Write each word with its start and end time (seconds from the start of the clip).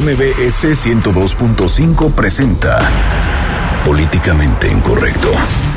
MBS 0.00 0.64
102.5 0.86 2.14
presenta 2.14 2.78
Políticamente 3.84 4.66
Incorrecto. 4.66 5.71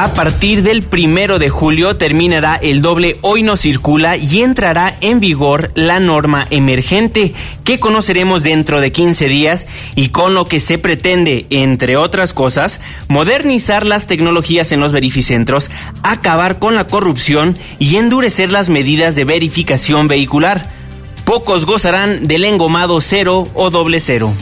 A 0.00 0.14
partir 0.14 0.62
del 0.62 0.82
primero 0.82 1.38
de 1.38 1.50
julio 1.50 1.98
terminará 1.98 2.56
el 2.56 2.80
doble 2.80 3.18
Hoy 3.20 3.42
no 3.42 3.58
circula 3.58 4.16
y 4.16 4.40
entrará 4.40 4.96
en 5.02 5.20
vigor 5.20 5.72
la 5.74 6.00
norma 6.00 6.46
emergente 6.48 7.34
que 7.64 7.78
conoceremos 7.78 8.42
dentro 8.42 8.80
de 8.80 8.92
15 8.92 9.28
días 9.28 9.66
y 9.96 10.08
con 10.08 10.32
lo 10.32 10.46
que 10.46 10.58
se 10.58 10.78
pretende, 10.78 11.44
entre 11.50 11.98
otras 11.98 12.32
cosas, 12.32 12.80
modernizar 13.08 13.84
las 13.84 14.06
tecnologías 14.06 14.72
en 14.72 14.80
los 14.80 14.92
verificentros, 14.92 15.70
acabar 16.02 16.58
con 16.58 16.74
la 16.74 16.86
corrupción 16.86 17.54
y 17.78 17.96
endurecer 17.96 18.50
las 18.50 18.70
medidas 18.70 19.16
de 19.16 19.24
verificación 19.24 20.08
vehicular. 20.08 20.70
Pocos 21.26 21.66
gozarán 21.66 22.26
del 22.26 22.44
engomado 22.44 23.02
cero 23.02 23.48
o 23.52 23.68
doble 23.68 24.00
cero. 24.00 24.32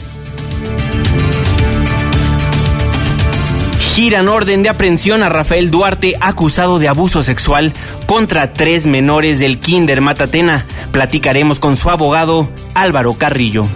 Giran 3.99 4.29
orden 4.29 4.63
de 4.63 4.69
aprehensión 4.69 5.23
a 5.23 5.27
Rafael 5.27 5.71
Duarte 5.71 6.15
acusado 6.21 6.79
de 6.79 6.87
abuso 6.87 7.21
sexual 7.21 7.73
contra 8.05 8.53
tres 8.53 8.85
menores 8.85 9.39
del 9.39 9.59
Kinder 9.59 9.99
Matatena. 9.99 10.65
Platicaremos 10.93 11.59
con 11.59 11.75
su 11.75 11.89
abogado 11.89 12.49
Álvaro 12.73 13.15
Carrillo. 13.15 13.67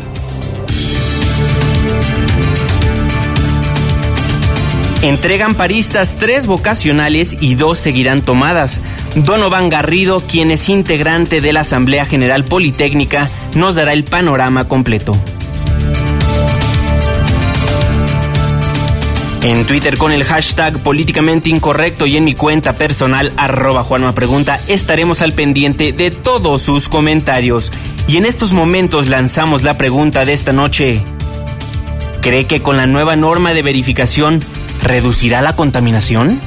Entregan 5.02 5.56
paristas 5.56 6.16
tres 6.18 6.48
vocacionales 6.48 7.36
y 7.42 7.56
dos 7.56 7.78
seguirán 7.78 8.22
tomadas. 8.22 8.80
Donovan 9.16 9.70
Garrido, 9.70 10.22
quien 10.22 10.52
es 10.52 10.70
integrante 10.70 11.42
de 11.42 11.52
la 11.52 11.60
Asamblea 11.60 12.06
General 12.06 12.46
Politécnica, 12.46 13.30
nos 13.56 13.76
dará 13.76 13.92
el 13.92 14.06
panorama 14.06 14.70
completo. 14.70 15.18
En 19.44 19.66
Twitter 19.66 19.98
con 19.98 20.14
el 20.14 20.24
hashtag 20.24 20.80
políticamente 20.80 21.50
incorrecto 21.50 22.06
y 22.06 22.16
en 22.16 22.24
mi 22.24 22.34
cuenta 22.34 22.78
personal 22.78 23.34
arroba 23.36 23.84
Juanma 23.84 24.16
Pregunta 24.16 24.58
estaremos 24.70 25.22
al 25.22 25.34
pendiente 25.34 25.92
de 25.92 26.12
todos 26.12 26.62
sus 26.62 26.88
comentarios. 26.88 27.70
Y 28.08 28.16
en 28.16 28.26
estos 28.26 28.54
momentos 28.54 29.10
lanzamos 29.10 29.64
la 29.64 29.74
pregunta 29.74 30.24
de 30.24 30.32
esta 30.32 30.54
noche. 30.54 31.02
¿Cree 32.22 32.48
que 32.48 32.62
con 32.62 32.78
la 32.78 32.88
nueva 32.88 33.18
norma 33.18 33.54
de 33.54 33.64
verificación 33.64 34.40
reducirá 34.82 35.42
la 35.42 35.58
contaminación? 35.58 36.40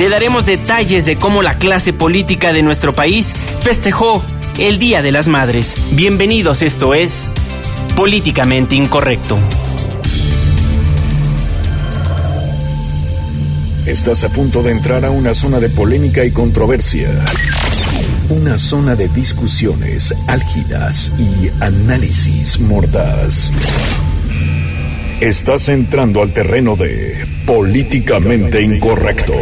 Le 0.00 0.08
daremos 0.08 0.46
detalles 0.46 1.06
de 1.06 1.14
cómo 1.14 1.42
la 1.42 1.58
clase 1.58 1.92
política 1.92 2.52
de 2.52 2.64
nuestro 2.64 2.92
país 2.92 3.34
festejó 3.62 4.20
el 4.58 4.80
Día 4.80 5.00
de 5.00 5.12
las 5.12 5.28
Madres. 5.28 5.76
Bienvenidos, 5.92 6.60
esto 6.60 6.92
es 6.92 7.30
políticamente 7.96 8.74
incorrecto. 8.74 9.38
Estás 13.86 14.24
a 14.24 14.30
punto 14.30 14.62
de 14.62 14.72
entrar 14.72 15.04
a 15.04 15.10
una 15.10 15.32
zona 15.32 15.60
de 15.60 15.68
polémica 15.68 16.24
y 16.24 16.32
controversia. 16.32 17.08
Una 18.30 18.58
zona 18.58 18.96
de 18.96 19.08
discusiones 19.08 20.12
álgidas 20.26 21.12
y 21.18 21.50
análisis 21.62 22.58
mordaz. 22.58 23.52
Estás 25.20 25.68
entrando 25.68 26.20
al 26.22 26.32
terreno 26.32 26.74
de 26.74 27.24
políticamente 27.46 28.60
incorrecto. 28.62 29.34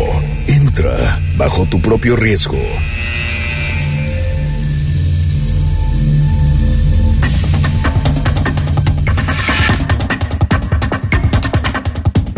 Entra 0.46 1.20
bajo 1.38 1.64
tu 1.64 1.80
propio 1.80 2.16
riesgo. 2.16 2.58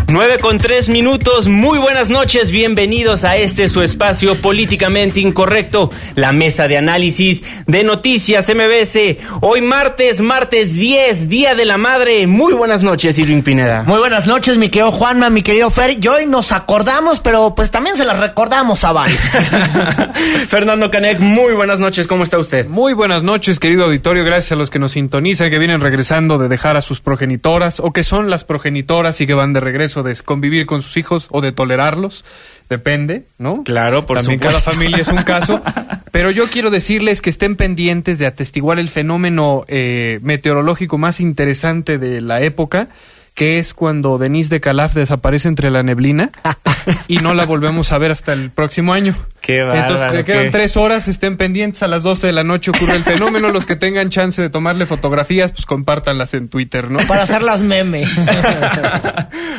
9 0.09 0.38
con 0.38 0.59
3 0.59 0.91
minutos, 0.91 1.48
muy 1.48 1.78
buenas 1.78 2.10
noches, 2.10 2.50
bienvenidos 2.50 3.25
a 3.25 3.37
este 3.37 3.69
su 3.69 3.81
espacio 3.81 4.37
políticamente 4.37 5.20
incorrecto, 5.20 5.91
la 6.15 6.32
mesa 6.32 6.69
de 6.69 6.76
análisis 6.76 7.42
de 7.66 7.84
noticias 7.84 8.48
MBS. 8.48 9.19
Hoy 9.41 9.60
martes, 9.60 10.20
martes 10.20 10.75
10, 10.75 11.28
Día 11.28 11.54
de 11.54 11.64
la 11.64 11.78
Madre. 11.78 12.26
Muy 12.26 12.53
buenas 12.53 12.82
noches, 12.82 13.19
Irving 13.19 13.43
Pineda. 13.43 13.84
Muy 13.84 13.98
buenas 13.98 14.26
noches, 14.26 14.59
mi 14.59 14.69
querido 14.69 14.93
Juanma, 14.93 15.31
mi 15.31 15.43
querido 15.43 15.70
Fer. 15.70 15.97
Y 16.00 16.06
hoy 16.09 16.26
nos 16.26 16.53
acordamos, 16.53 17.20
pero 17.20 17.54
pues 17.54 17.70
también 17.70 17.97
se 17.97 18.04
las 18.04 18.19
recordamos 18.19 18.84
a 18.84 18.93
varios. 18.93 19.20
Fernando 20.48 20.91
Canek, 20.91 21.20
muy 21.20 21.54
buenas 21.54 21.81
noches, 21.81 22.06
¿cómo 22.06 22.25
está 22.25 22.38
usted? 22.38 22.69
Muy 22.69 22.93
buenas 22.93 23.22
noches, 23.22 23.59
querido 23.59 23.84
auditorio, 23.84 24.25
gracias 24.25 24.53
a 24.53 24.56
los 24.56 24.70
que 24.70 24.78
nos 24.78 24.93
sintonizan, 24.93 25.50
que 25.50 25.59
vienen 25.59 25.81
regresando 25.81 26.38
de 26.38 26.48
dejar 26.48 26.76
a 26.76 26.82
sus 26.82 27.00
progenitoras 27.00 27.81
o 27.81 27.93
que 27.93 28.04
son 28.04 28.28
las 28.28 28.44
progenitoras 28.44 29.20
y 29.20 29.26
que 29.26 29.34
van 29.34 29.53
de 29.53 29.60
regreso 29.60 29.94
de 30.03 30.16
convivir 30.16 30.66
con 30.66 30.82
sus 30.82 30.97
hijos 30.97 31.28
o 31.31 31.41
de 31.41 31.53
tolerarlos, 31.53 32.25
depende, 32.69 33.27
¿no? 33.38 33.62
Claro, 33.65 34.06
por 34.06 34.19
También 34.19 34.41
supuesto. 34.41 34.60
cada 34.65 34.72
familia 34.75 35.03
es 35.03 35.09
un 35.09 35.22
caso. 35.22 35.62
Pero 36.10 36.31
yo 36.31 36.49
quiero 36.49 36.71
decirles 36.71 37.22
que 37.22 37.31
estén 37.31 37.56
pendientes 37.56 38.19
de 38.19 38.27
atestiguar 38.27 38.78
el 38.78 38.88
fenómeno 38.88 39.65
eh, 39.69 40.19
meteorológico 40.22 40.99
más 40.99 41.21
interesante 41.21 41.99
de 41.99 42.21
la 42.21 42.41
época, 42.41 42.88
que 43.34 43.59
es 43.59 43.75
cuando 43.75 44.17
Denise 44.17 44.49
de 44.49 44.61
Calaf 44.61 44.95
desaparece 44.95 45.49
entre 45.49 45.69
la 45.69 45.83
neblina 45.83 46.31
y 47.09 47.17
no 47.17 47.34
la 47.34 47.45
volvemos 47.47 47.91
a 47.91 47.99
ver 47.99 48.12
hasta 48.12 48.33
el 48.33 48.50
próximo 48.53 48.93
año. 48.95 49.17
Qué 49.41 49.61
bárbaro, 49.62 49.81
Entonces, 49.81 50.12
le 50.12 50.25
quedan 50.25 50.45
qué- 50.45 50.50
tres 50.50 50.77
horas, 50.77 51.09
estén 51.09 51.37
pendientes, 51.37 51.83
a 51.83 51.89
las 51.89 52.05
12 52.05 52.28
de 52.28 52.33
la 52.33 52.44
noche 52.44 52.71
ocurre 52.71 52.94
el 52.94 53.03
fenómeno, 53.03 53.50
los 53.50 53.67
que 53.67 53.75
tengan 53.75 54.09
chance 54.11 54.41
de 54.41 54.50
tomarle 54.50 54.87
fotografías, 54.87 55.50
pues 55.50 55.67
compártanlas 55.67 56.33
en 56.34 56.49
Twitter, 56.49 56.91
¿no? 56.93 57.00
Para 57.09 57.25
hacerlas 57.25 57.62
meme. 57.62 58.05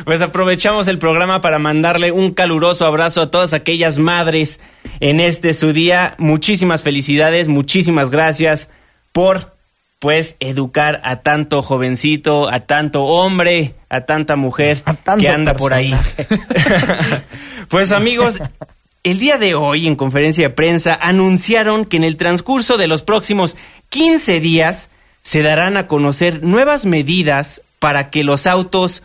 Pues 0.06 0.22
aprovechamos 0.22 0.88
el 0.88 1.00
programa 1.00 1.42
para 1.42 1.58
mandarle 1.58 2.12
un 2.12 2.32
caluroso 2.32 2.86
abrazo 2.86 3.24
a 3.24 3.32
todas 3.32 3.54
aquellas 3.54 3.98
madres 3.98 4.60
en 5.00 5.20
este 5.20 5.54
su 5.56 5.74
día. 5.74 6.14
Muchísimas 6.20 6.84
felicidades, 6.84 7.48
muchísimas 7.48 8.12
gracias 8.12 8.70
por 9.12 9.55
pues 10.06 10.36
educar 10.40 11.02
a 11.04 11.24
tanto 11.24 11.64
jovencito, 11.64 12.48
a 12.48 12.60
tanto 12.60 13.06
hombre, 13.06 13.74
a 13.90 14.02
tanta 14.02 14.36
mujer 14.36 14.84
A 14.86 14.94
tanto 14.94 15.24
que 15.24 15.30
anda 15.30 15.56
por 15.56 15.74
ahí. 15.74 15.96
pues 17.70 17.92
amigos, 17.92 18.40
el 19.02 19.18
día 19.18 19.40
de 19.40 19.56
hoy 19.56 19.88
en 19.88 19.96
conferencia 19.96 20.48
de 20.48 20.54
prensa 20.54 20.96
anunciaron 21.02 21.86
que 21.86 21.98
en 21.98 22.04
el 22.04 22.18
transcurso 22.18 22.78
de 22.78 22.86
los 22.86 23.02
próximos 23.02 23.58
15 23.90 24.40
días 24.42 24.92
se 25.24 25.42
darán 25.42 25.76
a 25.76 25.88
conocer 25.88 26.44
nuevas 26.44 26.86
medidas 26.86 27.64
para 27.80 28.12
que 28.12 28.24
los 28.24 28.46
autos 28.46 29.02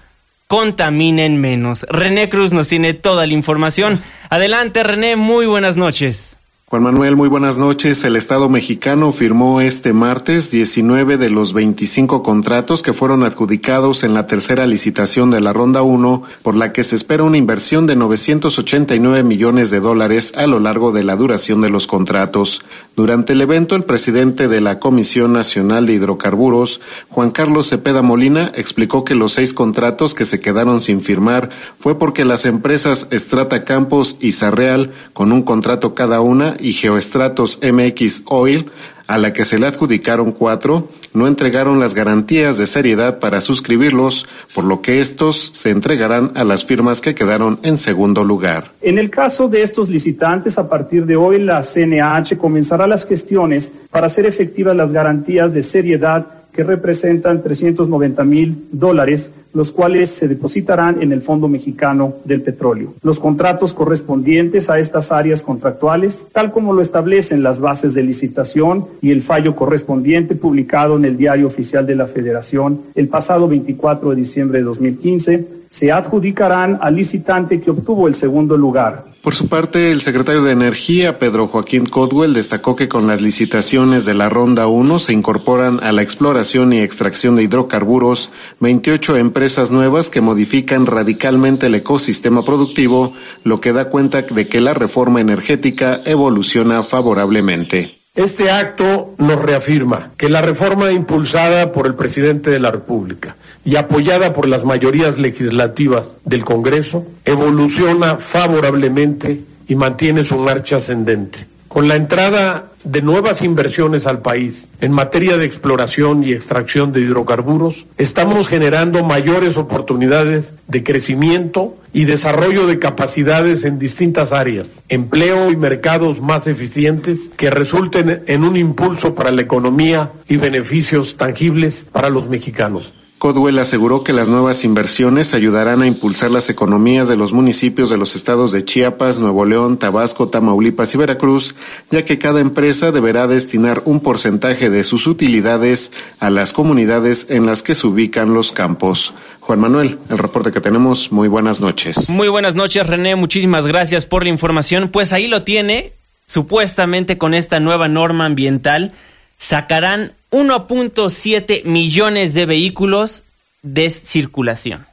contaminen 0.48 1.40
menos. 1.40 1.86
René 1.88 2.28
Cruz 2.28 2.52
nos 2.52 2.68
tiene 2.68 2.92
toda 2.92 3.26
la 3.26 3.32
información. 3.32 4.02
Adelante 4.28 4.82
René, 4.82 5.16
muy 5.16 5.46
buenas 5.46 5.78
noches. 5.78 6.36
Juan 6.70 6.84
Manuel, 6.84 7.16
muy 7.16 7.28
buenas 7.28 7.58
noches. 7.58 8.04
El 8.04 8.14
Estado 8.14 8.48
mexicano 8.48 9.10
firmó 9.10 9.60
este 9.60 9.92
martes 9.92 10.52
19 10.52 11.16
de 11.16 11.28
los 11.28 11.52
25 11.52 12.22
contratos 12.22 12.84
que 12.84 12.92
fueron 12.92 13.24
adjudicados 13.24 14.04
en 14.04 14.14
la 14.14 14.28
tercera 14.28 14.68
licitación 14.68 15.32
de 15.32 15.40
la 15.40 15.52
Ronda 15.52 15.82
1, 15.82 16.22
por 16.44 16.54
la 16.54 16.72
que 16.72 16.84
se 16.84 16.94
espera 16.94 17.24
una 17.24 17.38
inversión 17.38 17.88
de 17.88 17.96
989 17.96 19.24
millones 19.24 19.70
de 19.70 19.80
dólares 19.80 20.32
a 20.36 20.46
lo 20.46 20.60
largo 20.60 20.92
de 20.92 21.02
la 21.02 21.16
duración 21.16 21.60
de 21.60 21.70
los 21.70 21.88
contratos. 21.88 22.62
Durante 22.94 23.32
el 23.32 23.40
evento, 23.40 23.74
el 23.74 23.82
presidente 23.82 24.46
de 24.46 24.60
la 24.60 24.78
Comisión 24.78 25.32
Nacional 25.32 25.86
de 25.86 25.94
Hidrocarburos, 25.94 26.80
Juan 27.08 27.30
Carlos 27.30 27.68
Cepeda 27.68 28.02
Molina, 28.02 28.52
explicó 28.54 29.04
que 29.04 29.16
los 29.16 29.32
seis 29.32 29.54
contratos 29.54 30.14
que 30.14 30.24
se 30.24 30.38
quedaron 30.38 30.80
sin 30.80 31.00
firmar 31.00 31.50
fue 31.80 31.98
porque 31.98 32.24
las 32.24 32.46
empresas 32.46 33.08
Estrata 33.10 33.64
Campos 33.64 34.18
y 34.20 34.32
Sarreal, 34.32 34.92
con 35.14 35.32
un 35.32 35.42
contrato 35.42 35.94
cada 35.94 36.20
una, 36.20 36.56
y 36.60 36.72
Geoestratos 36.72 37.60
MX 37.62 38.22
Oil, 38.26 38.70
a 39.06 39.18
la 39.18 39.32
que 39.32 39.44
se 39.44 39.58
le 39.58 39.66
adjudicaron 39.66 40.30
cuatro, 40.30 40.88
no 41.12 41.26
entregaron 41.26 41.80
las 41.80 41.94
garantías 41.94 42.58
de 42.58 42.66
seriedad 42.66 43.18
para 43.18 43.40
suscribirlos, 43.40 44.26
por 44.54 44.64
lo 44.64 44.82
que 44.82 45.00
estos 45.00 45.50
se 45.52 45.70
entregarán 45.70 46.30
a 46.36 46.44
las 46.44 46.64
firmas 46.64 47.00
que 47.00 47.14
quedaron 47.14 47.58
en 47.64 47.76
segundo 47.76 48.22
lugar. 48.22 48.70
En 48.80 48.98
el 48.98 49.10
caso 49.10 49.48
de 49.48 49.62
estos 49.62 49.88
licitantes, 49.88 50.58
a 50.58 50.68
partir 50.68 51.06
de 51.06 51.16
hoy 51.16 51.40
la 51.40 51.62
CNH 51.62 52.38
comenzará 52.38 52.86
las 52.86 53.04
gestiones 53.04 53.72
para 53.90 54.06
hacer 54.06 54.26
efectivas 54.26 54.76
las 54.76 54.92
garantías 54.92 55.52
de 55.52 55.62
seriedad 55.62 56.39
que 56.52 56.64
representan 56.64 57.42
390 57.42 58.24
mil 58.24 58.68
dólares, 58.72 59.32
los 59.52 59.72
cuales 59.72 60.10
se 60.10 60.28
depositarán 60.28 61.02
en 61.02 61.12
el 61.12 61.22
Fondo 61.22 61.48
Mexicano 61.48 62.14
del 62.24 62.42
Petróleo. 62.42 62.94
Los 63.02 63.20
contratos 63.20 63.72
correspondientes 63.72 64.70
a 64.70 64.78
estas 64.78 65.12
áreas 65.12 65.42
contractuales, 65.42 66.26
tal 66.32 66.52
como 66.52 66.72
lo 66.72 66.80
establecen 66.80 67.42
las 67.42 67.60
bases 67.60 67.94
de 67.94 68.02
licitación 68.02 68.86
y 69.00 69.10
el 69.10 69.22
fallo 69.22 69.54
correspondiente 69.54 70.34
publicado 70.34 70.96
en 70.96 71.04
el 71.04 71.16
Diario 71.16 71.46
Oficial 71.46 71.86
de 71.86 71.96
la 71.96 72.06
Federación 72.06 72.80
el 72.94 73.08
pasado 73.08 73.48
24 73.48 74.10
de 74.10 74.16
diciembre 74.16 74.58
de 74.58 74.64
2015, 74.64 75.59
se 75.70 75.92
adjudicarán 75.92 76.80
al 76.82 76.96
licitante 76.96 77.60
que 77.60 77.70
obtuvo 77.70 78.08
el 78.08 78.14
segundo 78.14 78.56
lugar. 78.56 79.04
Por 79.22 79.36
su 79.36 79.48
parte, 79.48 79.92
el 79.92 80.00
secretario 80.00 80.42
de 80.42 80.50
Energía, 80.50 81.20
Pedro 81.20 81.46
Joaquín 81.46 81.86
Codwell, 81.86 82.34
destacó 82.34 82.74
que 82.74 82.88
con 82.88 83.06
las 83.06 83.20
licitaciones 83.20 84.04
de 84.04 84.14
la 84.14 84.28
Ronda 84.28 84.66
1 84.66 84.98
se 84.98 85.12
incorporan 85.12 85.78
a 85.84 85.92
la 85.92 86.02
exploración 86.02 86.72
y 86.72 86.80
extracción 86.80 87.36
de 87.36 87.44
hidrocarburos 87.44 88.32
28 88.58 89.16
empresas 89.18 89.70
nuevas 89.70 90.10
que 90.10 90.20
modifican 90.20 90.86
radicalmente 90.86 91.68
el 91.68 91.76
ecosistema 91.76 92.44
productivo, 92.44 93.12
lo 93.44 93.60
que 93.60 93.72
da 93.72 93.90
cuenta 93.90 94.22
de 94.22 94.48
que 94.48 94.60
la 94.60 94.74
reforma 94.74 95.20
energética 95.20 96.00
evoluciona 96.04 96.82
favorablemente. 96.82 97.99
Este 98.16 98.50
acto 98.50 99.14
nos 99.18 99.40
reafirma 99.40 100.10
que 100.16 100.28
la 100.28 100.42
reforma 100.42 100.90
impulsada 100.90 101.70
por 101.70 101.86
el 101.86 101.94
presidente 101.94 102.50
de 102.50 102.58
la 102.58 102.72
República 102.72 103.36
y 103.64 103.76
apoyada 103.76 104.32
por 104.32 104.48
las 104.48 104.64
mayorías 104.64 105.20
legislativas 105.20 106.16
del 106.24 106.44
Congreso 106.44 107.06
evoluciona 107.24 108.16
favorablemente 108.16 109.44
y 109.68 109.76
mantiene 109.76 110.24
su 110.24 110.36
marcha 110.38 110.76
ascendente. 110.76 111.46
Con 111.70 111.86
la 111.86 111.94
entrada 111.94 112.64
de 112.82 113.00
nuevas 113.00 113.42
inversiones 113.42 114.08
al 114.08 114.22
país 114.22 114.68
en 114.80 114.90
materia 114.90 115.36
de 115.36 115.44
exploración 115.46 116.24
y 116.24 116.32
extracción 116.32 116.90
de 116.90 117.00
hidrocarburos, 117.00 117.86
estamos 117.96 118.48
generando 118.48 119.04
mayores 119.04 119.56
oportunidades 119.56 120.56
de 120.66 120.82
crecimiento 120.82 121.76
y 121.92 122.06
desarrollo 122.06 122.66
de 122.66 122.80
capacidades 122.80 123.64
en 123.64 123.78
distintas 123.78 124.32
áreas, 124.32 124.82
empleo 124.88 125.52
y 125.52 125.56
mercados 125.56 126.20
más 126.20 126.48
eficientes 126.48 127.30
que 127.36 127.50
resulten 127.50 128.24
en 128.26 128.42
un 128.42 128.56
impulso 128.56 129.14
para 129.14 129.30
la 129.30 129.42
economía 129.42 130.10
y 130.28 130.38
beneficios 130.38 131.16
tangibles 131.16 131.86
para 131.92 132.08
los 132.08 132.28
mexicanos. 132.28 132.94
Codwell 133.20 133.58
aseguró 133.58 134.02
que 134.02 134.14
las 134.14 134.30
nuevas 134.30 134.64
inversiones 134.64 135.34
ayudarán 135.34 135.82
a 135.82 135.86
impulsar 135.86 136.30
las 136.30 136.48
economías 136.48 137.06
de 137.06 137.18
los 137.18 137.34
municipios 137.34 137.90
de 137.90 137.98
los 137.98 138.16
estados 138.16 138.50
de 138.50 138.64
Chiapas, 138.64 139.18
Nuevo 139.18 139.44
León, 139.44 139.78
Tabasco, 139.78 140.30
Tamaulipas 140.30 140.94
y 140.94 140.96
Veracruz, 140.96 141.54
ya 141.90 142.02
que 142.02 142.18
cada 142.18 142.40
empresa 142.40 142.92
deberá 142.92 143.26
destinar 143.26 143.82
un 143.84 144.00
porcentaje 144.00 144.70
de 144.70 144.84
sus 144.84 145.06
utilidades 145.06 145.92
a 146.18 146.30
las 146.30 146.54
comunidades 146.54 147.26
en 147.28 147.44
las 147.44 147.62
que 147.62 147.74
se 147.74 147.86
ubican 147.86 148.32
los 148.32 148.52
campos. 148.52 149.12
Juan 149.40 149.60
Manuel, 149.60 149.98
el 150.08 150.16
reporte 150.16 150.50
que 150.50 150.62
tenemos, 150.62 151.12
muy 151.12 151.28
buenas 151.28 151.60
noches. 151.60 152.08
Muy 152.08 152.28
buenas 152.28 152.54
noches, 152.54 152.86
René, 152.86 153.16
muchísimas 153.16 153.66
gracias 153.66 154.06
por 154.06 154.22
la 154.22 154.30
información. 154.30 154.88
Pues 154.88 155.12
ahí 155.12 155.28
lo 155.28 155.42
tiene, 155.42 155.92
supuestamente 156.24 157.18
con 157.18 157.34
esta 157.34 157.60
nueva 157.60 157.86
norma 157.86 158.24
ambiental 158.24 158.92
sacarán 159.36 160.14
1.7 160.30 161.64
millones 161.64 162.34
de 162.34 162.46
vehículos 162.46 163.24
de 163.62 163.90
circulación. 163.90 164.86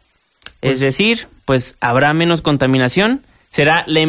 es 0.61 0.79
decir, 0.79 1.27
pues 1.45 1.77
habrá 1.79 2.13
menos 2.13 2.41
contaminación. 2.41 3.21
¿Será 3.49 3.85
la, 3.87 4.01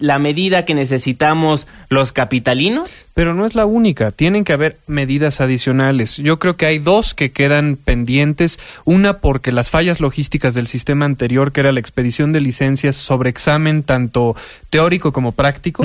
la 0.00 0.18
medida 0.18 0.64
que 0.64 0.74
necesitamos 0.74 1.68
los 1.90 2.12
capitalinos? 2.12 2.90
Pero 3.12 3.34
no 3.34 3.44
es 3.44 3.54
la 3.54 3.66
única, 3.66 4.10
tienen 4.10 4.42
que 4.42 4.54
haber 4.54 4.78
medidas 4.86 5.40
adicionales. 5.40 6.16
Yo 6.16 6.38
creo 6.38 6.56
que 6.56 6.66
hay 6.66 6.78
dos 6.78 7.14
que 7.14 7.30
quedan 7.30 7.76
pendientes. 7.76 8.58
Una 8.84 9.18
porque 9.18 9.52
las 9.52 9.68
fallas 9.68 10.00
logísticas 10.00 10.54
del 10.54 10.66
sistema 10.66 11.04
anterior, 11.04 11.52
que 11.52 11.60
era 11.60 11.72
la 11.72 11.80
expedición 11.80 12.32
de 12.32 12.40
licencias 12.40 12.96
sobre 12.96 13.28
examen 13.28 13.82
tanto 13.82 14.34
teórico 14.70 15.12
como 15.12 15.32
práctico, 15.32 15.84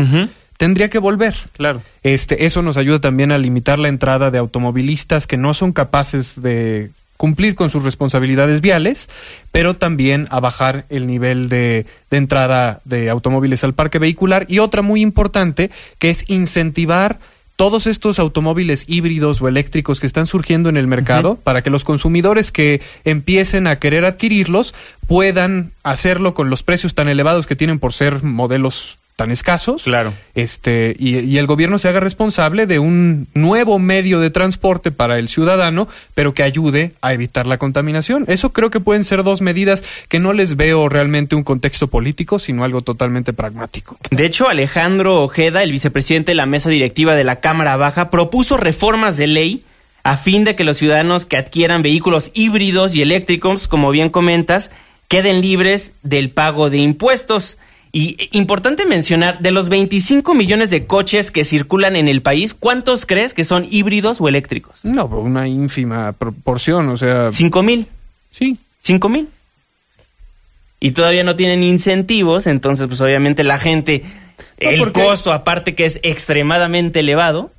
tendría 0.61 0.91
que 0.91 0.99
volver. 0.99 1.33
Claro. 1.53 1.81
Este, 2.03 2.45
eso 2.45 2.61
nos 2.61 2.77
ayuda 2.77 2.99
también 2.99 3.31
a 3.31 3.39
limitar 3.39 3.79
la 3.79 3.87
entrada 3.87 4.29
de 4.29 4.37
automovilistas 4.37 5.25
que 5.25 5.35
no 5.35 5.55
son 5.55 5.73
capaces 5.73 6.39
de 6.39 6.91
cumplir 7.17 7.55
con 7.55 7.71
sus 7.71 7.83
responsabilidades 7.83 8.61
viales, 8.61 9.09
pero 9.51 9.73
también 9.73 10.27
a 10.29 10.39
bajar 10.39 10.85
el 10.89 11.07
nivel 11.07 11.49
de, 11.49 11.87
de, 12.11 12.17
entrada 12.17 12.79
de 12.85 13.09
automóviles 13.09 13.63
al 13.63 13.73
parque 13.73 13.97
vehicular. 13.97 14.45
Y 14.49 14.59
otra 14.59 14.83
muy 14.83 15.01
importante, 15.01 15.71
que 15.97 16.11
es 16.11 16.25
incentivar 16.27 17.17
todos 17.55 17.87
estos 17.87 18.19
automóviles 18.19 18.85
híbridos 18.87 19.41
o 19.41 19.47
eléctricos 19.47 19.99
que 19.99 20.05
están 20.05 20.27
surgiendo 20.27 20.69
en 20.69 20.77
el 20.77 20.85
mercado 20.85 21.37
para 21.43 21.63
que 21.63 21.71
los 21.71 21.83
consumidores 21.83 22.51
que 22.51 22.81
empiecen 23.03 23.67
a 23.67 23.79
querer 23.79 24.05
adquirirlos 24.05 24.75
puedan 25.07 25.71
hacerlo 25.83 26.35
con 26.35 26.51
los 26.51 26.61
precios 26.61 26.93
tan 26.93 27.07
elevados 27.07 27.47
que 27.47 27.55
tienen 27.55 27.79
por 27.79 27.93
ser 27.93 28.23
modelos 28.23 28.99
tan 29.21 29.29
escasos. 29.29 29.83
Claro. 29.83 30.15
Este, 30.33 30.95
y, 30.97 31.37
el 31.37 31.45
gobierno 31.45 31.77
se 31.77 31.87
haga 31.87 31.99
responsable 31.99 32.65
de 32.65 32.79
un 32.79 33.27
nuevo 33.35 33.77
medio 33.77 34.19
de 34.19 34.31
transporte 34.31 34.89
para 34.89 35.19
el 35.19 35.27
ciudadano, 35.27 35.87
pero 36.15 36.33
que 36.33 36.41
ayude 36.41 36.93
a 37.01 37.13
evitar 37.13 37.45
la 37.45 37.59
contaminación. 37.59 38.25
Eso 38.27 38.51
creo 38.51 38.71
que 38.71 38.79
pueden 38.79 39.03
ser 39.03 39.21
dos 39.23 39.41
medidas 39.41 39.83
que 40.09 40.17
no 40.17 40.33
les 40.33 40.55
veo 40.55 40.89
realmente 40.89 41.35
un 41.35 41.43
contexto 41.43 41.85
político, 41.85 42.39
sino 42.39 42.63
algo 42.63 42.81
totalmente 42.81 43.31
pragmático. 43.31 43.95
De 44.09 44.25
hecho, 44.25 44.49
Alejandro 44.49 45.21
Ojeda, 45.21 45.61
el 45.61 45.71
vicepresidente 45.71 46.31
de 46.31 46.35
la 46.35 46.47
mesa 46.47 46.71
directiva 46.71 47.15
de 47.15 47.23
la 47.23 47.41
Cámara 47.41 47.77
Baja, 47.77 48.09
propuso 48.09 48.57
reformas 48.57 49.17
de 49.17 49.27
ley 49.27 49.63
a 50.01 50.17
fin 50.17 50.45
de 50.45 50.55
que 50.55 50.63
los 50.63 50.77
ciudadanos 50.77 51.27
que 51.27 51.37
adquieran 51.37 51.83
vehículos 51.83 52.31
híbridos 52.33 52.95
y 52.95 53.03
eléctricos, 53.03 53.67
como 53.67 53.91
bien 53.91 54.09
comentas, 54.09 54.71
queden 55.07 55.41
libres 55.41 55.93
del 56.01 56.31
pago 56.31 56.71
de 56.71 56.77
impuestos. 56.77 57.59
Y 57.93 58.29
importante 58.31 58.85
mencionar, 58.85 59.39
de 59.39 59.51
los 59.51 59.67
25 59.67 60.33
millones 60.33 60.69
de 60.69 60.85
coches 60.85 61.29
que 61.29 61.43
circulan 61.43 61.97
en 61.97 62.07
el 62.07 62.21
país, 62.21 62.53
¿cuántos 62.53 63.05
crees 63.05 63.33
que 63.33 63.43
son 63.43 63.67
híbridos 63.69 64.21
o 64.21 64.29
eléctricos? 64.29 64.85
No, 64.85 65.05
una 65.05 65.47
ínfima 65.47 66.13
proporción, 66.13 66.87
o 66.87 66.95
sea... 66.95 67.31
¿Cinco 67.33 67.63
mil? 67.63 67.87
Sí. 68.31 68.57
¿Cinco 68.79 69.09
mil? 69.09 69.27
Y 70.79 70.91
todavía 70.91 71.23
no 71.23 71.35
tienen 71.35 71.63
incentivos, 71.63 72.47
entonces 72.47 72.87
pues 72.87 73.01
obviamente 73.01 73.43
la 73.43 73.59
gente, 73.59 74.03
el 74.57 74.91
costo 74.93 75.33
aparte 75.33 75.75
que 75.75 75.85
es 75.85 75.99
extremadamente 76.01 77.01
elevado, 77.01 77.51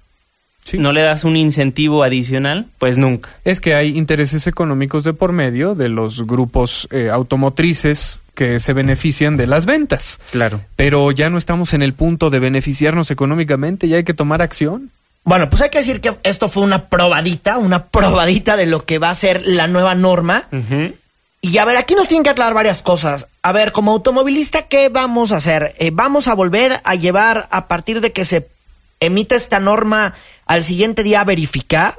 no 0.75 0.93
le 0.93 1.03
das 1.03 1.25
un 1.25 1.37
incentivo 1.37 2.03
adicional, 2.03 2.67
pues 2.79 2.99
nunca. 2.99 3.31
Es 3.44 3.61
que 3.61 3.75
hay 3.75 3.97
intereses 3.97 4.47
económicos 4.47 5.05
de 5.05 5.12
por 5.12 5.32
medio 5.32 5.75
de 5.75 5.88
los 5.88 6.26
grupos 6.26 6.88
eh, 6.91 7.11
automotrices 7.11 8.23
que 8.35 8.61
se 8.61 8.73
benefician 8.73 9.37
de 9.37 9.47
las 9.47 9.67
ventas. 9.67 10.19
Claro. 10.31 10.61
Pero 10.76 11.11
ya 11.11 11.29
no 11.31 11.38
estamos 11.38 11.75
en 11.75 11.82
el 11.82 11.94
punto 11.94 12.31
de 12.31 12.38
beneficiarnos 12.38 13.11
económicamente, 13.11 13.88
ya 13.88 13.97
hay 13.97 14.05
que 14.05 14.14
tomar 14.14 14.41
acción. 14.41 14.91
Bueno, 15.25 15.49
pues 15.49 15.62
hay 15.62 15.70
que 15.70 15.79
decir 15.79 16.00
que 16.00 16.17
esto 16.25 16.49
fue 16.49 16.62
una 16.65 16.88
probadita, 16.88 17.58
una 17.58 17.85
probadita 17.87 18.56
de 18.56 18.67
lo 18.67 18.85
que 18.85 18.99
va 18.99 19.11
a 19.11 19.15
ser 19.15 19.43
la 19.47 19.67
nueva 19.67 19.94
norma. 19.94 20.49
Y 21.44 21.58
a 21.58 21.65
ver, 21.65 21.76
aquí 21.76 21.94
nos 21.94 22.08
tienen 22.08 22.23
que 22.23 22.31
aclarar 22.31 22.55
varias 22.55 22.82
cosas. 22.82 23.29
A 23.43 23.53
ver, 23.53 23.73
como 23.73 23.93
automovilista, 23.93 24.62
¿qué 24.62 24.88
vamos 24.88 25.32
a 25.32 25.37
hacer? 25.37 25.75
Eh, 25.79 25.91
¿Vamos 25.93 26.29
a 26.29 26.35
volver 26.35 26.81
a 26.85 26.94
llevar 26.94 27.49
a 27.50 27.67
partir 27.67 28.00
de 28.00 28.12
que 28.12 28.25
se 28.25 28.49
emite 29.05 29.35
esta 29.35 29.61
norma 29.61 30.15
al 30.47 30.65
siguiente 30.65 31.03
día 31.03 31.21
a 31.21 31.25
verificar? 31.25 31.97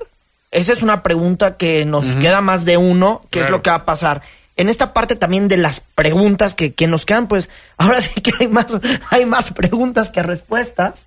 Esa 0.51 0.73
es 0.73 0.83
una 0.83 1.03
pregunta 1.03 1.57
que 1.57 1.85
nos 1.85 2.15
queda 2.17 2.41
más 2.41 2.65
de 2.65 2.77
uno. 2.77 3.23
¿Qué 3.29 3.41
es 3.41 3.49
lo 3.49 3.61
que 3.61 3.69
va 3.69 3.77
a 3.77 3.85
pasar? 3.85 4.21
en 4.55 4.69
esta 4.69 4.93
parte 4.93 5.15
también 5.15 5.47
de 5.47 5.57
las 5.57 5.81
preguntas 5.81 6.55
que, 6.55 6.73
que, 6.73 6.87
nos 6.87 7.05
quedan, 7.05 7.27
pues 7.27 7.49
ahora 7.77 8.01
sí 8.01 8.21
que 8.21 8.33
hay 8.39 8.47
más, 8.47 8.67
hay 9.09 9.25
más 9.25 9.51
preguntas 9.51 10.09
que 10.09 10.21
respuestas. 10.21 11.05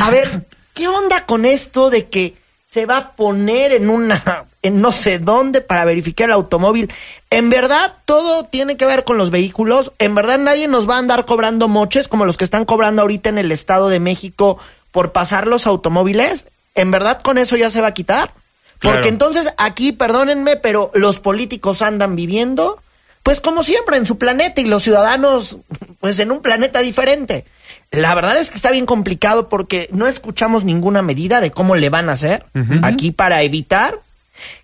A 0.00 0.10
ver, 0.10 0.46
¿qué 0.74 0.88
onda 0.88 1.24
con 1.24 1.44
esto 1.44 1.90
de 1.90 2.08
que 2.08 2.34
se 2.66 2.84
va 2.84 2.96
a 2.98 3.12
poner 3.12 3.72
en 3.72 3.88
una, 3.88 4.44
en 4.60 4.82
no 4.82 4.92
sé 4.92 5.18
dónde 5.18 5.60
para 5.60 5.84
verificar 5.84 6.26
el 6.26 6.34
automóvil? 6.34 6.92
En 7.30 7.48
verdad, 7.48 7.94
todo 8.04 8.44
tiene 8.44 8.76
que 8.76 8.86
ver 8.86 9.04
con 9.04 9.18
los 9.18 9.30
vehículos. 9.30 9.92
En 9.98 10.14
verdad, 10.14 10.38
nadie 10.38 10.68
nos 10.68 10.88
va 10.88 10.96
a 10.96 10.98
andar 10.98 11.24
cobrando 11.24 11.68
moches 11.68 12.08
como 12.08 12.24
los 12.24 12.36
que 12.36 12.44
están 12.44 12.64
cobrando 12.64 13.02
ahorita 13.02 13.28
en 13.28 13.38
el 13.38 13.52
Estado 13.52 13.88
de 13.88 14.00
México 14.00 14.58
por 14.98 15.12
pasar 15.12 15.46
los 15.46 15.68
automóviles. 15.68 16.46
En 16.74 16.90
verdad, 16.90 17.22
con 17.22 17.38
eso 17.38 17.56
ya 17.56 17.70
se 17.70 17.80
va 17.80 17.86
a 17.86 17.94
quitar. 17.94 18.34
Porque 18.80 19.06
entonces 19.06 19.48
aquí, 19.56 19.92
perdónenme, 19.92 20.56
pero 20.56 20.90
los 20.92 21.20
políticos 21.20 21.82
andan 21.82 22.16
viviendo, 22.16 22.82
pues 23.22 23.40
como 23.40 23.62
siempre, 23.62 23.96
en 23.96 24.06
su 24.06 24.18
planeta 24.18 24.60
y 24.60 24.66
los 24.66 24.82
ciudadanos, 24.82 25.58
pues 26.00 26.18
en 26.18 26.32
un 26.32 26.42
planeta 26.42 26.80
diferente. 26.80 27.44
La 27.92 28.12
verdad 28.16 28.38
es 28.38 28.50
que 28.50 28.56
está 28.56 28.72
bien 28.72 28.86
complicado 28.86 29.48
porque 29.48 29.88
no 29.92 30.08
escuchamos 30.08 30.64
ninguna 30.64 31.00
medida 31.00 31.40
de 31.40 31.52
cómo 31.52 31.76
le 31.76 31.90
van 31.90 32.08
a 32.08 32.14
hacer 32.14 32.46
aquí 32.82 33.12
para 33.12 33.42
evitar 33.42 34.00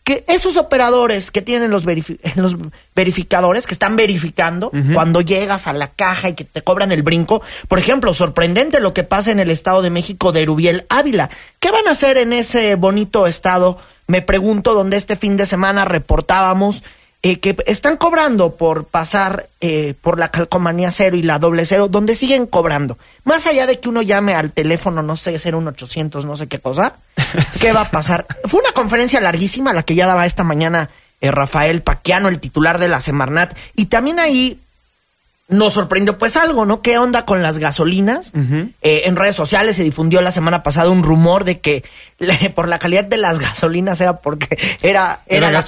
que 0.02 0.24
esos 0.28 0.56
operadores 0.56 1.30
que 1.30 1.42
tienen 1.42 1.70
los, 1.70 1.84
los 2.36 2.56
verificadores, 2.94 3.66
que 3.66 3.74
están 3.74 3.96
verificando 3.96 4.70
cuando 4.92 5.20
llegas 5.20 5.66
a 5.66 5.72
la 5.72 5.88
caja 5.88 6.28
y 6.28 6.34
que 6.34 6.44
te 6.44 6.62
cobran 6.62 6.92
el 6.92 7.02
brinco, 7.02 7.42
por 7.68 7.78
ejemplo, 7.78 8.14
sorprendente 8.14 8.80
lo 8.80 8.94
que 8.94 9.04
pasa 9.04 9.30
en 9.30 9.40
el 9.40 9.50
Estado 9.50 9.82
de 9.82 9.90
México 9.90 10.32
de 10.32 10.44
Rubiel 10.44 10.86
Ávila. 10.88 11.30
¿Qué 11.58 11.70
van 11.70 11.88
a 11.88 11.92
hacer 11.92 12.18
en 12.18 12.32
ese 12.32 12.74
bonito 12.74 13.26
estado 13.26 13.78
me 14.06 14.22
pregunto 14.22 14.74
dónde 14.74 14.96
este 14.96 15.16
fin 15.16 15.36
de 15.36 15.46
semana 15.46 15.84
reportábamos 15.84 16.84
eh, 17.24 17.40
que 17.40 17.56
están 17.64 17.96
cobrando 17.96 18.56
por 18.56 18.84
pasar 18.84 19.48
eh, 19.62 19.94
por 20.02 20.18
la 20.18 20.30
calcomanía 20.30 20.90
cero 20.90 21.16
y 21.16 21.22
la 21.22 21.38
doble 21.38 21.64
cero, 21.64 21.88
donde 21.88 22.14
siguen 22.14 22.46
cobrando. 22.46 22.98
Más 23.24 23.46
allá 23.46 23.66
de 23.66 23.80
que 23.80 23.88
uno 23.88 24.02
llame 24.02 24.34
al 24.34 24.52
teléfono, 24.52 25.00
no 25.00 25.16
sé, 25.16 25.38
ser 25.38 25.54
un 25.54 25.66
800, 25.66 26.26
no 26.26 26.36
sé 26.36 26.48
qué 26.48 26.58
cosa, 26.58 26.98
¿qué 27.62 27.72
va 27.72 27.80
a 27.80 27.90
pasar? 27.90 28.26
Fue 28.44 28.60
una 28.60 28.72
conferencia 28.72 29.22
larguísima 29.22 29.72
la 29.72 29.84
que 29.84 29.94
ya 29.94 30.06
daba 30.06 30.26
esta 30.26 30.44
mañana 30.44 30.90
eh, 31.22 31.30
Rafael 31.30 31.80
Paquiano, 31.80 32.28
el 32.28 32.40
titular 32.40 32.78
de 32.78 32.88
la 32.88 33.00
Semarnat. 33.00 33.56
Y 33.74 33.86
también 33.86 34.20
ahí 34.20 34.60
nos 35.48 35.74
sorprendió 35.74 36.16
pues 36.16 36.36
algo, 36.36 36.64
¿no? 36.64 36.80
¿Qué 36.80 36.96
onda 36.96 37.26
con 37.26 37.42
las 37.42 37.58
gasolinas? 37.58 38.32
Eh, 38.34 39.02
en 39.04 39.16
redes 39.16 39.36
sociales 39.36 39.76
se 39.76 39.82
difundió 39.82 40.22
la 40.22 40.30
semana 40.30 40.62
pasada 40.62 40.88
un 40.88 41.02
rumor 41.02 41.44
de 41.44 41.60
que 41.60 41.84
por 42.54 42.68
la 42.68 42.78
calidad 42.78 43.04
de 43.04 43.18
las 43.18 43.38
gasolinas 43.38 44.00
era 44.00 44.20
porque 44.20 44.58
era, 44.82 45.22
era, 45.26 45.50
la, 45.50 45.64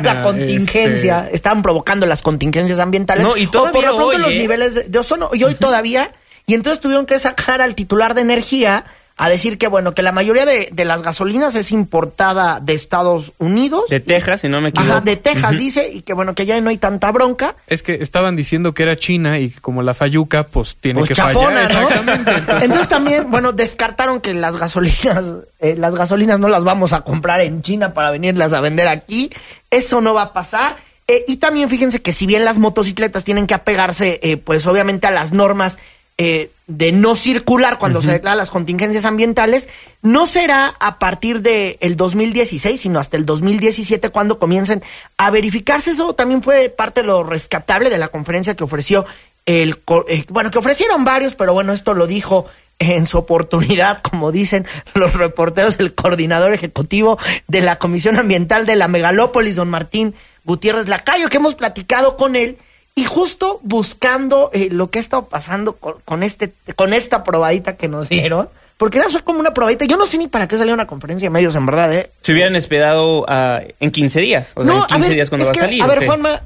la, 0.00 0.22
contingencia, 0.22 1.24
este. 1.24 1.36
estaban 1.36 1.62
provocando 1.62 2.04
las 2.06 2.22
contingencias 2.22 2.80
ambientales. 2.80 3.22
No, 3.22 3.36
y 3.36 3.46
todavía 3.46 3.92
o 3.92 3.96
por 3.96 4.18
los 4.18 4.32
¿eh? 4.32 4.38
niveles 4.38 4.74
de, 4.74 4.84
de, 4.84 4.98
ozono, 4.98 5.30
y 5.32 5.44
hoy 5.44 5.54
todavía, 5.54 6.12
y 6.46 6.54
entonces 6.54 6.80
tuvieron 6.80 7.06
que 7.06 7.18
sacar 7.20 7.60
al 7.60 7.76
titular 7.76 8.14
de 8.14 8.22
energía 8.22 8.84
a 9.24 9.28
decir 9.28 9.58
que 9.58 9.68
bueno, 9.68 9.94
que 9.94 10.02
la 10.02 10.10
mayoría 10.10 10.44
de, 10.44 10.68
de, 10.72 10.84
las 10.84 11.02
gasolinas 11.02 11.54
es 11.54 11.70
importada 11.70 12.60
de 12.60 12.74
Estados 12.74 13.34
Unidos. 13.38 13.88
De 13.88 14.00
Texas, 14.00 14.40
si 14.40 14.48
no 14.48 14.60
me 14.60 14.70
equivoco. 14.70 14.92
Ajá, 14.92 15.00
de 15.00 15.16
Texas 15.16 15.56
dice, 15.56 15.88
y 15.92 16.02
que 16.02 16.12
bueno, 16.12 16.34
que 16.34 16.44
ya 16.44 16.60
no 16.60 16.70
hay 16.70 16.78
tanta 16.78 17.10
bronca. 17.12 17.54
Es 17.68 17.82
que 17.82 17.94
estaban 17.94 18.34
diciendo 18.34 18.74
que 18.74 18.82
era 18.82 18.96
China 18.96 19.38
y 19.38 19.50
como 19.50 19.82
la 19.82 19.94
Fayuca, 19.94 20.44
pues 20.44 20.76
tiene 20.76 21.00
pues 21.00 21.08
que 21.08 21.14
chafona, 21.14 21.68
fallar. 21.68 21.72
¿no? 21.72 21.88
Exactamente. 21.88 22.30
Entonces... 22.36 22.62
Entonces... 22.62 22.88
también, 22.88 23.30
bueno, 23.30 23.52
descartaron 23.52 24.20
que 24.20 24.34
las 24.34 24.56
gasolinas, 24.56 25.24
eh, 25.60 25.76
las 25.76 25.94
gasolinas 25.94 26.40
no 26.40 26.48
las 26.48 26.64
vamos 26.64 26.92
a 26.92 27.02
comprar 27.02 27.40
en 27.42 27.62
China 27.62 27.94
para 27.94 28.10
venirlas 28.10 28.52
a 28.52 28.60
vender 28.60 28.88
aquí. 28.88 29.30
Eso 29.70 30.00
no 30.00 30.14
va 30.14 30.22
a 30.22 30.32
pasar. 30.32 30.76
Eh, 31.08 31.24
y 31.28 31.36
también 31.36 31.68
fíjense 31.68 32.00
que 32.00 32.12
si 32.12 32.26
bien 32.26 32.44
las 32.44 32.58
motocicletas 32.58 33.24
tienen 33.24 33.46
que 33.46 33.54
apegarse, 33.54 34.20
eh, 34.22 34.36
pues 34.36 34.66
obviamente 34.66 35.06
a 35.06 35.10
las 35.10 35.32
normas 35.32 35.78
eh, 36.18 36.50
de 36.66 36.92
no 36.92 37.14
circular 37.14 37.78
cuando 37.78 37.98
uh 37.98 38.02
-huh. 38.02 38.06
se 38.06 38.12
declaran 38.12 38.38
las 38.38 38.50
contingencias 38.50 39.04
ambientales, 39.04 39.68
no 40.02 40.26
será 40.26 40.74
a 40.80 40.98
partir 40.98 41.40
del 41.40 41.76
el 41.80 41.96
2016, 41.96 42.80
sino 42.80 42.98
hasta 42.98 43.16
el 43.16 43.26
2017 43.26 44.10
cuando 44.10 44.38
comiencen 44.38 44.82
a 45.16 45.30
verificarse. 45.30 45.90
Eso 45.90 46.14
también 46.14 46.42
fue 46.42 46.68
parte 46.68 47.00
de 47.00 47.08
lo 47.08 47.24
rescatable 47.24 47.90
de 47.90 47.98
la 47.98 48.08
conferencia 48.08 48.54
que 48.54 48.64
ofreció 48.64 49.04
el, 49.46 49.82
eh, 50.08 50.24
bueno, 50.28 50.50
que 50.50 50.58
ofrecieron 50.58 51.04
varios, 51.04 51.34
pero 51.34 51.52
bueno, 51.52 51.72
esto 51.72 51.94
lo 51.94 52.06
dijo 52.06 52.46
en 52.78 53.06
su 53.06 53.18
oportunidad, 53.18 54.00
como 54.02 54.32
dicen 54.32 54.66
los 54.94 55.14
reporteros, 55.14 55.78
el 55.78 55.94
coordinador 55.94 56.52
ejecutivo 56.52 57.18
de 57.48 57.60
la 57.60 57.76
Comisión 57.76 58.18
Ambiental 58.18 58.66
de 58.66 58.76
la 58.76 58.88
Megalópolis, 58.88 59.56
don 59.56 59.70
Martín 59.70 60.14
Gutiérrez 60.44 60.88
Lacayo, 60.88 61.28
que 61.28 61.36
hemos 61.36 61.54
platicado 61.54 62.16
con 62.16 62.36
él 62.36 62.58
y 62.94 63.04
justo 63.04 63.58
buscando 63.62 64.50
eh, 64.52 64.68
lo 64.70 64.90
que 64.90 64.98
ha 64.98 65.00
estado 65.00 65.26
pasando 65.26 65.76
con, 65.76 65.94
con, 66.04 66.22
este, 66.22 66.52
con 66.76 66.92
esta 66.92 67.24
probadita 67.24 67.76
que 67.76 67.88
nos 67.88 68.08
dieron, 68.08 68.48
porque 68.76 68.98
era 68.98 69.06
como 69.24 69.40
una 69.40 69.54
probadita. 69.54 69.84
Yo 69.84 69.96
no 69.96 70.06
sé 70.06 70.18
ni 70.18 70.28
para 70.28 70.48
qué 70.48 70.58
salió 70.58 70.74
una 70.74 70.86
conferencia 70.86 71.26
de 71.26 71.30
medios, 71.30 71.54
en 71.54 71.64
verdad, 71.64 71.92
¿eh? 71.94 72.10
Se 72.20 72.32
hubieran 72.32 72.56
esperado 72.56 73.20
uh, 73.22 73.60
en 73.80 73.90
15 73.90 74.20
días. 74.20 74.52
O 74.54 74.64
sea, 74.64 74.72
no, 74.72 74.82
en 74.82 74.86
15 74.88 74.94
a 74.94 74.98
ver, 74.98 75.14
días 75.14 75.28
cuando 75.28 75.46
va 75.46 75.52
que, 75.52 75.60
a 75.60 75.62
salir. 75.62 75.82
A 75.82 75.86
ver. 75.86 76.04
Juanma, 76.04 76.42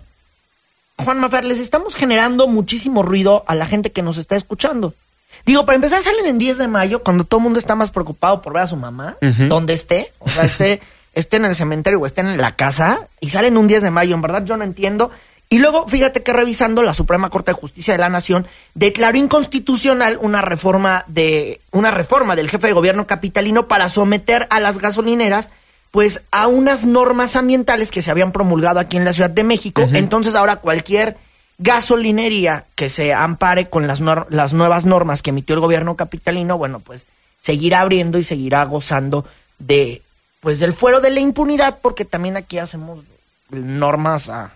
Juanma 0.98 1.28
Fer, 1.28 1.44
les 1.44 1.60
estamos 1.60 1.94
generando 1.94 2.46
muchísimo 2.46 3.02
ruido 3.02 3.44
a 3.46 3.54
la 3.54 3.66
gente 3.66 3.90
que 3.90 4.02
nos 4.02 4.18
está 4.18 4.36
escuchando. 4.36 4.94
Digo, 5.44 5.66
para 5.66 5.76
empezar, 5.76 6.00
salen 6.00 6.26
en 6.26 6.38
10 6.38 6.58
de 6.58 6.68
mayo, 6.68 7.02
cuando 7.02 7.24
todo 7.24 7.38
el 7.38 7.44
mundo 7.44 7.58
está 7.58 7.74
más 7.74 7.90
preocupado 7.90 8.40
por 8.40 8.52
ver 8.52 8.62
a 8.62 8.66
su 8.66 8.76
mamá, 8.76 9.16
uh 9.20 9.26
-huh. 9.26 9.48
donde 9.48 9.74
esté, 9.74 10.12
o 10.18 10.28
sea, 10.28 10.44
esté, 10.44 10.80
esté 11.14 11.36
en 11.36 11.44
el 11.44 11.54
cementerio 11.54 12.00
o 12.00 12.06
esté 12.06 12.20
en 12.22 12.36
la 12.38 12.52
casa, 12.52 13.08
y 13.20 13.30
salen 13.30 13.56
un 13.56 13.66
10 13.66 13.82
de 13.82 13.90
mayo, 13.90 14.14
en 14.14 14.22
verdad 14.22 14.44
yo 14.44 14.56
no 14.56 14.64
entiendo. 14.64 15.10
Y 15.48 15.58
luego, 15.58 15.86
fíjate 15.86 16.22
que 16.22 16.32
revisando 16.32 16.82
la 16.82 16.92
Suprema 16.92 17.30
Corte 17.30 17.52
de 17.52 17.58
Justicia 17.58 17.94
de 17.94 17.98
la 17.98 18.08
Nación 18.08 18.46
declaró 18.74 19.16
inconstitucional 19.16 20.18
una 20.20 20.42
reforma 20.42 21.04
de 21.06 21.60
una 21.70 21.92
reforma 21.92 22.34
del 22.34 22.50
jefe 22.50 22.66
de 22.66 22.72
gobierno 22.72 23.06
capitalino 23.06 23.68
para 23.68 23.88
someter 23.88 24.48
a 24.50 24.58
las 24.58 24.78
gasolineras 24.78 25.50
pues 25.92 26.24
a 26.32 26.48
unas 26.48 26.84
normas 26.84 27.36
ambientales 27.36 27.90
que 27.90 28.02
se 28.02 28.10
habían 28.10 28.32
promulgado 28.32 28.80
aquí 28.80 28.96
en 28.96 29.04
la 29.04 29.12
Ciudad 29.12 29.30
de 29.30 29.44
México. 29.44 29.82
Uh 29.82 29.86
-huh. 29.86 29.96
Entonces, 29.96 30.34
ahora 30.34 30.56
cualquier 30.56 31.16
gasolinería 31.58 32.66
que 32.74 32.88
se 32.88 33.14
ampare 33.14 33.70
con 33.70 33.86
las, 33.86 34.00
las 34.28 34.52
nuevas 34.52 34.84
normas 34.84 35.22
que 35.22 35.30
emitió 35.30 35.54
el 35.54 35.60
gobierno 35.60 35.96
capitalino, 35.96 36.58
bueno, 36.58 36.80
pues 36.80 37.06
seguirá 37.40 37.80
abriendo 37.80 38.18
y 38.18 38.24
seguirá 38.24 38.64
gozando 38.64 39.24
de 39.58 40.02
pues 40.40 40.58
del 40.58 40.74
fuero 40.74 41.00
de 41.00 41.10
la 41.10 41.20
impunidad 41.20 41.78
porque 41.80 42.04
también 42.04 42.36
aquí 42.36 42.58
hacemos 42.58 43.00
normas 43.50 44.28
a 44.28 44.52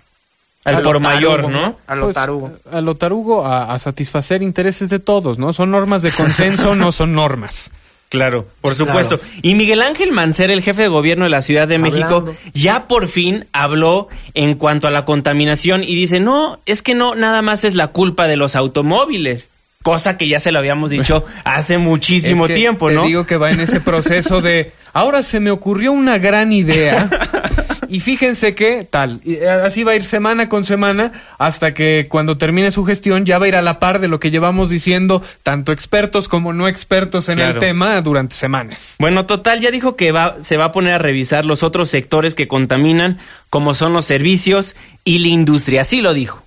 al 0.65 0.83
por 0.83 1.01
mayor, 1.01 1.49
¿no? 1.49 1.77
A 1.87 1.95
lo 1.95 2.13
tarugo. 2.13 2.53
Pues, 2.63 2.75
a 2.75 2.81
lo 2.81 2.95
tarugo, 2.97 3.47
a, 3.47 3.73
a, 3.73 3.79
satisfacer 3.79 4.43
intereses 4.43 4.89
de 4.91 4.99
todos, 4.99 5.39
¿no? 5.39 5.53
Son 5.53 5.71
normas 5.71 6.03
de 6.03 6.11
consenso, 6.11 6.75
no 6.77 6.93
son 6.93 7.13
normas. 7.13 7.71
Claro, 8.11 8.49
por 8.61 8.75
supuesto. 8.75 9.19
Claro. 9.19 9.33
Y 9.41 9.55
Miguel 9.55 9.81
Ángel 9.81 10.11
Mancera, 10.11 10.53
el 10.53 10.63
jefe 10.63 10.83
de 10.83 10.89
gobierno 10.89 11.25
de 11.25 11.31
la 11.31 11.43
Ciudad 11.43 11.69
de 11.69 11.79
México, 11.79 12.17
Hablando. 12.17 12.37
ya 12.53 12.89
por 12.89 13.07
fin 13.07 13.47
habló 13.53 14.09
en 14.35 14.55
cuanto 14.55 14.89
a 14.89 14.91
la 14.91 15.05
contaminación 15.05 15.85
y 15.85 15.95
dice, 15.95 16.19
no, 16.19 16.59
es 16.67 16.83
que 16.83 16.97
no, 16.97 17.15
nada 17.15 17.41
más 17.41 17.65
es 17.65 17.77
la 17.77 17.89
culpa 17.89 18.27
de 18.27 18.37
los 18.37 18.57
automóviles. 18.57 19.51
Cosa 19.83 20.19
que 20.19 20.29
ya 20.29 20.41
se 20.41 20.51
lo 20.51 20.59
habíamos 20.59 20.91
dicho 20.91 21.25
hace 21.45 21.79
muchísimo 21.79 22.47
es 22.47 22.49
que 22.49 22.57
tiempo, 22.57 22.89
te 22.89 22.95
¿no? 22.95 23.05
digo 23.05 23.27
que 23.27 23.37
va 23.37 23.51
en 23.51 23.61
ese 23.61 23.81
proceso 23.81 24.43
de, 24.43 24.73
ahora 24.93 25.23
se 25.23 25.39
me 25.39 25.53
ocurrió 25.53 25.93
una 25.93 26.19
gran 26.19 26.53
idea 26.53 27.09
y 27.91 28.01
fíjense 28.01 28.55
que 28.55 28.85
tal, 28.85 29.21
y 29.25 29.37
así 29.45 29.85
va 29.85 29.93
a 29.93 29.97
ir 29.97 30.05
semana 30.05 30.49
con 30.49 30.65
semana 30.65 31.13
hasta 31.39 31.75
que 31.75 32.07
cuando 32.09 32.39
termine 32.39 32.71
su 32.71 32.85
gestión 32.85 33.25
ya 33.27 33.39
va 33.39 33.47
a 33.47 33.49
ir 33.49 33.57
a 33.57 33.63
la 33.63 33.79
par 33.79 33.99
de 34.01 34.09
lo 34.09 34.21
que 34.21 34.31
llevamos 34.31 34.71
diciendo 34.71 35.23
tanto 35.43 35.73
expertos 35.73 36.29
como 36.29 36.53
no 36.53 36.69
expertos 36.69 37.29
en 37.29 37.37
Claro. 37.37 37.55
el 37.55 37.59
tema 37.59 38.01
durante 38.03 38.35
semanas. 38.35 38.97
Bueno, 38.99 39.27
total, 39.27 39.61
ya 39.61 39.71
dijo 39.71 39.97
que 39.97 40.13
va, 40.13 40.37
se 40.43 40.57
va 40.57 40.67
a 40.67 40.73
poner 40.73 40.95
a 40.95 40.99
revisar 40.99 41.45
los 41.45 41.63
otros 41.63 41.89
sectores 41.91 42.35
que 42.35 42.49
contaminan, 42.49 43.19
como 43.51 43.75
son 43.75 43.93
los 43.93 44.05
servicios 44.05 44.75
y 45.05 45.19
la 45.19 45.29
industria. 45.29 45.83
Así 45.83 46.01
lo 46.01 46.15
dijo. 46.15 46.43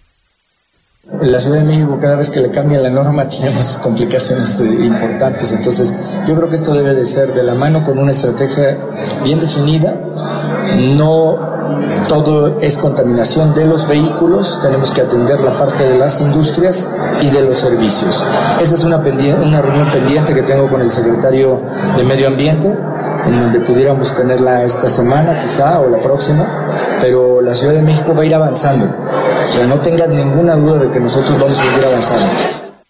La 1.11 1.37
Ciudad 1.37 1.57
de 1.57 1.65
México 1.65 1.97
cada 2.01 2.15
vez 2.15 2.29
que 2.29 2.39
le 2.39 2.49
cambian 2.49 2.81
la 2.81 2.89
norma 2.89 3.27
tenemos 3.29 3.77
complicaciones 3.83 4.61
eh, 4.61 4.85
importantes, 4.85 5.51
entonces 5.51 6.17
yo 6.25 6.33
creo 6.33 6.47
que 6.47 6.55
esto 6.55 6.73
debe 6.73 6.93
de 6.93 7.05
ser 7.05 7.33
de 7.33 7.43
la 7.43 7.53
mano 7.55 7.83
con 7.83 7.99
una 7.99 8.11
estrategia 8.11 8.77
bien 9.21 9.41
definida, 9.41 9.99
no 10.77 11.51
todo 12.07 12.61
es 12.61 12.77
contaminación 12.77 13.53
de 13.53 13.65
los 13.65 13.85
vehículos, 13.85 14.61
tenemos 14.61 14.91
que 14.91 15.01
atender 15.01 15.41
la 15.41 15.59
parte 15.59 15.83
de 15.83 15.97
las 15.97 16.21
industrias 16.21 16.89
y 17.21 17.29
de 17.29 17.41
los 17.41 17.57
servicios. 17.57 18.25
Esa 18.61 18.75
es 18.75 18.83
una, 18.85 18.97
una 18.97 19.61
reunión 19.61 19.91
pendiente 19.91 20.33
que 20.33 20.43
tengo 20.43 20.69
con 20.69 20.79
el 20.79 20.91
secretario 20.91 21.59
de 21.97 22.03
Medio 22.05 22.29
Ambiente, 22.29 22.73
en 23.25 23.39
donde 23.39 23.59
pudiéramos 23.59 24.13
tenerla 24.13 24.63
esta 24.63 24.87
semana 24.87 25.41
quizá 25.41 25.81
o 25.81 25.89
la 25.89 25.97
próxima, 25.97 26.45
pero 27.01 27.41
la 27.41 27.53
Ciudad 27.53 27.73
de 27.73 27.81
México 27.81 28.15
va 28.15 28.21
a 28.21 28.25
ir 28.25 28.35
avanzando. 28.35 28.87
O 29.43 29.47
sea, 29.47 29.65
no 29.67 29.79
tengas 29.81 30.09
ninguna 30.09 30.55
duda 30.55 30.85
de 30.85 30.91
que 30.91 30.99
nosotros 30.99 31.37
vamos 31.37 31.59
a 31.59 31.63
seguir 31.63 31.85
avanzando. 31.85 32.33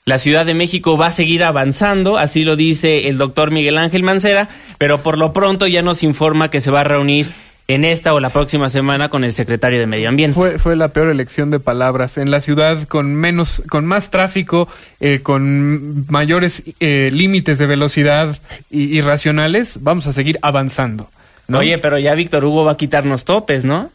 La 0.06 0.18
Ciudad 0.20 0.46
de 0.46 0.54
México 0.54 0.98
va 0.98 1.08
a 1.08 1.12
seguir 1.12 1.44
avanzando, 1.44 2.18
así 2.18 2.44
lo 2.44 2.56
dice 2.58 3.08
el 3.08 3.18
doctor 3.18 3.52
Miguel 3.52 3.78
Ángel 3.78 4.04
Mancera, 4.04 4.50
pero 4.78 5.00
por 5.02 5.18
lo 5.18 5.32
pronto 5.32 5.66
ya 5.66 5.82
nos 5.82 6.04
informa 6.04 6.50
que 6.50 6.60
se 6.62 6.72
va 6.72 6.82
a 6.82 6.84
reunir 6.84 7.32
en 7.70 7.86
esta 7.86 8.14
o 8.14 8.20
la 8.20 8.30
próxima 8.30 8.70
semana 8.70 9.08
con 9.08 9.24
el 9.24 9.32
secretario 9.32 9.80
de 9.80 9.88
Medio 9.88 10.10
Ambiente. 10.10 10.36
Fue, 10.36 10.60
fue 10.60 10.76
la 10.76 10.90
peor 10.90 11.10
elección 11.10 11.50
de 11.52 11.62
palabras. 11.62 12.18
En 12.18 12.30
la 12.32 12.42
ciudad 12.42 12.84
con 12.90 13.16
menos, 13.16 13.64
con 13.70 13.86
más 13.86 14.10
tráfico, 14.10 14.68
eh, 15.00 15.22
con 15.24 16.06
mayores 16.10 16.64
eh, 16.82 17.10
límites 17.14 17.58
de 17.58 17.66
velocidad 17.66 18.38
y- 18.70 18.98
irracionales, 18.98 19.78
vamos 19.82 20.06
a 20.08 20.12
seguir 20.12 20.38
avanzando. 20.42 21.10
¿no? 21.48 21.60
Oye, 21.60 21.78
pero 21.78 21.98
ya 21.98 22.14
Víctor 22.14 22.44
Hugo 22.44 22.66
va 22.66 22.74
a 22.74 22.78
quitarnos 22.78 23.24
topes, 23.24 23.64
¿no? 23.64 23.90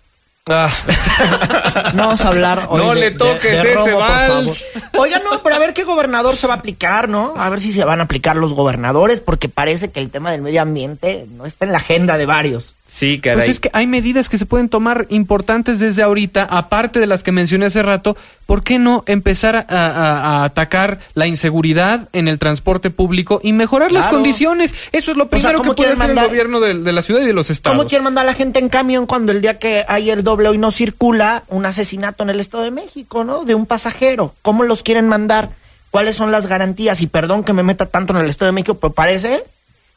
No 1.94 2.04
vamos 2.04 2.20
a 2.22 2.28
hablar 2.28 2.66
hoy 2.70 2.82
No 2.82 2.94
de- 2.94 3.00
le 3.00 3.10
de- 3.10 3.16
toques 3.18 3.42
de 3.62 3.72
ese 3.72 3.74
por 3.74 3.98
vals. 4.00 4.70
favor. 4.72 5.02
Oiga, 5.02 5.18
no, 5.20 5.42
pero 5.42 5.56
a 5.56 5.58
ver 5.58 5.74
qué 5.74 5.84
gobernador 5.84 6.36
se 6.36 6.46
va 6.46 6.54
a 6.54 6.56
aplicar, 6.58 7.08
¿no? 7.08 7.34
A 7.36 7.48
ver 7.50 7.60
si 7.60 7.72
se 7.72 7.84
van 7.84 8.00
a 8.00 8.04
aplicar 8.04 8.36
los 8.36 8.54
gobernadores, 8.54 9.20
porque 9.20 9.48
parece 9.48 9.90
que 9.90 10.00
el 10.00 10.10
tema 10.10 10.30
del 10.32 10.42
medio 10.42 10.62
ambiente 10.62 11.26
no 11.36 11.46
está 11.46 11.64
en 11.64 11.72
la 11.72 11.78
agenda 11.78 12.16
de 12.18 12.26
varios. 12.26 12.74
Sí, 12.90 13.20
caray. 13.20 13.36
Pues 13.40 13.48
es 13.50 13.60
que 13.60 13.68
hay 13.74 13.86
medidas 13.86 14.30
que 14.30 14.38
se 14.38 14.46
pueden 14.46 14.70
tomar 14.70 15.06
importantes 15.10 15.78
desde 15.78 16.02
ahorita, 16.02 16.44
aparte 16.44 17.00
de 17.00 17.06
las 17.06 17.22
que 17.22 17.32
mencioné 17.32 17.66
hace 17.66 17.82
rato. 17.82 18.16
¿Por 18.46 18.64
qué 18.64 18.78
no 18.78 19.04
empezar 19.06 19.56
a, 19.56 19.64
a- 19.68 20.20
a 20.40 20.44
atacar 20.44 20.98
la 21.12 21.26
inseguridad 21.26 22.08
en 22.14 22.28
el 22.28 22.38
transporte 22.38 22.88
público 22.88 23.40
y 23.42 23.52
mejorar 23.52 23.92
las 23.92 24.06
condiciones? 24.08 24.74
Eso 24.92 25.10
es 25.10 25.18
lo 25.18 25.28
primero 25.28 25.58
¿cómo 25.58 25.74
que 25.74 25.82
puede 25.82 25.92
hacer 25.92 26.10
el 26.10 26.16
gobierno 26.28 26.60
de, 26.60 26.78
de 26.78 26.92
la 26.92 27.02
ciudad 27.02 27.20
y 27.20 27.26
de 27.26 27.34
los 27.34 27.50
estados. 27.50 27.76
¿Cómo 27.76 27.86
quieren 27.86 28.04
mandar 28.04 28.22
a 28.24 28.26
la 28.28 28.34
gente 28.34 28.58
en 28.58 28.70
camión 28.70 29.04
cuando 29.06 29.32
el 29.32 29.42
día 29.42 29.58
que 29.58 29.84
hay 29.86 30.08
el 30.08 30.24
doble 30.24 30.48
hoy 30.48 30.56
no 30.56 30.70
circula 30.70 31.44
un 31.48 31.66
asesinato 31.66 32.22
en 32.22 32.30
el 32.30 32.40
Estado 32.40 32.64
de 32.64 32.70
México, 32.70 33.22
¿no? 33.22 33.44
De 33.44 33.54
un 33.54 33.66
pasajero. 33.66 34.34
¿Cómo 34.40 34.64
los 34.64 34.82
quieren 34.82 35.08
mandar? 35.08 35.50
¿Cuáles 35.90 36.16
son 36.16 36.32
las 36.32 36.46
garantías? 36.46 37.02
Y 37.02 37.06
perdón 37.06 37.44
que 37.44 37.52
me 37.52 37.62
meta 37.62 37.84
tanto 37.84 38.14
en 38.14 38.20
el 38.24 38.30
Estado 38.30 38.46
de 38.48 38.52
México, 38.52 38.74
pero 38.80 38.94
parece 38.94 39.44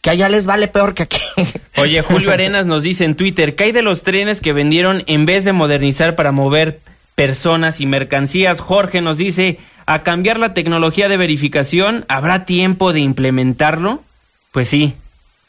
que 0.01 0.09
allá 0.09 0.29
les 0.29 0.45
vale 0.45 0.67
peor 0.67 0.93
que 0.93 1.03
aquí. 1.03 1.21
Oye, 1.77 2.01
Julio 2.01 2.31
Arenas 2.31 2.65
nos 2.65 2.83
dice 2.83 3.05
en 3.05 3.15
Twitter, 3.15 3.55
¿qué 3.55 3.65
hay 3.65 3.71
de 3.71 3.83
los 3.83 4.03
trenes 4.03 4.41
que 4.41 4.53
vendieron 4.53 5.03
en 5.05 5.25
vez 5.25 5.45
de 5.45 5.53
modernizar 5.53 6.15
para 6.15 6.31
mover 6.31 6.79
personas 7.15 7.79
y 7.79 7.85
mercancías? 7.85 8.59
Jorge 8.59 9.01
nos 9.01 9.17
dice, 9.17 9.59
a 9.85 10.03
cambiar 10.03 10.39
la 10.39 10.53
tecnología 10.53 11.07
de 11.07 11.17
verificación, 11.17 12.05
¿habrá 12.07 12.45
tiempo 12.45 12.93
de 12.93 12.99
implementarlo? 12.99 14.03
Pues 14.51 14.67
sí, 14.67 14.95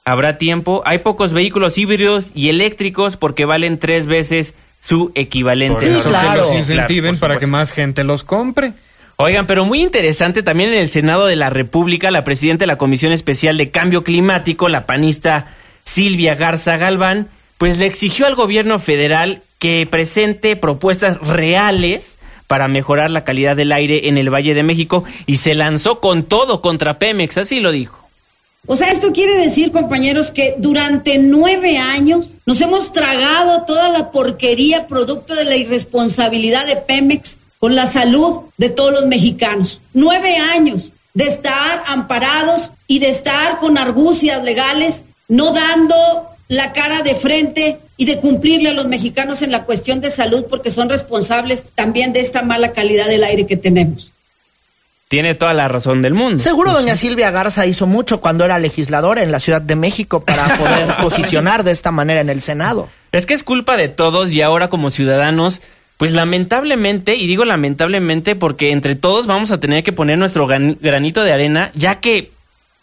habrá 0.05 0.37
tiempo. 0.39 0.83
Hay 0.85 0.99
pocos 0.99 1.33
vehículos 1.33 1.79
híbridos 1.79 2.31
y 2.35 2.51
eléctricos 2.51 3.17
porque 3.17 3.47
valen 3.47 3.79
tres 3.79 4.07
veces 4.07 4.55
su 4.81 5.13
equivalente. 5.15 5.95
Sí, 5.95 6.03
claro. 6.09 6.33
que 6.33 6.39
los 6.49 6.57
incentiven 6.57 7.19
para 7.19 7.39
que 7.39 7.47
más 7.47 7.71
gente 7.71 8.05
los 8.05 8.23
compre. 8.25 8.75
Oigan, 9.25 9.47
pero 9.47 9.65
muy 9.65 9.81
interesante 9.81 10.43
también 10.43 10.73
en 10.73 10.81
el 10.81 10.89
Senado 10.89 11.27
de 11.27 11.37
la 11.37 11.49
República, 11.49 12.11
la 12.11 12.25
presidenta 12.25 12.65
de 12.65 12.67
la 12.67 12.77
Comisión 12.77 13.13
Especial 13.13 13.57
de 13.57 13.71
Cambio 13.71 14.03
Climático, 14.03 14.69
la 14.69 14.85
panista 14.85 15.47
Silvia 15.85 16.35
Garza 16.35 16.77
Galván, 16.77 17.29
pues 17.57 17.79
le 17.79 17.87
exigió 17.87 18.27
al 18.27 18.35
gobierno 18.35 18.81
federal 18.81 19.41
que 19.61 19.87
presente 19.89 20.57
propuestas 20.57 21.19
reales 21.21 22.19
para 22.49 22.67
mejorar 22.67 23.13
la 23.13 23.23
calidad 23.23 23.55
del 23.55 23.71
aire 23.71 24.09
en 24.09 24.19
el 24.19 24.29
Valle 24.29 24.55
de 24.55 24.65
México 24.65 25.05
y 25.27 25.37
se 25.37 25.55
lanzó 25.55 26.01
con 26.01 26.25
todo 26.25 26.61
contra 26.61 26.99
Pemex, 26.99 27.39
así 27.39 27.61
lo 27.61 27.71
dijo. 27.71 27.97
O 28.67 28.75
sea, 28.75 28.91
esto 28.91 29.13
quiere 29.13 29.37
decir, 29.37 29.71
compañeros, 29.71 30.33
que 30.33 30.57
durante 30.59 31.19
nueve 31.19 31.79
años 31.79 32.31
nos 32.45 32.61
hemos 32.61 32.93
tragado 32.93 33.63
toda 33.67 33.89
la 33.89 34.11
porquería 34.11 34.89
producto 34.89 35.37
de 35.37 35.45
la 35.45 35.55
irresponsabilidad 35.55 36.67
de 36.67 36.75
Pemex 36.75 37.39
con 37.63 37.77
la 37.77 37.87
salud 37.87 38.41
de 38.57 38.71
todos 38.71 38.91
los 38.91 39.07
mexicanos. 39.07 39.81
Nueve 39.95 40.37
años 40.37 40.91
de 41.15 41.29
estar 41.29 41.85
amparados 41.87 42.73
y 42.89 42.99
de 42.99 43.09
estar 43.09 43.59
con 43.59 43.79
argucias 43.79 44.43
legales, 44.43 45.05
no 45.29 45.53
dando 45.53 45.95
la 46.49 46.73
cara 46.73 47.03
de 47.03 47.15
frente 47.15 47.79
y 47.97 48.07
de 48.07 48.19
cumplirle 48.19 48.71
a 48.71 48.73
los 48.73 48.89
mexicanos 48.89 49.43
en 49.43 49.53
la 49.53 49.63
cuestión 49.63 50.01
de 50.01 50.11
salud 50.11 50.47
porque 50.51 50.71
son 50.71 50.89
responsables 50.89 51.67
también 51.77 52.13
de 52.13 52.19
esta 52.19 52.43
mala 52.43 52.73
calidad 52.73 53.07
del 53.07 53.23
aire 53.23 53.47
que 53.47 53.57
tenemos. 53.57 54.11
Tiene 55.07 55.37
toda 55.37 55.55
la 55.55 55.69
razón 55.69 56.03
del 56.03 56.15
mundo. 56.15 56.43
Seguro 56.43 56.73
doña 56.73 56.97
Silvia 56.97 57.31
Garza 57.31 57.65
hizo 57.67 57.87
mucho 57.87 58.21
cuando 58.21 58.45
era 58.45 58.59
legisladora 58.59 59.23
en 59.23 59.31
la 59.31 59.39
Ciudad 59.39 59.63
de 59.63 59.77
México 59.77 60.25
para 60.25 60.59
poder 60.59 60.97
posicionar 61.01 61.63
de 61.63 61.71
esta 61.71 61.93
manera 61.93 62.23
en 62.23 62.29
el 62.29 62.43
Senado. 62.43 62.89
Es 63.13 63.25
que 63.25 63.35
es 63.35 63.45
culpa 63.45 63.77
de 63.77 63.89
todos 63.89 64.33
y 64.33 64.43
ahora 64.43 64.69
como 64.69 64.91
ciudadanos, 64.91 65.63
pues 66.03 66.11
lamentablemente, 66.15 67.15
y 67.15 67.29
digo 67.29 67.45
lamentablemente 67.45 68.35
porque 68.35 68.73
entre 68.73 68.97
todos 68.97 69.29
vamos 69.29 69.53
a 69.53 69.61
tener 69.61 69.85
que 69.85 69.93
poner 69.93 70.19
nuestro 70.19 70.49
granito 70.49 71.23
de 71.23 71.33
arena, 71.33 71.71
ya 71.77 72.01
que 72.01 72.33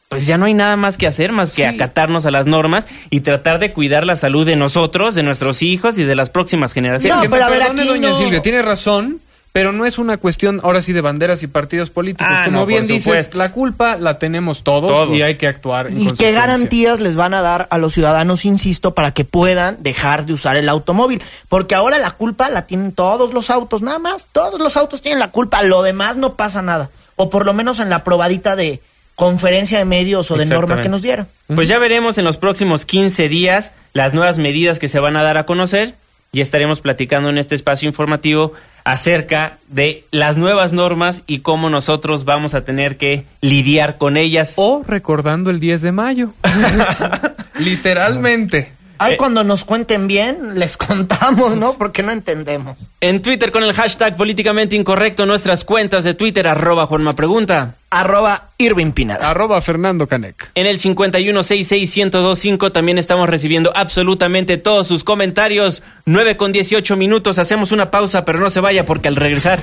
pues 0.08 0.26
ya 0.26 0.38
no 0.38 0.46
hay 0.46 0.54
nada 0.54 0.78
más 0.78 0.98
que 0.98 1.06
hacer 1.06 1.34
más 1.34 1.54
que 1.54 1.66
acatarnos 1.68 2.26
a 2.26 2.32
las 2.32 2.48
normas 2.48 2.88
y 3.10 3.20
tratar 3.20 3.60
de 3.60 3.74
cuidar 3.74 4.06
la 4.06 4.16
salud 4.16 4.46
de 4.46 4.56
nosotros, 4.56 5.16
de 5.16 5.24
nuestros 5.24 5.62
hijos 5.64 6.00
y 6.00 6.06
de 6.06 6.16
las 6.16 6.30
próximas 6.30 6.72
generaciones. 6.72 7.18
No, 7.18 7.24
que 7.24 7.30
pero 7.30 7.44
a 7.44 7.50
ver, 7.50 7.60
perdone, 7.60 7.82
aquí 7.82 7.90
doña 7.90 8.08
no- 8.08 8.16
Silvia, 8.18 8.42
tiene 8.42 8.62
razón, 8.62 9.20
pero 9.60 9.74
no 9.74 9.86
es 9.86 9.98
una 9.98 10.16
cuestión 10.16 10.62
ahora 10.64 10.82
sí 10.82 10.94
de 10.94 11.02
banderas 11.02 11.44
y 11.44 11.48
partidos 11.48 11.90
políticos. 11.90 12.32
Ah, 12.34 12.44
Como 12.46 12.60
no, 12.62 12.66
bien 12.66 12.88
dices, 12.88 13.04
supuesto. 13.04 13.38
la 13.38 13.52
culpa 13.52 13.98
la 13.98 14.18
tenemos 14.18 14.64
todos, 14.64 14.90
Todos. 14.90 15.14
y 15.14 15.22
hay 15.22 15.36
que 15.36 15.48
actuar 15.48 15.88
en 15.88 16.00
¿Y 16.00 16.14
qué 16.14 16.32
garantías 16.32 17.02
les 17.02 17.16
van 17.16 17.34
a 17.34 17.42
dar 17.42 17.68
a 17.70 17.78
los 17.78 17.92
ciudadanos, 17.92 18.46
insisto, 18.46 18.94
para 18.94 19.12
que 19.12 19.26
puedan 19.26 19.84
dejar 19.84 20.26
de 20.26 20.32
usar 20.32 20.56
el 20.56 20.70
automóvil? 20.70 21.22
Porque 21.50 21.76
ahora 21.76 21.98
la 21.98 22.12
culpa 22.12 22.48
la 22.50 22.68
tienen 22.68 22.94
todos 22.94 23.34
los 23.34 23.50
autos, 23.50 23.82
nada 23.82 24.00
más. 24.00 24.28
Todos 24.32 24.62
los 24.62 24.78
autos 24.78 25.02
tienen 25.02 25.20
la 25.20 25.32
culpa, 25.32 25.62
lo 25.62 25.82
demás 25.84 26.16
no 26.16 26.36
pasa 26.36 26.62
nada. 26.62 26.90
O 27.18 27.30
por 27.30 27.46
lo 27.46 27.54
menos 27.54 27.82
en 27.82 27.90
la 27.90 28.06
probadita 28.06 28.56
de 28.56 28.80
conferencia 29.16 29.78
de 29.78 29.84
medios 29.84 30.32
o 30.32 30.38
de 30.38 30.46
norma 30.46 30.82
que 30.82 30.88
nos 30.88 31.02
dieron. 31.02 31.28
Pues 31.54 31.68
ya 31.68 31.80
veremos 31.80 32.18
en 32.18 32.24
los 32.24 32.38
próximos 32.38 32.86
15 32.86 33.28
días 33.28 33.74
las 33.92 34.14
nuevas 34.14 34.38
medidas 34.38 34.80
que 34.80 34.88
se 34.88 35.02
van 35.02 35.18
a 35.18 35.22
dar 35.24 35.36
a 35.36 35.46
conocer 35.46 35.96
y 36.32 36.42
estaremos 36.42 36.82
platicando 36.82 37.30
en 37.30 37.38
este 37.38 37.56
espacio 37.56 37.88
informativo 37.88 38.54
acerca 38.84 39.58
de 39.68 40.06
las 40.12 40.38
nuevas 40.38 40.74
normas 40.74 41.24
y 41.28 41.40
cómo 41.40 41.70
nosotros 41.70 42.26
vamos 42.26 42.54
a 42.54 42.62
tener 42.62 42.98
que 42.98 43.26
lidiar 43.42 43.98
con 43.98 44.18
ellas. 44.18 44.54
O 44.58 44.84
recordando 44.88 45.50
el 45.50 45.60
10 45.60 45.82
de 45.82 45.92
mayo. 45.92 46.34
Literalmente. 47.60 48.79
Ay, 49.00 49.14
Eh. 49.14 49.18
cuando 49.18 49.44
nos 49.44 49.64
cuenten 49.66 50.08
bien, 50.08 50.60
les 50.60 50.78
contamos, 50.78 51.56
¿no? 51.56 51.74
Porque 51.74 52.04
no 52.04 52.12
entendemos. 52.12 52.78
En 53.02 53.22
Twitter 53.22 53.52
con 53.52 53.64
el 53.64 53.74
hashtag 53.74 54.16
políticamente 54.18 54.76
incorrecto, 54.76 55.26
nuestras 55.26 55.64
cuentas 55.64 56.04
de 56.04 56.14
Twitter, 56.14 56.48
arroba 56.48 56.86
Juanma 56.86 57.16
Pregunta. 57.16 57.76
Arroba 57.92 58.50
Irving 58.60 58.92
Pinada. 58.92 59.32
Arroba 59.32 59.60
Fernando 59.62 60.06
Canec. 60.08 60.52
En 60.54 60.68
el 60.68 60.78
5166125 60.78 62.72
también 62.72 62.98
estamos 63.00 63.28
recibiendo 63.28 63.72
absolutamente 63.76 64.58
todos 64.58 64.86
sus 64.86 65.04
comentarios. 65.04 65.82
9 66.06 66.38
con 66.38 66.52
18 66.52 66.96
minutos, 66.98 67.40
hacemos 67.40 67.72
una 67.72 67.90
pausa, 67.90 68.26
pero 68.26 68.40
no 68.40 68.50
se 68.52 68.60
vaya 68.60 68.86
porque 68.86 69.08
al 69.08 69.16
regresar 69.16 69.60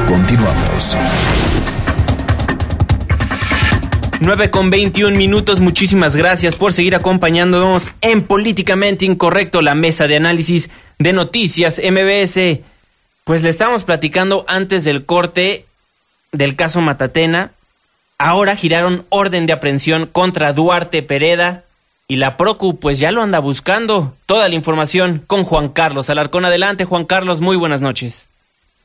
Continuamos. 0.08 0.96
9 4.22 4.50
con 4.50 4.70
21 4.70 5.18
minutos, 5.18 5.60
muchísimas 5.60 6.16
gracias 6.16 6.56
por 6.56 6.72
seguir 6.74 6.96
acompañándonos 6.96 7.92
en 8.02 8.22
Políticamente 8.22 9.06
Incorrecto, 9.06 9.62
la 9.62 9.76
mesa 9.76 10.08
de 10.08 10.16
análisis 10.16 10.70
de 10.98 11.12
noticias 11.14 11.80
MBS. 11.84 12.62
Pues 13.30 13.44
le 13.44 13.52
estábamos 13.52 13.84
platicando 13.84 14.44
antes 14.48 14.84
del 14.84 15.06
corte 15.06 15.68
del 16.32 16.56
caso 16.56 16.82
Matatena. 16.82 17.52
Ahora 18.18 18.56
giraron 18.56 19.06
orden 19.10 19.46
de 19.46 19.54
aprehensión 19.54 20.08
contra 20.08 20.52
Duarte 20.52 21.04
Pereda 21.04 21.64
y 22.08 22.16
la 22.16 22.38
Procu 22.38 22.80
pues 22.80 22.98
ya 22.98 23.12
lo 23.12 23.22
anda 23.22 23.38
buscando. 23.38 24.16
Toda 24.26 24.50
la 24.50 24.56
información 24.56 25.24
con 25.28 25.44
Juan 25.44 25.70
Carlos 25.70 26.10
Alarcón. 26.10 26.44
Adelante 26.44 26.86
Juan 26.86 27.06
Carlos, 27.06 27.40
muy 27.40 27.56
buenas 27.56 27.82
noches. 27.82 28.30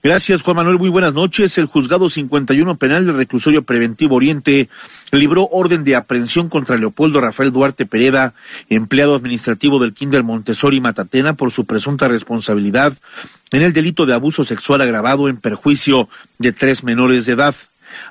Gracias, 0.04 0.42
Juan 0.42 0.56
Manuel. 0.56 0.78
Muy 0.78 0.90
buenas 0.90 1.14
noches. 1.14 1.56
El 1.56 1.64
juzgado 1.64 2.10
51 2.10 2.76
penal 2.76 3.06
del 3.06 3.16
reclusorio 3.16 3.62
preventivo 3.62 4.16
Oriente 4.16 4.68
libró 5.12 5.48
orden 5.50 5.82
de 5.82 5.96
aprehensión 5.96 6.50
contra 6.50 6.76
Leopoldo 6.76 7.22
Rafael 7.22 7.52
Duarte 7.52 7.86
Pereda, 7.86 8.34
empleado 8.68 9.14
administrativo 9.14 9.78
del 9.78 9.94
Kinder 9.94 10.22
Montessori 10.22 10.78
Matatena, 10.82 11.36
por 11.36 11.52
su 11.52 11.64
presunta 11.64 12.06
responsabilidad 12.06 12.92
en 13.50 13.62
el 13.62 13.72
delito 13.72 14.04
de 14.04 14.12
abuso 14.12 14.44
sexual 14.44 14.82
agravado 14.82 15.30
en 15.30 15.38
perjuicio 15.38 16.10
de 16.38 16.52
tres 16.52 16.84
menores 16.84 17.24
de 17.24 17.32
edad. 17.32 17.54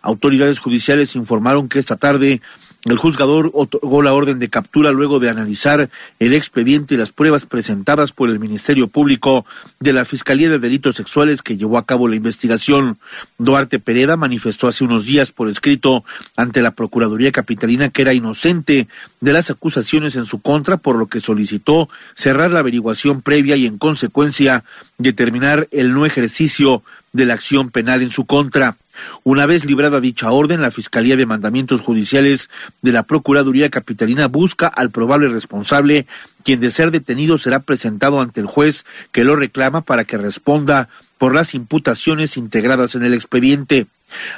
Autoridades 0.01 0.57
judiciales 0.57 1.15
informaron 1.15 1.69
que 1.69 1.77
esta 1.77 1.97
tarde 1.97 2.41
el 2.85 2.97
juzgador 2.97 3.49
otorgó 3.53 4.01
la 4.01 4.13
orden 4.13 4.39
de 4.39 4.49
captura 4.49 4.91
luego 4.91 5.19
de 5.19 5.29
analizar 5.29 5.89
el 6.19 6.33
expediente 6.33 6.95
y 6.95 6.97
las 6.97 7.13
pruebas 7.13 7.45
presentadas 7.45 8.11
por 8.11 8.29
el 8.29 8.39
Ministerio 8.39 8.87
Público 8.87 9.45
de 9.79 9.93
la 9.93 10.03
Fiscalía 10.03 10.49
de 10.49 10.59
Delitos 10.59 10.97
Sexuales 10.97 11.41
que 11.41 11.55
llevó 11.55 11.77
a 11.77 11.85
cabo 11.85 12.09
la 12.09 12.17
investigación. 12.17 12.97
Duarte 13.37 13.79
Pereda 13.79 14.17
manifestó 14.17 14.67
hace 14.67 14.83
unos 14.83 15.05
días 15.05 15.31
por 15.31 15.47
escrito 15.47 16.03
ante 16.35 16.61
la 16.61 16.71
Procuraduría 16.71 17.31
Capitalina 17.31 17.89
que 17.89 18.01
era 18.01 18.13
inocente 18.13 18.89
de 19.21 19.33
las 19.33 19.49
acusaciones 19.49 20.17
en 20.17 20.25
su 20.25 20.41
contra, 20.41 20.75
por 20.75 20.97
lo 20.97 21.07
que 21.07 21.21
solicitó 21.21 21.87
cerrar 22.15 22.51
la 22.51 22.59
averiguación 22.59 23.21
previa 23.21 23.55
y 23.55 23.65
en 23.65 23.77
consecuencia 23.77 24.65
determinar 24.97 25.69
el 25.71 25.93
no 25.93 26.05
ejercicio 26.05 26.83
de 27.13 27.25
la 27.25 27.35
acción 27.35 27.69
penal 27.69 28.01
en 28.01 28.09
su 28.09 28.25
contra. 28.25 28.75
Una 29.23 29.45
vez 29.45 29.65
librada 29.65 29.99
dicha 29.99 30.31
orden, 30.31 30.61
la 30.61 30.71
Fiscalía 30.71 31.15
de 31.15 31.25
Mandamientos 31.25 31.81
Judiciales 31.81 32.49
de 32.81 32.91
la 32.91 33.03
Procuraduría 33.03 33.69
Capitalina 33.69 34.27
busca 34.27 34.67
al 34.67 34.91
probable 34.91 35.27
responsable, 35.27 36.07
quien 36.43 36.59
de 36.59 36.71
ser 36.71 36.91
detenido 36.91 37.37
será 37.37 37.59
presentado 37.59 38.21
ante 38.21 38.41
el 38.41 38.47
juez 38.47 38.85
que 39.11 39.23
lo 39.23 39.35
reclama 39.35 39.81
para 39.81 40.03
que 40.05 40.17
responda 40.17 40.89
por 41.17 41.33
las 41.33 41.53
imputaciones 41.53 42.37
integradas 42.37 42.95
en 42.95 43.03
el 43.03 43.13
expediente. 43.13 43.87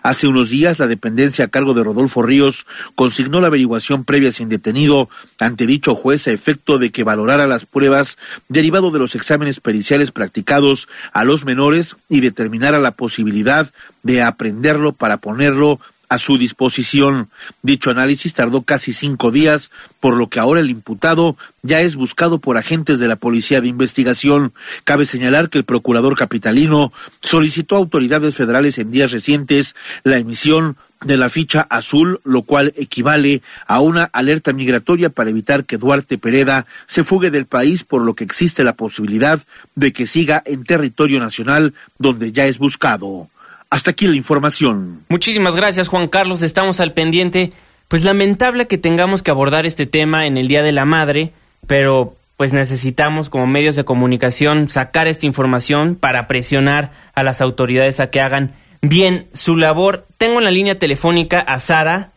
Hace 0.03 0.27
unos 0.27 0.49
días, 0.49 0.79
la 0.79 0.87
dependencia 0.87 1.45
a 1.45 1.47
cargo 1.49 1.73
de 1.73 1.83
Rodolfo 1.83 2.21
Ríos 2.21 2.65
consignó 2.95 3.41
la 3.41 3.47
averiguación 3.47 4.05
previa 4.05 4.31
sin 4.31 4.49
detenido 4.49 5.09
ante 5.39 5.65
dicho 5.65 5.95
juez 5.95 6.27
a 6.27 6.31
efecto 6.31 6.77
de 6.77 6.91
que 6.91 7.03
valorara 7.03 7.47
las 7.47 7.65
pruebas 7.65 8.17
derivado 8.47 8.91
de 8.91 8.99
los 8.99 9.15
exámenes 9.15 9.59
periciales 9.59 10.11
practicados 10.11 10.87
a 11.11 11.23
los 11.23 11.45
menores 11.45 11.97
y 12.09 12.21
determinara 12.21 12.79
la 12.79 12.91
posibilidad 12.91 13.71
de 14.03 14.21
aprenderlo 14.21 14.93
para 14.93 15.17
ponerlo 15.17 15.79
a 16.09 16.17
su 16.17 16.37
disposición. 16.37 17.29
Dicho 17.61 17.91
análisis 17.91 18.33
tardó 18.33 18.63
casi 18.63 18.93
cinco 18.93 19.31
días, 19.31 19.71
por 19.99 20.17
lo 20.17 20.29
que 20.29 20.39
ahora 20.39 20.61
el 20.61 20.69
imputado 20.69 21.37
ya 21.61 21.81
es 21.81 21.95
buscado 21.95 22.39
por 22.39 22.57
agentes 22.57 22.99
de 22.99 23.07
la 23.07 23.15
Policía 23.15 23.61
de 23.61 23.67
Investigación. 23.67 24.53
Cabe 24.83 25.05
señalar 25.05 25.49
que 25.49 25.57
el 25.57 25.65
procurador 25.65 26.17
capitalino 26.17 26.93
solicitó 27.21 27.75
a 27.75 27.79
autoridades 27.79 28.35
federales 28.35 28.77
en 28.77 28.91
días 28.91 29.11
recientes 29.11 29.75
la 30.03 30.17
emisión 30.17 30.77
de 31.03 31.17
la 31.17 31.29
ficha 31.29 31.61
azul, 31.69 32.19
lo 32.23 32.43
cual 32.43 32.73
equivale 32.77 33.41
a 33.67 33.81
una 33.81 34.05
alerta 34.05 34.53
migratoria 34.53 35.09
para 35.09 35.29
evitar 35.29 35.65
que 35.65 35.77
Duarte 35.77 36.17
Pereda 36.17 36.65
se 36.87 37.03
fugue 37.03 37.31
del 37.31 37.45
país, 37.45 37.83
por 37.83 38.01
lo 38.01 38.15
que 38.15 38.23
existe 38.23 38.63
la 38.63 38.75
posibilidad 38.75 39.39
de 39.75 39.93
que 39.93 40.07
siga 40.07 40.41
en 40.45 40.63
territorio 40.63 41.19
nacional 41.19 41.73
donde 41.99 42.31
ya 42.31 42.45
es 42.45 42.57
buscado. 42.57 43.29
Hasta 43.69 43.91
aquí 43.91 44.07
la 44.07 44.15
información. 44.15 45.03
Muchísimas 45.09 45.55
gracias, 45.55 45.87
Juan 45.87 46.07
Carlos. 46.07 46.41
Estamos 46.41 46.79
al 46.79 46.93
pendiente. 46.93 47.51
Pues 47.87 48.03
lamentable 48.03 48.67
que 48.67 48.77
tengamos 48.77 49.21
que 49.21 49.31
abordar 49.31 49.65
este 49.65 49.85
tema 49.85 50.25
en 50.25 50.37
el 50.37 50.47
Día 50.47 50.63
de 50.63 50.71
la 50.71 50.85
Madre, 50.85 51.33
pero 51.67 52.15
pues 52.37 52.51
necesitamos 52.51 53.29
como 53.29 53.47
medios 53.47 53.75
de 53.75 53.85
comunicación 53.85 54.69
sacar 54.69 55.07
esta 55.07 55.25
información 55.25 55.95
para 55.95 56.27
presionar 56.27 56.91
a 57.13 57.23
las 57.23 57.41
autoridades 57.41 57.99
a 57.99 58.09
que 58.09 58.21
hagan 58.21 58.51
bien 58.81 59.27
su 59.33 59.55
labor. 59.55 60.05
Tengo 60.17 60.39
en 60.39 60.45
la 60.45 60.51
línea 60.51 60.77
telefónica 60.79 61.39
a 61.39 61.59
Sara, 61.59 62.09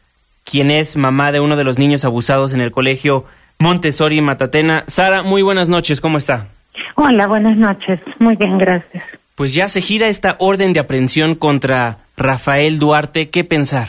quien 0.44 0.70
es 0.70 0.96
mamá 0.96 1.32
de 1.32 1.40
uno 1.40 1.56
de 1.56 1.64
los 1.64 1.78
niños 1.78 2.04
abusados 2.04 2.54
en 2.54 2.60
el 2.60 2.72
colegio 2.72 3.26
Montessori 3.58 4.20
Matatena. 4.20 4.84
Sara, 4.86 5.22
muy 5.22 5.42
buenas 5.42 5.68
noches, 5.68 6.00
¿cómo 6.00 6.18
está? 6.18 6.48
Hola, 6.96 7.26
buenas 7.26 7.56
noches. 7.56 8.00
Muy 8.18 8.36
bien, 8.36 8.58
gracias. 8.58 9.04
Pues 9.38 9.54
ya 9.54 9.68
se 9.68 9.80
gira 9.80 10.08
esta 10.08 10.34
orden 10.40 10.72
de 10.72 10.80
aprehensión 10.80 11.36
contra 11.36 11.98
Rafael 12.16 12.80
Duarte. 12.80 13.28
¿Qué 13.28 13.44
pensar? 13.44 13.86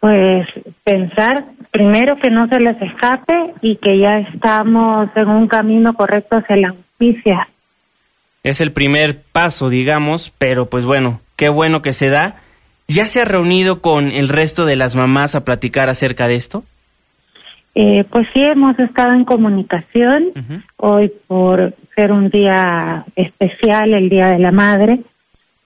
Pues 0.00 0.46
pensar 0.84 1.46
primero 1.70 2.18
que 2.18 2.28
no 2.28 2.46
se 2.48 2.60
les 2.60 2.76
escape 2.82 3.54
y 3.62 3.76
que 3.76 3.98
ya 3.98 4.18
estamos 4.18 5.08
en 5.16 5.28
un 5.30 5.48
camino 5.48 5.94
correcto 5.94 6.36
hacia 6.36 6.56
la 6.56 6.74
justicia. 6.74 7.48
Es 8.42 8.60
el 8.60 8.70
primer 8.72 9.22
paso, 9.22 9.70
digamos, 9.70 10.30
pero 10.36 10.68
pues 10.68 10.84
bueno, 10.84 11.22
qué 11.36 11.48
bueno 11.48 11.80
que 11.80 11.94
se 11.94 12.10
da. 12.10 12.36
¿Ya 12.86 13.06
se 13.06 13.22
ha 13.22 13.24
reunido 13.24 13.80
con 13.80 14.12
el 14.12 14.28
resto 14.28 14.66
de 14.66 14.76
las 14.76 14.94
mamás 14.94 15.34
a 15.34 15.46
platicar 15.46 15.88
acerca 15.88 16.28
de 16.28 16.34
esto? 16.34 16.64
Eh, 17.74 18.04
pues 18.10 18.26
sí, 18.34 18.42
hemos 18.42 18.78
estado 18.78 19.14
en 19.14 19.24
comunicación 19.24 20.32
hoy 20.76 21.10
por 21.26 21.72
ser 21.94 22.12
un 22.12 22.30
día 22.30 23.04
especial, 23.16 23.94
el 23.94 24.08
Día 24.08 24.28
de 24.28 24.38
la 24.38 24.52
Madre. 24.52 25.00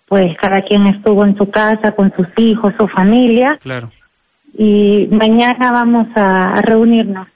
Pues 0.06 0.36
cada 0.36 0.62
quien 0.62 0.86
estuvo 0.86 1.24
en 1.24 1.36
su 1.36 1.50
casa 1.50 1.92
con 1.92 2.12
sus 2.14 2.28
hijos, 2.36 2.74
su 2.78 2.86
familia. 2.88 3.58
Claro. 3.62 3.90
Y 4.56 5.08
mañana 5.10 5.72
vamos 5.72 6.08
a, 6.14 6.54
a 6.54 6.62
reunirnos. 6.62 7.26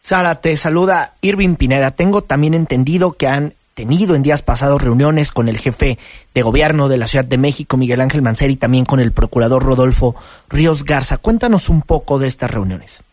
Sara, 0.00 0.40
te 0.40 0.56
saluda 0.56 1.14
Irving 1.20 1.54
Pineda. 1.54 1.92
Tengo 1.92 2.22
también 2.22 2.54
entendido 2.54 3.12
que 3.12 3.28
han 3.28 3.54
tenido 3.74 4.14
en 4.14 4.22
días 4.22 4.42
pasados 4.42 4.82
reuniones 4.82 5.32
con 5.32 5.48
el 5.48 5.58
jefe 5.58 5.98
de 6.34 6.42
gobierno 6.42 6.88
de 6.88 6.98
la 6.98 7.06
Ciudad 7.06 7.24
de 7.24 7.38
México, 7.38 7.76
Miguel 7.76 8.00
Ángel 8.00 8.22
Mancera, 8.22 8.52
y 8.52 8.56
también 8.56 8.84
con 8.84 9.00
el 9.00 9.12
procurador 9.12 9.62
Rodolfo 9.62 10.14
Ríos 10.48 10.84
Garza. 10.84 11.18
Cuéntanos 11.18 11.68
un 11.68 11.82
poco 11.82 12.18
de 12.18 12.28
estas 12.28 12.50
reuniones. 12.50 13.04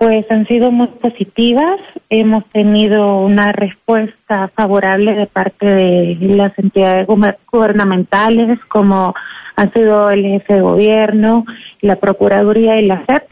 Pues 0.00 0.24
han 0.30 0.46
sido 0.46 0.70
muy 0.72 0.86
positivas. 0.86 1.78
Hemos 2.08 2.46
tenido 2.54 3.18
una 3.18 3.52
respuesta 3.52 4.50
favorable 4.56 5.14
de 5.14 5.26
parte 5.26 5.66
de 5.66 6.16
las 6.20 6.58
entidades 6.58 7.06
gubernamentales, 7.06 8.58
como 8.70 9.14
han 9.56 9.70
sido 9.74 10.08
el 10.08 10.22
jefe 10.22 10.54
de 10.54 10.60
gobierno, 10.62 11.44
la 11.82 11.96
Procuraduría 11.96 12.80
y 12.80 12.86
la 12.86 13.04
CEP. 13.04 13.24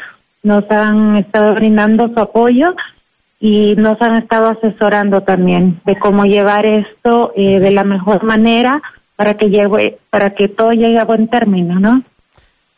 Nos 0.43 0.71
han 0.71 1.17
estado 1.17 1.55
brindando 1.55 2.13
su 2.13 2.21
apoyo 2.21 2.75
y 3.41 3.75
nos 3.77 3.99
han 4.03 4.17
estado 4.17 4.51
asesorando 4.51 5.23
también 5.23 5.81
de 5.87 5.99
cómo 5.99 6.27
llevar 6.27 6.67
esto 6.67 7.33
eh, 7.35 7.61
de 7.61 7.71
la 7.71 7.85
mejor 7.85 8.25
manera 8.25 8.83
para 9.17 9.39
que 9.39 9.49
llegue, 9.49 9.97
para 10.11 10.35
que 10.35 10.49
todo 10.49 10.75
llegue 10.75 10.99
a 10.99 11.07
buen 11.07 11.29
término, 11.29 11.81
¿no? 11.81 12.03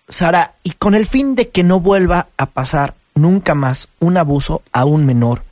Sara, 0.09 0.53
y 0.63 0.71
con 0.75 0.95
el 0.95 1.07
fin 1.07 1.35
de 1.35 1.49
que 1.49 1.65
no 1.65 1.81
vuelva 1.81 2.29
a 2.37 2.47
pasar 2.47 3.00
nunca 3.15 3.55
más 3.55 3.89
un 3.99 4.17
abuso 4.17 4.63
a 4.73 4.85
un 4.85 5.07
menor. 5.07 5.43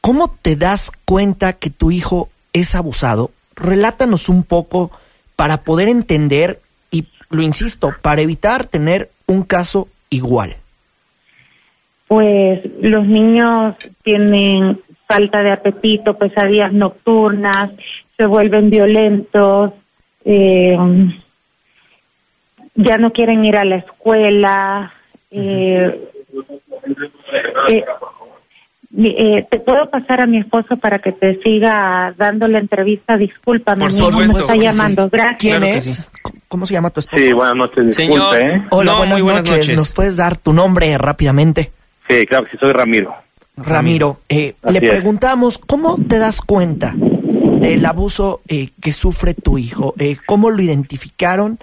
¿Cómo 0.00 0.28
te 0.42 0.56
das 0.56 0.92
cuenta 1.04 1.54
que 1.54 1.70
tu 1.70 1.90
hijo 1.90 2.28
es 2.52 2.74
abusado? 2.74 3.30
Relátanos 3.56 4.28
un 4.28 4.42
poco 4.42 4.90
para 5.36 5.62
poder 5.62 5.88
entender 5.88 6.60
y, 6.90 7.06
lo 7.30 7.42
insisto, 7.42 7.94
para 8.02 8.22
evitar 8.22 8.66
tener 8.66 9.10
un 9.26 9.42
caso 9.42 9.88
igual. 10.10 10.56
Pues 12.06 12.60
los 12.80 13.06
niños 13.06 13.76
tienen 14.02 14.80
falta 15.08 15.42
de 15.42 15.52
apetito, 15.52 16.18
pesadillas 16.18 16.72
nocturnas, 16.72 17.70
se 18.16 18.26
vuelven 18.26 18.70
violentos, 18.70 19.72
eh, 20.24 20.76
ya 22.74 22.98
no 22.98 23.12
quieren 23.12 23.44
ir 23.44 23.56
a 23.56 23.64
la 23.64 23.76
escuela, 23.76 24.92
eh, 25.30 26.10
eh, 27.68 27.84
eh, 28.96 29.46
te 29.50 29.58
puedo 29.60 29.90
pasar 29.90 30.20
a 30.20 30.26
mi 30.26 30.38
esposo 30.38 30.76
para 30.76 30.98
que 31.00 31.12
te 31.12 31.40
siga 31.42 32.14
dando 32.16 32.46
la 32.48 32.58
entrevista. 32.58 33.16
Discúlpame, 33.16 33.86
mi 33.86 33.96
hijo 33.96 34.10
me 34.10 34.24
está 34.26 34.56
llamando. 34.56 35.08
Gracias. 35.10 35.38
¿Quién 35.38 35.64
es? 35.64 36.08
¿Cómo 36.48 36.66
se 36.66 36.74
llama 36.74 36.90
tu 36.90 37.00
esposo? 37.00 37.20
Sí, 37.22 37.32
buenas 37.32 37.56
noches, 37.56 37.96
disculpe. 37.96 38.40
¿eh? 38.40 38.62
Hola, 38.70 38.92
No, 38.92 38.98
buenas, 38.98 39.22
buenas 39.22 39.44
noches. 39.44 39.58
noches. 39.66 39.76
¿Nos 39.76 39.92
puedes 39.92 40.16
dar 40.16 40.36
tu 40.36 40.52
nombre 40.52 40.96
rápidamente? 40.98 41.72
Sí, 42.08 42.24
claro, 42.26 42.44
que 42.44 42.52
sí, 42.52 42.56
soy 42.60 42.72
Ramiro. 42.72 43.14
Ramiro, 43.56 44.20
eh, 44.28 44.54
le 44.68 44.80
preguntamos, 44.80 45.58
¿cómo 45.58 45.96
te 46.08 46.18
das 46.18 46.40
cuenta 46.40 46.92
del 46.96 47.86
abuso 47.86 48.40
eh, 48.48 48.70
que 48.80 48.92
sufre 48.92 49.34
tu 49.34 49.58
hijo? 49.58 49.94
Eh, 49.98 50.16
¿Cómo 50.26 50.50
lo 50.50 50.60
identificaron? 50.60 51.58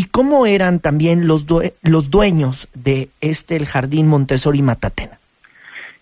¿Y 0.00 0.04
cómo 0.04 0.46
eran 0.46 0.80
también 0.80 1.26
los, 1.28 1.46
due- 1.46 1.74
los 1.82 2.10
dueños 2.10 2.68
de 2.72 3.10
este, 3.20 3.56
el 3.56 3.66
Jardín 3.66 4.06
Montessori 4.08 4.62
Matatena? 4.62 5.18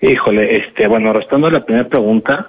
Híjole, 0.00 0.56
este, 0.58 0.86
bueno, 0.86 1.12
respondiendo 1.12 1.48
a 1.48 1.58
la 1.58 1.66
primera 1.66 1.88
pregunta, 1.88 2.48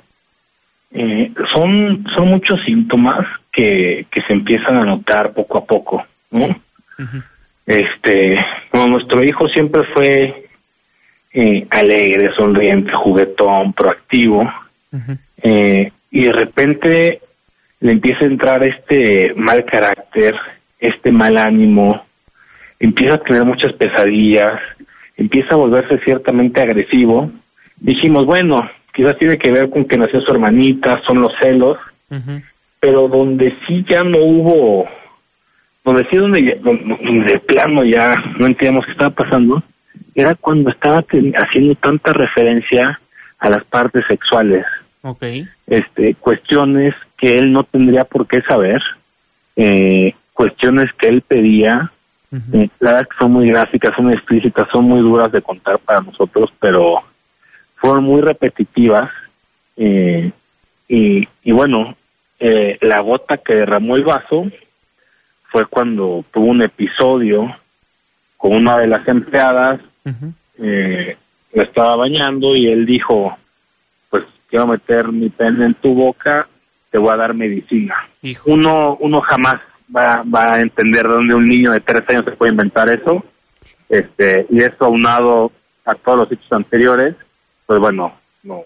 eh, 0.92 1.32
son, 1.52 2.06
son 2.16 2.28
muchos 2.28 2.60
síntomas 2.66 3.26
que, 3.52 4.06
que 4.12 4.22
se 4.28 4.34
empiezan 4.34 4.78
a 4.78 4.86
notar 4.86 5.34
poco 5.34 5.58
a 5.58 5.66
poco, 5.66 6.06
¿no? 6.30 6.56
Este, 7.66 8.38
como 8.70 8.86
nuestro 8.86 9.24
hijo 9.24 9.48
siempre 9.48 9.82
fue 9.92 10.48
eh, 11.34 11.66
alegre, 11.72 12.30
sonriente, 12.38 12.92
juguetón, 12.94 13.74
proactivo, 13.74 14.48
eh, 15.42 15.92
y 16.12 16.26
de 16.26 16.32
repente 16.34 17.22
le 17.80 17.92
empieza 17.94 18.26
a 18.26 18.28
entrar 18.28 18.64
este 18.64 19.34
mal 19.36 19.66
carácter, 19.66 20.36
este 20.80 21.12
mal 21.12 21.38
ánimo, 21.38 22.04
empieza 22.80 23.16
a 23.16 23.22
tener 23.24 23.44
muchas 23.44 23.74
pesadillas, 23.74 24.60
empieza 25.18 25.54
a 25.54 25.58
volverse 25.58 26.00
ciertamente 26.00 26.62
agresivo. 26.62 27.30
Dijimos, 27.78 28.26
bueno, 28.26 28.70
quizás 28.94 29.18
tiene 29.18 29.38
que 29.38 29.52
ver 29.52 29.70
con 29.70 29.86
que 29.86 29.98
nació 29.98 30.22
su 30.22 30.32
hermanita, 30.32 31.02
son 31.06 31.22
los 31.22 31.32
celos, 31.42 31.78
pero 32.80 33.08
donde 33.08 33.56
sí 33.68 33.86
ya 33.88 34.04
no 34.04 34.18
hubo, 34.20 34.88
donde 35.84 36.06
sí 36.10 36.18
donde, 36.18 36.44
ya- 36.44 36.56
donde 36.56 36.98
donde 37.04 37.32
de 37.34 37.40
plano 37.40 37.84
ya 37.84 38.16
no 38.38 38.46
entendíamos 38.48 38.86
qué 38.86 38.92
estaba 38.94 39.10
pasando, 39.12 39.62
era 40.16 40.36
cuando 40.36 40.70
estaba 40.70 41.02
ten- 41.02 41.34
haciendo 41.36 41.76
tanta 41.76 42.14
referencia 42.14 43.00
a 43.38 43.50
las 43.50 43.64
partes 43.66 44.04
sexuales 44.08 44.66
este, 45.68 46.16
cuestiones 46.16 46.94
que 47.18 47.38
él 47.38 47.52
no 47.54 47.64
tendría 47.64 48.04
por 48.06 48.28
qué 48.28 48.42
saber, 48.42 48.82
eh, 49.56 50.14
cuestiones 50.40 50.90
que 50.94 51.10
él 51.10 51.22
pedía. 51.22 51.92
Eh, 52.32 52.70
la 52.80 52.94
verdad 52.94 53.10
que 53.10 53.18
son 53.18 53.34
muy 53.34 53.50
gráficas, 53.50 53.94
son 53.94 54.10
explícitas, 54.10 54.70
son 54.72 54.86
muy 54.86 55.02
duras 55.02 55.30
de 55.34 55.42
contar 55.42 55.80
para 55.80 56.00
nosotros, 56.00 56.50
pero 56.62 57.04
fueron 57.76 58.06
muy 58.06 58.22
repetitivas. 58.22 59.12
eh, 59.76 60.32
y, 60.88 61.28
y 61.44 61.52
bueno, 61.52 61.98
eh, 62.40 62.78
la 62.80 63.02
gota 63.02 63.36
que 63.38 63.54
derramó 63.54 63.98
el 63.98 64.06
vaso 64.06 64.50
fue 65.52 65.66
cuando 65.66 66.24
tuvo 66.32 66.46
un 66.46 66.62
episodio 66.62 67.54
con 68.38 68.54
una 68.56 68.78
de 68.78 68.88
las 68.88 69.06
empleadas, 69.10 69.82
eh, 70.58 71.18
la 71.52 71.64
estaba 71.64 71.98
bañando 71.98 72.56
y 72.56 72.68
él 72.68 72.86
dijo, 72.86 73.38
pues 74.10 74.24
quiero 74.50 74.68
meter 74.68 75.10
mi 75.10 75.28
pene 75.28 75.66
en 75.66 75.74
tu 75.74 75.94
boca, 75.94 76.48
te 76.92 76.98
voy 76.98 77.12
a 77.12 77.18
dar 77.18 77.34
medicina. 77.34 77.96
Uno, 78.46 78.98
uno 79.02 79.20
jamás 79.20 79.60
va, 79.96 80.24
va 80.24 80.54
a 80.54 80.62
entender 80.62 81.08
de 81.08 81.14
dónde 81.14 81.36
un 81.36 81.48
niño 81.48 81.72
de 81.72 81.82
tres 81.82 82.04
años 82.10 82.26
se 82.26 82.32
puede 82.32 82.52
inventar 82.52 82.90
eso. 82.90 83.24
Este, 83.90 84.46
y 84.50 84.60
eso 84.60 84.86
aunado 84.86 85.52
a 85.86 85.96
todos 85.96 86.20
los 86.20 86.32
hechos 86.32 86.52
anteriores, 86.52 87.16
pues 87.66 87.80
bueno, 87.80 88.14
no, 88.44 88.64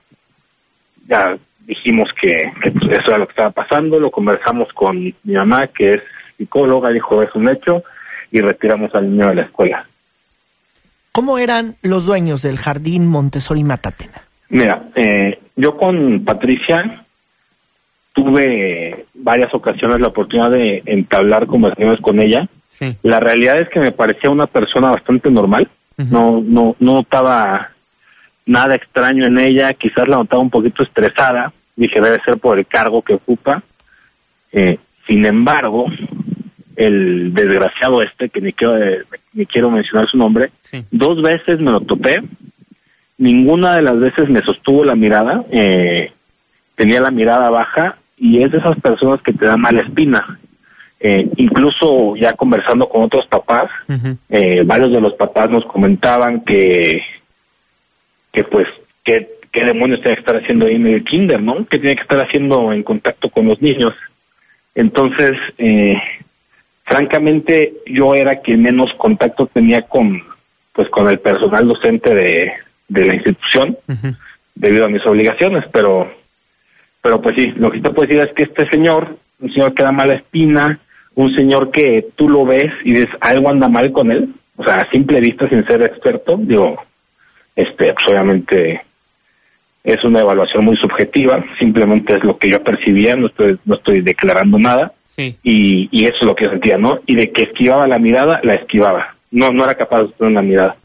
ya 1.07 1.37
dijimos 1.65 2.09
que, 2.19 2.51
que, 2.61 2.71
pues, 2.71 2.91
eso 2.91 3.07
era 3.07 3.19
lo 3.19 3.27
que 3.27 3.31
estaba 3.31 3.51
pasando, 3.51 3.99
lo 3.99 4.11
conversamos 4.11 4.71
con 4.73 5.01
mi 5.01 5.33
mamá, 5.33 5.67
que 5.67 5.95
es 5.95 6.01
psicóloga, 6.37 6.89
dijo 6.89 7.23
es 7.23 7.33
un 7.35 7.47
hecho, 7.47 7.83
y 8.31 8.41
retiramos 8.41 8.93
al 8.95 9.09
niño 9.09 9.29
de 9.29 9.35
la 9.35 9.41
escuela. 9.43 9.87
¿Cómo 11.13 11.37
eran 11.37 11.77
los 11.83 12.05
dueños 12.05 12.41
del 12.41 12.57
Jardín 12.57 13.07
Montessori 13.07 13.63
Matatena? 13.63 14.23
Mira, 14.49 14.89
eh, 14.95 15.39
yo 15.55 15.77
con 15.77 16.25
Patricia 16.25 17.05
tuve 18.13 19.05
varias 19.13 19.53
ocasiones 19.53 19.99
la 19.99 20.07
oportunidad 20.07 20.51
de 20.51 20.83
entablar 20.85 21.47
conversaciones 21.47 21.99
con 21.99 22.19
ella. 22.19 22.47
Sí. 22.69 22.95
La 23.03 23.19
realidad 23.19 23.59
es 23.59 23.69
que 23.69 23.79
me 23.79 23.91
parecía 23.91 24.29
una 24.29 24.47
persona 24.47 24.91
bastante 24.91 25.29
normal. 25.29 25.67
No, 25.97 26.43
no, 26.43 26.75
no 26.79 26.93
notaba 26.93 27.69
nada 28.45 28.75
extraño 28.75 29.25
en 29.25 29.39
ella. 29.39 29.73
Quizás 29.73 30.07
la 30.07 30.17
notaba 30.17 30.41
un 30.41 30.49
poquito 30.49 30.83
estresada. 30.83 31.53
Dije, 31.75 32.01
debe 32.01 32.21
ser 32.23 32.37
por 32.37 32.57
el 32.57 32.65
cargo 32.65 33.01
que 33.01 33.15
ocupa. 33.15 33.61
Eh, 34.51 34.77
Sin 35.07 35.25
embargo, 35.25 35.87
el 36.75 37.33
desgraciado 37.33 38.01
este, 38.01 38.29
que 38.29 38.41
ni 38.41 38.53
quiero, 38.53 38.77
ni 39.33 39.45
quiero 39.45 39.69
mencionar 39.69 40.07
su 40.07 40.17
nombre, 40.17 40.51
dos 40.91 41.21
veces 41.21 41.59
me 41.59 41.71
lo 41.71 41.81
topé, 41.81 42.23
ninguna 43.17 43.75
de 43.75 43.81
las 43.83 43.99
veces 43.99 44.29
me 44.29 44.41
sostuvo 44.41 44.83
la 44.83 44.95
mirada, 44.95 45.43
eh, 45.51 46.11
tenía 46.75 47.01
la 47.01 47.11
mirada 47.11 47.49
baja 47.49 47.97
y 48.23 48.41
es 48.41 48.51
de 48.53 48.59
esas 48.59 48.79
personas 48.79 49.21
que 49.21 49.33
te 49.33 49.45
dan 49.45 49.59
mala 49.59 49.81
espina. 49.81 50.39
Eh, 50.97 51.29
incluso 51.35 52.15
ya 52.15 52.31
conversando 52.31 52.87
con 52.87 53.03
otros 53.03 53.27
papás, 53.27 53.69
eh, 54.29 54.63
varios 54.65 54.93
de 54.93 55.01
los 55.01 55.13
papás 55.15 55.49
nos 55.49 55.65
comentaban 55.65 56.39
que, 56.45 57.01
que 58.31 58.45
pues, 58.45 58.65
que, 59.03 59.29
qué 59.51 59.65
demonios 59.65 59.99
tiene 59.99 60.15
que 60.15 60.21
estar 60.21 60.37
haciendo 60.37 60.67
ahí 60.67 60.75
en 60.75 60.87
el 60.87 61.03
kinder, 61.03 61.41
¿no? 61.41 61.65
Que 61.65 61.79
tiene 61.79 61.97
que 61.97 62.03
estar 62.03 62.21
haciendo 62.21 62.71
en 62.71 62.83
contacto 62.83 63.29
con 63.29 63.45
los 63.45 63.61
niños. 63.61 63.93
Entonces, 64.73 65.37
eh, 65.57 65.97
francamente, 66.85 67.73
yo 67.87 68.15
era 68.15 68.37
quien 68.37 68.61
menos 68.61 68.93
contacto 68.93 69.47
tenía 69.47 69.81
con, 69.81 70.23
pues, 70.71 70.87
con 70.87 71.09
el 71.09 71.19
personal 71.19 71.67
docente 71.67 72.15
de, 72.15 72.53
de 72.87 73.05
la 73.05 73.15
institución, 73.15 73.77
debido 74.55 74.85
a 74.85 74.89
mis 74.89 75.05
obligaciones, 75.05 75.65
pero, 75.73 76.09
pero 77.03 77.21
pues 77.21 77.35
sí, 77.35 77.53
lo 77.57 77.69
que 77.69 77.81
te 77.81 77.89
puedo 77.89 78.07
decir 78.07 78.23
es 78.23 78.33
que 78.33 78.43
este 78.43 78.67
señor, 78.69 79.17
un 79.41 79.51
señor 79.51 79.73
que 79.73 79.83
da 79.83 79.91
mala 79.91 80.13
espina, 80.13 80.79
un 81.15 81.35
señor 81.35 81.69
que 81.69 82.07
tú 82.15 82.29
lo 82.29 82.45
ves 82.45 82.71
y 82.85 82.93
dices 82.93 83.13
algo 83.19 83.49
anda 83.49 83.67
mal 83.67 83.91
con 83.91 84.09
él, 84.09 84.33
o 84.55 84.63
sea, 84.63 84.77
a 84.77 84.89
simple 84.89 85.19
vista 85.19 85.49
sin 85.49 85.65
ser 85.67 85.81
experto, 85.81 86.37
digo, 86.39 86.81
este, 87.57 87.93
pues 87.93 88.07
obviamente 88.07 88.85
es 89.83 90.01
una 90.05 90.21
evaluación 90.21 90.63
muy 90.63 90.77
subjetiva, 90.77 91.43
simplemente 91.59 92.13
es 92.13 92.23
lo 92.23 92.37
que 92.37 92.49
yo 92.49 92.63
percibía, 92.63 93.17
no 93.17 93.27
estoy, 93.27 93.59
no 93.65 93.75
estoy 93.75 93.99
declarando 93.99 94.57
nada, 94.57 94.93
y, 95.17 95.89
y 95.91 96.05
eso 96.05 96.15
es 96.21 96.25
lo 96.25 96.35
que 96.35 96.45
yo 96.45 96.51
sentía, 96.51 96.77
¿no? 96.77 97.01
Y 97.05 97.15
de 97.15 97.33
que 97.33 97.43
esquivaba 97.43 97.85
la 97.85 97.99
mirada, 97.99 98.39
la 98.43 98.53
esquivaba, 98.53 99.17
no, 99.29 99.51
no 99.51 99.65
era 99.65 99.75
capaz 99.75 100.03
de 100.03 100.07
tener 100.13 100.31
una 100.31 100.41
mirada. 100.41 100.77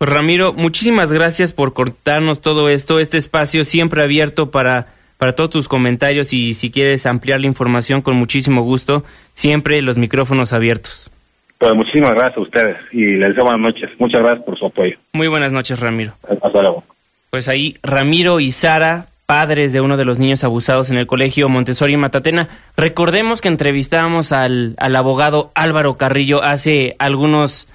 Ramiro, 0.00 0.52
muchísimas 0.52 1.10
gracias 1.10 1.54
por 1.54 1.72
cortarnos 1.72 2.42
todo 2.42 2.68
esto, 2.68 3.00
este 3.00 3.16
espacio 3.16 3.64
siempre 3.64 4.02
abierto 4.02 4.50
para 4.50 4.88
para 5.18 5.34
todos 5.34 5.50
tus 5.50 5.68
comentarios 5.68 6.32
y 6.32 6.54
si 6.54 6.70
quieres 6.70 7.06
ampliar 7.06 7.40
la 7.40 7.46
información 7.46 8.02
con 8.02 8.16
muchísimo 8.16 8.62
gusto, 8.62 9.04
siempre 9.32 9.80
los 9.82 9.96
micrófonos 9.96 10.52
abiertos. 10.52 11.10
Pues 11.58 11.74
muchísimas 11.74 12.14
gracias 12.14 12.36
a 12.36 12.40
ustedes 12.40 12.76
y 12.92 13.16
les 13.16 13.30
deseo 13.30 13.44
buenas 13.44 13.60
noches. 13.60 13.90
Muchas 13.98 14.22
gracias 14.22 14.44
por 14.44 14.58
su 14.58 14.66
apoyo. 14.66 14.96
Muy 15.12 15.28
buenas 15.28 15.52
noches, 15.52 15.80
Ramiro. 15.80 16.12
Hasta 16.28 16.60
luego. 16.60 16.84
Pues 17.30 17.48
ahí 17.48 17.76
Ramiro 17.82 18.40
y 18.40 18.50
Sara, 18.50 19.06
padres 19.26 19.72
de 19.72 19.80
uno 19.80 19.96
de 19.96 20.04
los 20.04 20.18
niños 20.18 20.44
abusados 20.44 20.90
en 20.90 20.98
el 20.98 21.06
colegio 21.06 21.48
Montessori 21.48 21.96
Matatena. 21.96 22.48
Recordemos 22.76 23.40
que 23.40 23.48
entrevistábamos 23.48 24.32
al, 24.32 24.74
al 24.78 24.96
abogado 24.96 25.52
Álvaro 25.54 25.96
Carrillo 25.96 26.42
hace 26.42 26.96
algunos, 26.98 27.66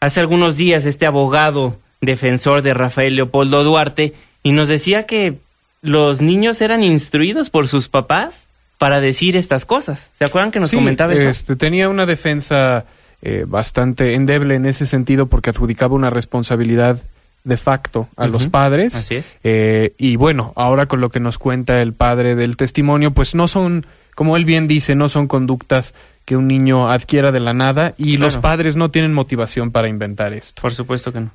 hace 0.00 0.20
algunos 0.20 0.56
días, 0.56 0.84
este 0.84 1.06
abogado 1.06 1.78
defensor 2.00 2.62
de 2.62 2.74
Rafael 2.74 3.16
Leopoldo 3.16 3.62
Duarte, 3.64 4.12
y 4.42 4.52
nos 4.52 4.68
decía 4.68 5.06
que 5.06 5.38
los 5.82 6.20
niños 6.20 6.60
eran 6.60 6.82
instruidos 6.82 7.50
por 7.50 7.68
sus 7.68 7.88
papás 7.88 8.48
para 8.78 9.00
decir 9.00 9.36
estas 9.36 9.64
cosas. 9.64 10.10
¿Se 10.12 10.24
acuerdan 10.24 10.50
que 10.50 10.60
nos 10.60 10.70
comentaba 10.70 11.14
eso? 11.14 11.28
Este, 11.28 11.56
tenía 11.56 11.88
una 11.88 12.06
defensa 12.06 12.84
eh, 13.22 13.44
bastante 13.46 14.14
endeble 14.14 14.54
en 14.54 14.66
ese 14.66 14.86
sentido 14.86 15.26
porque 15.26 15.50
adjudicaba 15.50 15.94
una 15.94 16.10
responsabilidad 16.10 17.02
de 17.44 17.56
facto 17.56 18.08
a 18.16 18.26
los 18.26 18.48
padres. 18.48 18.94
Así 18.94 19.16
es. 19.16 19.38
Eh, 19.44 19.94
y 19.98 20.16
bueno, 20.16 20.52
ahora 20.56 20.86
con 20.86 21.00
lo 21.00 21.10
que 21.10 21.20
nos 21.20 21.38
cuenta 21.38 21.80
el 21.80 21.92
padre 21.92 22.34
del 22.34 22.56
testimonio, 22.56 23.12
pues 23.12 23.34
no 23.34 23.46
son, 23.46 23.86
como 24.16 24.36
él 24.36 24.44
bien 24.44 24.66
dice, 24.66 24.96
no 24.96 25.08
son 25.08 25.28
conductas 25.28 25.94
que 26.24 26.36
un 26.36 26.48
niño 26.48 26.90
adquiera 26.90 27.30
de 27.30 27.38
la 27.38 27.54
nada 27.54 27.94
y 27.96 28.16
los 28.16 28.36
padres 28.36 28.74
no 28.74 28.90
tienen 28.90 29.14
motivación 29.14 29.70
para 29.70 29.88
inventar 29.88 30.32
esto. 30.32 30.60
Por 30.60 30.74
supuesto 30.74 31.12
que 31.12 31.20
no. 31.20 31.30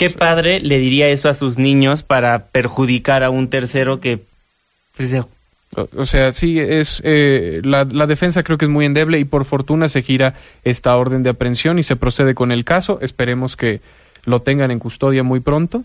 ¿Qué 0.00 0.08
padre 0.08 0.60
le 0.60 0.78
diría 0.78 1.08
eso 1.08 1.28
a 1.28 1.34
sus 1.34 1.58
niños 1.58 2.02
para 2.02 2.46
perjudicar 2.46 3.22
a 3.22 3.28
un 3.28 3.50
tercero 3.50 4.00
que... 4.00 4.24
Pues, 4.96 5.14
o, 5.94 6.06
sea, 6.06 6.32
sí, 6.32 6.58
es 6.58 7.02
eh, 7.04 7.60
la, 7.62 7.84
la, 7.84 8.06
defensa 8.06 8.42
creo 8.42 8.56
que 8.56 8.64
es 8.64 8.70
muy 8.70 8.86
endeble 8.86 9.18
y 9.18 9.26
por 9.26 9.44
fortuna 9.44 9.90
se 9.90 10.00
gira 10.00 10.36
esta 10.64 10.96
orden 10.96 11.22
de 11.22 11.28
aprehensión 11.28 11.78
y 11.78 11.82
se 11.82 11.96
procede 11.96 12.34
con 12.34 12.50
el 12.50 12.64
caso. 12.64 12.98
Esperemos 13.02 13.58
que 13.58 13.82
lo 14.24 14.40
tengan 14.40 14.70
en 14.70 14.78
custodia 14.78 15.22
muy 15.22 15.40
pronto. 15.40 15.84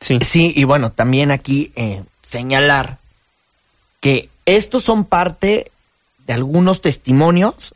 Sí. 0.00 0.18
Sí, 0.22 0.54
y 0.56 0.64
bueno, 0.64 0.90
también 0.90 1.30
aquí 1.30 1.72
eh, 1.76 2.02
señalar 2.22 3.00
que 4.00 4.30
estos 4.46 4.82
son 4.82 5.04
parte 5.04 5.70
de 6.26 6.32
algunos 6.32 6.80
testimonios 6.80 7.74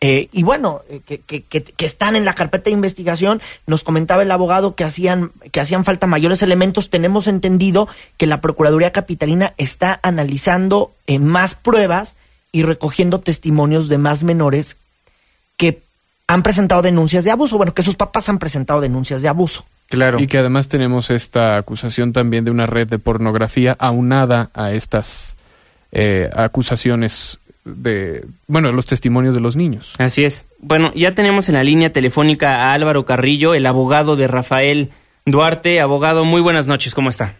eh, 0.00 0.28
y 0.30 0.42
bueno, 0.42 0.82
eh, 0.90 1.00
que, 1.00 1.20
que, 1.20 1.42
que, 1.42 1.86
están 1.86 2.16
en 2.16 2.26
la 2.26 2.34
carpeta 2.34 2.64
de 2.64 2.72
investigación, 2.72 3.40
nos 3.66 3.82
comentaba 3.82 4.22
el 4.22 4.30
abogado 4.30 4.74
que 4.74 4.84
hacían, 4.84 5.32
que 5.52 5.60
hacían 5.60 5.84
falta 5.84 6.06
mayores 6.06 6.42
elementos. 6.42 6.90
Tenemos 6.90 7.26
entendido 7.28 7.88
que 8.18 8.26
la 8.26 8.42
Procuraduría 8.42 8.92
Capitalina 8.92 9.54
está 9.56 9.98
analizando 10.02 10.92
eh, 11.06 11.18
más 11.18 11.54
pruebas 11.54 12.14
y 12.52 12.62
recogiendo 12.62 13.20
testimonios 13.20 13.88
de 13.88 13.96
más 13.96 14.22
menores 14.22 14.76
que 15.56 15.82
han 16.26 16.42
presentado 16.42 16.82
denuncias 16.82 17.24
de 17.24 17.30
abuso. 17.30 17.56
Bueno, 17.56 17.72
que 17.72 17.82
sus 17.82 17.96
papás 17.96 18.28
han 18.28 18.38
presentado 18.38 18.82
denuncias 18.82 19.22
de 19.22 19.28
abuso. 19.28 19.64
Claro. 19.88 20.20
Y 20.20 20.26
que 20.26 20.38
además 20.38 20.68
tenemos 20.68 21.08
esta 21.08 21.56
acusación 21.56 22.12
también 22.12 22.44
de 22.44 22.50
una 22.50 22.66
red 22.66 22.86
de 22.86 22.98
pornografía 22.98 23.74
aunada 23.78 24.50
a 24.52 24.72
estas 24.72 25.36
acusaciones 26.34 27.40
de, 27.66 28.24
bueno, 28.46 28.72
los 28.72 28.86
testimonios 28.86 29.34
de 29.34 29.40
los 29.40 29.56
niños. 29.56 29.94
Así 29.98 30.24
es. 30.24 30.46
Bueno, 30.60 30.92
ya 30.94 31.14
tenemos 31.14 31.48
en 31.48 31.56
la 31.56 31.64
línea 31.64 31.92
telefónica 31.92 32.64
a 32.64 32.72
Álvaro 32.72 33.04
Carrillo, 33.04 33.54
el 33.54 33.66
abogado 33.66 34.16
de 34.16 34.28
Rafael 34.28 34.90
Duarte. 35.26 35.80
Abogado, 35.80 36.24
muy 36.24 36.40
buenas 36.40 36.68
noches, 36.68 36.94
¿cómo 36.94 37.10
está? 37.10 37.34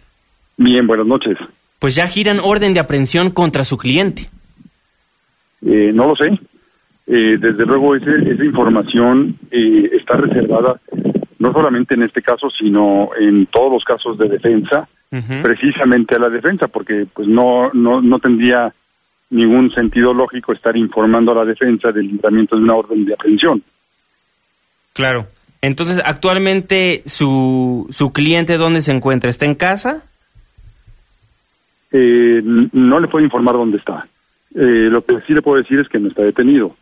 Bien, 0.57 0.87
buenas 0.87 1.07
noches. 1.07 1.39
Pues 1.79 1.95
ya 1.95 2.09
giran 2.09 2.41
orden 2.43 2.75
de 2.75 2.81
aprehensión 2.81 3.31
contra 3.31 3.65
su 3.65 3.79
cliente. 3.79 4.29
Eh, 5.65 5.93
no 5.95 6.09
lo 6.09 6.17
sé. 6.17 6.39
Eh, 7.07 7.39
desde 7.39 7.65
luego 7.65 7.95
ese, 7.95 8.11
esa 8.31 8.45
información 8.45 9.39
eh, 9.51 9.91
está 9.93 10.17
reservada 10.17 10.81
no 11.39 11.53
solamente 11.53 11.95
en 11.95 12.03
este 12.03 12.23
caso, 12.23 12.49
sino 12.51 13.11
en 13.19 13.47
todos 13.47 13.71
los 13.71 13.85
casos 13.85 14.19
de 14.19 14.29
defensa, 14.29 14.89
precisamente 15.43 16.15
a 16.17 16.19
la 16.19 16.29
defensa, 16.29 16.67
porque 16.67 17.07
pues 17.13 17.29
no, 17.29 17.71
no, 17.73 18.01
no 18.03 18.19
tendría 18.19 18.75
ningún 19.31 19.71
sentido 19.73 20.15
lógico 20.15 20.53
estar 20.53 20.77
informando 20.77 21.33
a 21.33 21.37
la 21.37 21.45
defensa 21.45 21.93
del 21.93 22.09
libramiento 22.09 22.57
de 22.57 22.63
una 22.63 22.75
orden 22.75 23.05
de 23.05 23.15
aprehensión. 23.15 23.63
Claro. 24.93 25.27
Entonces, 25.63 26.01
actualmente, 26.05 27.03
¿su, 27.07 27.87
su 27.91 28.13
cliente 28.13 28.57
dónde 28.57 28.83
se 28.83 28.93
encuentra? 28.93 29.31
¿Está 29.31 29.47
en 29.47 29.55
casa? 29.55 30.05
Eh, 31.91 32.41
no 32.45 33.01
le 33.01 33.09
puedo 33.09 33.25
informar 33.25 33.55
dónde 33.55 33.79
está. 33.79 34.07
Eh, 34.55 34.89
lo 34.91 35.05
que 35.05 35.21
sí 35.27 35.35
le 35.35 35.43
puedo 35.43 35.61
decir 35.61 35.81
es 35.81 35.89
que 35.89 35.99
no 35.99 36.09
está 36.09 36.23
detenido. 36.23 36.77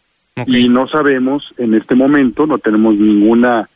Y 0.47 0.69
no 0.69 0.89
sabemos, 0.89 1.55
en 1.59 1.75
este 1.75 1.95
momento, 1.95 2.45
no 2.47 2.59
tenemos 2.59 2.97
ninguna 2.97 3.69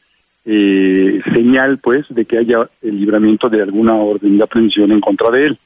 eh, 0.44 1.20
señal, 1.32 1.78
pues, 1.78 2.06
de 2.08 2.24
que 2.24 2.38
haya 2.38 2.68
el 2.82 2.98
libramiento 2.98 3.48
de 3.48 3.62
alguna 3.62 3.94
orden 3.94 4.36
de 4.36 4.42
aprehensión 4.42 4.90
en 4.90 5.00
contra 5.00 5.30
de 5.30 5.46
él. 5.46 5.58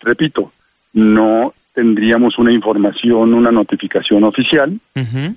Repito, 0.00 0.52
no 0.94 1.52
tendríamos 1.76 2.38
una 2.38 2.52
información, 2.52 3.34
una 3.34 3.52
notificación 3.52 4.24
oficial. 4.24 4.80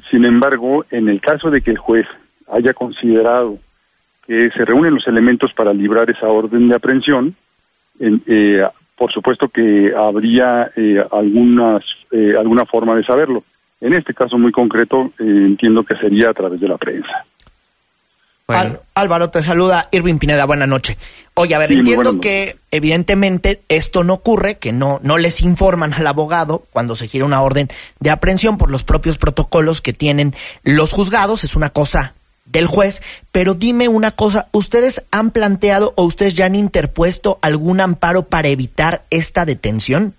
Sin 0.10 0.23
embargo, 0.23 0.86
en 0.89 1.10
el 1.10 1.19
caso 1.19 1.52
de 1.52 1.62
que 1.62 1.71
el 1.71 1.78
juez 1.78 2.08
haya 2.49 2.73
considerado 2.73 3.60
que 4.25 4.49
se 4.52 4.63
reúnen 4.63 4.95
los 4.95 5.06
elementos 5.06 5.52
para 5.54 5.73
librar 5.73 6.10
esa 6.10 6.28
orden 6.28 6.69
de 6.69 6.75
aprehensión, 6.75 7.36
eh, 7.99 8.65
por 8.95 9.12
supuesto 9.12 9.49
que 9.49 9.93
habría 9.93 10.71
eh, 10.78 11.04
algunas, 11.12 11.84
eh, 12.10 12.36
alguna 12.39 12.65
forma 12.65 12.95
de 12.95 13.04
saberlo. 13.04 13.43
En 13.82 13.93
este 13.93 14.13
caso 14.13 14.38
muy 14.38 14.54
concreto, 14.54 15.12
entiendo 15.19 15.84
que 15.84 15.97
sería 15.97 16.30
a 16.30 16.34
través 16.34 16.62
de 16.62 16.69
la 16.69 16.78
prensa. 16.78 17.25
Álvaro, 18.95 19.29
te 19.29 19.43
saluda 19.43 19.89
Irving 19.91 20.17
Pineda, 20.17 20.45
buena 20.45 20.67
noche. 20.67 20.97
Oye, 21.35 21.55
a 21.55 21.59
ver, 21.59 21.71
entiendo 21.71 22.19
que 22.19 22.57
evidentemente 22.71 23.62
esto 23.69 24.03
no 24.03 24.15
ocurre, 24.15 24.57
que 24.57 24.73
no, 24.73 24.99
no 25.03 25.17
les 25.17 25.41
informan 25.41 25.93
al 25.93 26.07
abogado 26.07 26.65
cuando 26.71 26.95
se 26.95 27.07
gira 27.07 27.25
una 27.25 27.41
orden 27.41 27.69
de 27.99 28.09
aprehensión 28.09 28.57
por 28.57 28.71
los 28.71 28.83
propios 28.83 29.17
protocolos 29.17 29.81
que 29.81 29.93
tienen 29.93 30.33
los 30.63 30.91
juzgados, 30.91 31.43
es 31.43 31.55
una 31.55 31.69
cosa 31.69 32.13
del 32.45 32.65
juez, 32.65 33.01
pero 33.31 33.53
dime 33.53 33.88
una 33.88 34.12
cosa, 34.12 34.47
¿ustedes 34.51 35.05
han 35.12 35.31
planteado 35.31 35.93
o 35.95 36.03
ustedes 36.03 36.33
ya 36.33 36.45
han 36.45 36.55
interpuesto 36.55 37.38
algún 37.41 37.79
amparo 37.79 38.23
para 38.23 38.49
evitar 38.49 39.03
esta 39.12 39.45
detención? 39.45 40.15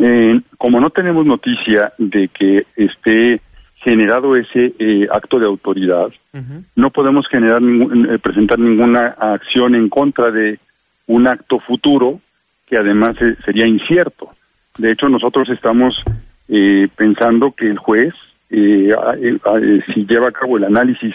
Eh, 0.00 0.40
como 0.56 0.80
no 0.80 0.90
tenemos 0.90 1.26
noticia 1.26 1.92
de 1.98 2.28
que 2.28 2.66
esté 2.76 3.40
generado 3.80 4.36
ese 4.36 4.74
eh, 4.78 5.08
acto 5.10 5.38
de 5.38 5.46
autoridad, 5.46 6.08
no 6.76 6.90
podemos 6.90 7.26
generar 7.28 7.60
eh, 7.62 8.18
presentar 8.18 8.58
ninguna 8.58 9.08
acción 9.18 9.74
en 9.74 9.88
contra 9.88 10.30
de 10.30 10.58
un 11.06 11.26
acto 11.26 11.58
futuro 11.58 12.20
que 12.66 12.76
además 12.76 13.16
eh, 13.20 13.36
sería 13.44 13.66
incierto. 13.66 14.30
De 14.76 14.92
hecho, 14.92 15.08
nosotros 15.08 15.48
estamos 15.48 16.04
eh, 16.48 16.88
pensando 16.94 17.52
que 17.52 17.66
el 17.66 17.78
juez, 17.78 18.14
si 18.48 20.06
lleva 20.06 20.28
a 20.28 20.32
cabo 20.32 20.56
el 20.56 20.64
análisis 20.64 21.14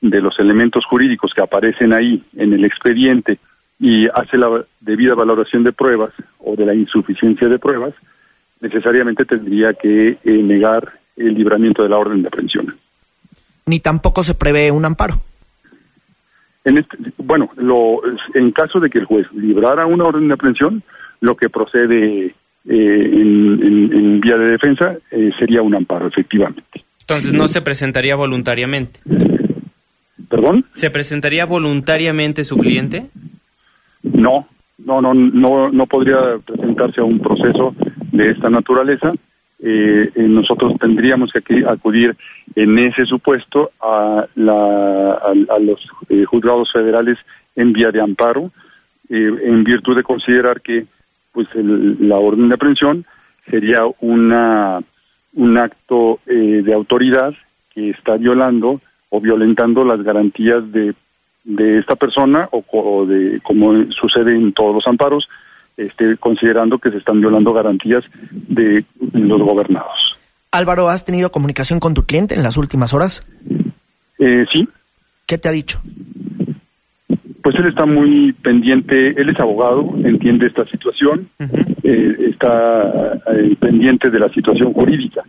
de 0.00 0.20
los 0.20 0.38
elementos 0.38 0.84
jurídicos 0.86 1.32
que 1.34 1.42
aparecen 1.42 1.92
ahí 1.92 2.22
en 2.36 2.52
el 2.52 2.64
expediente 2.64 3.38
y 3.78 4.08
hace 4.08 4.38
la 4.38 4.64
debida 4.80 5.14
valoración 5.14 5.64
de 5.64 5.72
pruebas 5.72 6.12
o 6.38 6.56
de 6.56 6.66
la 6.66 6.74
insuficiencia 6.74 7.48
de 7.48 7.58
pruebas, 7.58 7.94
necesariamente 8.60 9.24
tendría 9.24 9.74
que 9.74 10.18
negar 10.24 10.99
el 11.20 11.34
libramiento 11.34 11.82
de 11.82 11.88
la 11.88 11.98
orden 11.98 12.22
de 12.22 12.28
aprehensión. 12.28 12.76
Ni 13.66 13.80
tampoco 13.80 14.22
se 14.22 14.34
prevé 14.34 14.70
un 14.70 14.84
amparo. 14.84 15.20
En 16.64 16.78
este, 16.78 16.96
bueno, 17.18 17.50
lo, 17.56 18.00
en 18.34 18.50
caso 18.50 18.80
de 18.80 18.90
que 18.90 18.98
el 18.98 19.04
juez 19.06 19.26
librara 19.32 19.86
una 19.86 20.04
orden 20.04 20.28
de 20.28 20.34
aprehensión, 20.34 20.82
lo 21.20 21.36
que 21.36 21.48
procede 21.48 22.26
eh, 22.26 23.10
en, 23.12 24.20
vía 24.20 24.36
de 24.36 24.50
defensa 24.50 24.96
eh, 25.10 25.30
sería 25.38 25.62
un 25.62 25.74
amparo, 25.74 26.08
efectivamente. 26.08 26.84
Entonces 27.00 27.32
no 27.32 27.48
se 27.48 27.62
presentaría 27.62 28.14
voluntariamente. 28.14 29.00
¿Perdón? 30.28 30.66
¿Se 30.74 30.90
presentaría 30.90 31.44
voluntariamente 31.44 32.44
su 32.44 32.56
cliente? 32.56 33.10
No, 34.02 34.46
no, 34.78 35.00
no, 35.00 35.14
no, 35.14 35.70
no 35.70 35.86
podría 35.86 36.38
presentarse 36.44 37.00
a 37.00 37.04
un 37.04 37.18
proceso 37.18 37.74
de 38.12 38.30
esta 38.30 38.48
naturaleza 38.50 39.12
eh, 39.62 40.10
eh, 40.14 40.22
nosotros 40.22 40.72
tendríamos 40.80 41.30
que 41.32 41.64
acudir 41.66 42.16
en 42.54 42.78
ese 42.78 43.04
supuesto 43.04 43.70
a, 43.78 44.26
la, 44.34 45.12
a, 45.12 45.58
los 45.58 45.86
eh, 46.08 46.24
juzgados 46.24 46.72
federales 46.72 47.18
en 47.56 47.74
vía 47.74 47.92
de 47.92 48.00
amparo, 48.00 48.50
en 49.10 49.64
virtud 49.64 49.96
de 49.96 50.04
considerar 50.04 50.60
que 50.60 50.86
pues 51.32 51.48
la 51.54 52.16
orden 52.16 52.48
de 52.48 52.54
aprehensión 52.54 53.04
sería 53.50 53.82
una 53.98 54.80
un 55.34 55.58
acto 55.58 56.20
de 56.26 56.72
autoridad 56.72 57.34
que 57.74 57.90
está 57.90 58.16
violando 58.16 58.80
o 59.08 59.20
violentando 59.20 59.84
las 59.84 60.00
garantías 60.04 60.70
de, 60.70 60.94
de 61.42 61.78
esta 61.78 61.96
persona 61.96 62.48
o, 62.52 62.64
o 62.70 63.04
de 63.04 63.40
como 63.40 63.90
sucede 63.90 64.36
en 64.36 64.52
todos 64.52 64.76
los 64.76 64.86
amparos 64.86 65.28
este, 65.80 66.16
considerando 66.18 66.78
que 66.78 66.90
se 66.90 66.98
están 66.98 67.20
violando 67.20 67.52
garantías 67.52 68.04
de 68.30 68.84
los 69.12 69.40
gobernados. 69.40 70.18
Álvaro, 70.52 70.88
¿has 70.88 71.04
tenido 71.04 71.30
comunicación 71.30 71.80
con 71.80 71.94
tu 71.94 72.04
cliente 72.04 72.34
en 72.34 72.42
las 72.42 72.56
últimas 72.56 72.92
horas? 72.92 73.24
Eh, 74.18 74.44
sí. 74.52 74.68
¿Qué 75.26 75.38
te 75.38 75.48
ha 75.48 75.52
dicho? 75.52 75.80
Pues 77.42 77.56
él 77.56 77.66
está 77.66 77.86
muy 77.86 78.32
pendiente, 78.32 79.20
él 79.20 79.30
es 79.30 79.40
abogado, 79.40 79.94
entiende 80.04 80.46
esta 80.46 80.66
situación, 80.66 81.28
eh, 81.82 82.16
está 82.28 83.14
eh, 83.34 83.56
pendiente 83.58 84.10
de 84.10 84.18
la 84.18 84.28
situación 84.28 84.74
jurídica. 84.74 85.22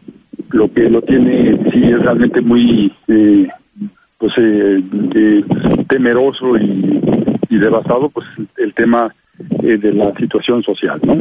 Lo 0.49 0.71
que 0.73 0.89
lo 0.89 1.01
tiene, 1.01 1.57
sí, 1.71 1.83
es 1.83 2.01
realmente 2.01 2.41
muy 2.41 2.93
pues 4.17 4.33
temeroso 5.87 6.57
y, 6.57 7.01
y 7.49 7.57
devastado, 7.57 8.09
pues 8.09 8.27
el 8.57 8.73
tema 8.73 9.13
eh, 9.63 9.77
de 9.77 9.93
la 9.93 10.13
situación 10.15 10.63
social, 10.63 10.99
¿no? 11.03 11.19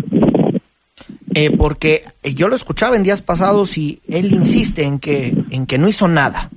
Eh, 1.35 1.51
porque 1.57 2.03
yo 2.35 2.49
lo 2.49 2.57
escuchaba 2.57 2.97
en 2.97 3.03
días 3.03 3.23
pasados 3.23 3.79
y 3.79 4.01
él 4.09 4.33
insiste 4.33 4.85
en 4.85 4.99
que 4.99 5.33
en 5.51 5.67
que 5.67 5.79
no 5.79 5.89
hizo 5.89 6.09
nada. 6.09 6.51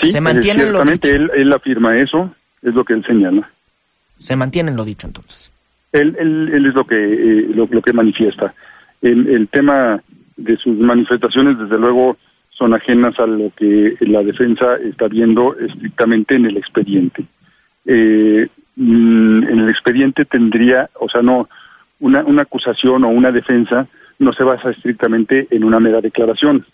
Sí, 0.00 0.12
se 0.12 0.20
mantiene 0.20 0.70
lo 0.70 0.84
dicho. 0.84 1.12
Él, 1.12 1.30
él 1.34 1.52
afirma 1.52 1.98
eso, 1.98 2.34
es 2.62 2.74
lo 2.74 2.84
que 2.84 2.94
él 2.94 3.04
señala. 3.06 3.50
Se 4.16 4.36
mantiene 4.36 4.70
en 4.70 4.76
lo 4.76 4.84
dicho 4.84 5.06
entonces. 5.06 5.52
Él, 5.92 6.16
él, 6.18 6.50
él 6.52 6.66
es 6.66 6.74
lo 6.74 6.86
que 6.86 6.96
eh, 6.96 7.48
lo, 7.54 7.68
que 7.68 7.92
manifiesta. 7.92 8.54
El, 9.02 9.28
el 9.28 9.48
tema 9.48 10.02
de 10.36 10.56
sus 10.56 10.76
manifestaciones, 10.78 11.58
desde 11.58 11.78
luego, 11.78 12.16
son 12.50 12.74
ajenas 12.74 13.18
a 13.18 13.26
lo 13.26 13.52
que 13.56 13.96
la 14.00 14.22
defensa 14.22 14.76
está 14.76 15.08
viendo 15.08 15.56
estrictamente 15.58 16.36
en 16.36 16.46
el 16.46 16.56
expediente. 16.56 17.24
Eh, 17.86 18.48
Mm, 18.76 19.44
en 19.44 19.58
el 19.60 19.68
expediente 19.68 20.24
tendría, 20.24 20.90
o 20.98 21.08
sea, 21.08 21.22
no, 21.22 21.48
una, 22.00 22.24
una 22.24 22.42
acusación 22.42 23.04
o 23.04 23.08
una 23.08 23.30
defensa 23.30 23.86
no 24.18 24.32
se 24.32 24.44
basa 24.44 24.70
estrictamente 24.70 25.46
en 25.50 25.64
una 25.64 25.80
mera 25.80 26.00
declaración, 26.00 26.66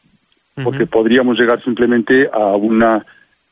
porque 0.62 0.86
podríamos 0.86 1.38
llegar 1.38 1.62
simplemente 1.64 2.28
a 2.30 2.54
una, 2.56 3.04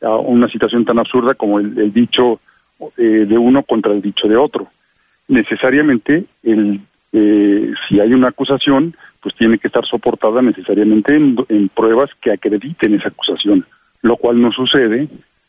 a 0.03 0.17
una 0.17 0.49
situación 0.49 0.85
tan 0.85 0.99
absurda 0.99 1.35
como 1.35 1.59
el, 1.59 1.93
dicho 1.93 2.41
eh, 2.99 3.27
de 3.27 3.39
uno 3.39 3.63
contra 3.63 3.93
el 3.93 4.03
dicho 4.03 4.29
de 4.29 4.37
otro. 4.37 4.69
Necesariamente, 5.27 6.25
el, 6.43 6.81
eh, 7.13 7.73
si 7.89 8.01
hay 8.01 8.13
una 8.13 8.29
acusación, 8.29 8.95
pues 9.23 9.35
tiene 9.37 9.59
que 9.59 9.69
estar 9.69 9.87
soportada 9.87 10.43
necesariamente 10.43 11.17
en 11.17 11.69
pruebas 11.71 12.11
que 12.21 12.31
acrediten 12.31 12.95
esa 12.95 13.09
acusación, 13.09 13.65
lo 14.03 14.17
cual 14.17 14.41
no 14.41 14.53
sucede 14.53 15.09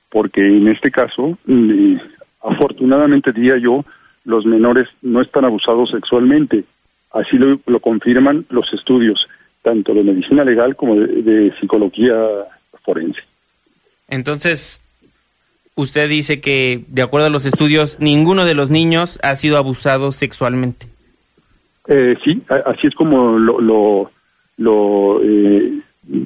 porque 0.10 0.46
en 0.46 0.68
este 0.68 0.92
caso 0.92 1.38
mm, 1.46 1.96
Afortunadamente, 2.42 3.32
diría 3.32 3.58
yo, 3.58 3.84
los 4.26 4.46
menores 4.46 4.88
no 5.02 5.22
están 5.22 5.46
abusados 5.46 5.90
sexualmente. 5.92 6.64
Así 7.12 7.38
lo, 7.38 7.80
confirman 7.80 8.46
los 8.50 8.72
estudios, 8.74 9.28
tanto 9.62 9.94
de 9.94 10.04
medicina 10.04 10.44
legal 10.44 10.76
como 10.76 10.96
de, 10.96 11.54
psicología 11.60 12.16
forense. 12.84 13.20
Entonces, 14.08 14.82
usted 15.76 16.08
dice 16.08 16.40
que, 16.40 16.86
de 16.88 17.02
acuerdo 17.02 17.28
a 17.28 17.32
los 17.32 17.46
estudios, 17.46 18.00
ninguno 18.00 18.46
de 18.46 18.54
los 18.54 18.70
niños 18.70 19.20
ha 19.24 19.36
sido 19.36 19.58
abusado 19.58 20.12
sexualmente. 20.12 20.88
Eh, 21.88 22.16
sí, 22.24 22.42
así 22.48 22.88
es 22.88 22.94
como 22.94 23.40
lo, 23.40 23.60
lo, 23.60 24.12
lo, 24.58 25.24
eh, 25.24 25.80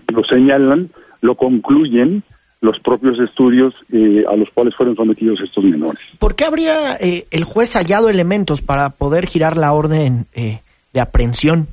lo 0.07 0.23
señalan, 0.25 0.89
lo 1.21 1.35
concluyen 1.35 2.23
los 2.63 2.79
propios 2.79 3.19
estudios 3.19 3.73
eh, 3.91 4.23
a 4.27 4.37
los 4.37 4.49
cuales 4.51 4.73
fueron 4.73 4.95
sometidos 4.95 5.41
estos 5.41 5.65
menores. 5.65 6.01
¿Por 6.17 6.33
qué 6.33 6.45
habría 6.45 6.95
eh, 6.95 7.25
el 7.29 7.43
juez 7.43 7.73
hallado 7.73 8.09
elementos 8.09 8.61
para 8.61 8.91
poder 8.91 9.25
girar 9.25 9.57
la 9.57 9.73
orden 9.73 10.25
eh, 10.33 10.61
de 10.93 10.99
aprehensión? 10.99 11.67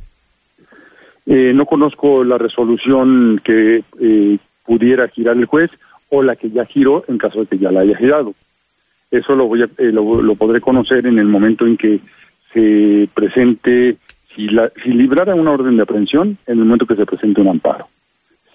no 1.26 1.64
conozco 1.64 2.24
la 2.24 2.38
resolución 2.38 3.40
que 3.44 3.84
pudiera 4.66 5.06
girar 5.06 5.36
el 5.36 5.44
juez 5.44 5.70
o 6.08 6.24
la 6.24 6.34
que 6.34 6.50
ya 6.50 6.64
giró 6.64 7.04
en 7.06 7.18
caso 7.18 7.38
de 7.38 7.46
que 7.46 7.58
ya 7.58 7.70
la 7.70 7.82
haya 7.82 7.96
girado. 7.96 8.34
Eso 9.12 9.36
lo, 9.36 9.46
voy 9.46 9.62
a, 9.62 9.68
lo, 9.78 10.22
lo, 10.22 10.34
podré 10.34 10.60
conocer 10.60 11.06
en 11.06 11.20
el 11.20 11.26
momento 11.26 11.68
en 11.68 11.76
que 11.76 12.00
se 12.52 13.08
presente, 13.14 13.96
si, 14.34 14.48
la, 14.48 14.72
si 14.82 14.90
librara 14.90 15.36
una 15.36 15.52
orden 15.52 15.76
de 15.76 15.84
aprehensión, 15.84 16.36
en 16.48 16.58
el 16.58 16.64
momento 16.64 16.86
que 16.86 16.96
se 16.96 17.06
presente 17.06 17.40
un 17.40 17.48
amparo. 17.48 17.86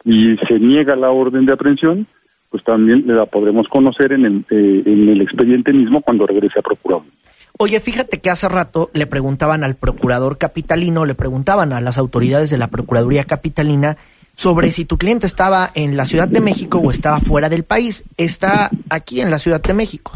Y 0.04 0.36
se 0.46 0.60
niega 0.60 0.98
la 0.98 1.12
orden 1.12 1.46
de 1.46 1.54
aprehensión, 1.54 2.08
pues 2.56 2.64
también 2.64 3.04
la 3.06 3.26
podremos 3.26 3.68
conocer 3.68 4.14
en 4.14 4.24
el, 4.24 4.46
eh, 4.50 4.82
en 4.86 5.10
el 5.10 5.20
expediente 5.20 5.74
mismo 5.74 6.00
cuando 6.00 6.26
regrese 6.26 6.58
a 6.60 6.62
procurador. 6.62 7.04
Oye, 7.58 7.82
fíjate 7.82 8.22
que 8.22 8.30
hace 8.30 8.48
rato 8.48 8.90
le 8.94 9.08
preguntaban 9.08 9.66
al 9.66 9.76
procurador 9.76 10.38
capitalino, 10.38 11.04
le 11.04 11.16
preguntaban 11.16 11.74
a 11.74 11.82
las 11.82 11.98
autoridades 11.98 12.50
de 12.50 12.58
la 12.58 12.68
Procuraduría 12.68 13.26
Capitalina 13.26 13.98
sobre 14.36 14.72
si 14.72 14.86
tu 14.86 14.98
cliente 14.98 15.26
estaba 15.26 15.70
en 15.76 15.98
la 15.98 16.06
Ciudad 16.06 16.30
de 16.30 16.40
México 16.40 16.78
o 16.78 16.92
estaba 16.92 17.20
fuera 17.20 17.50
del 17.50 17.66
país. 17.66 18.06
Está 18.16 18.70
aquí 18.90 19.20
en 19.20 19.32
la 19.32 19.38
Ciudad 19.38 19.62
de 19.62 19.74
México. 19.74 20.14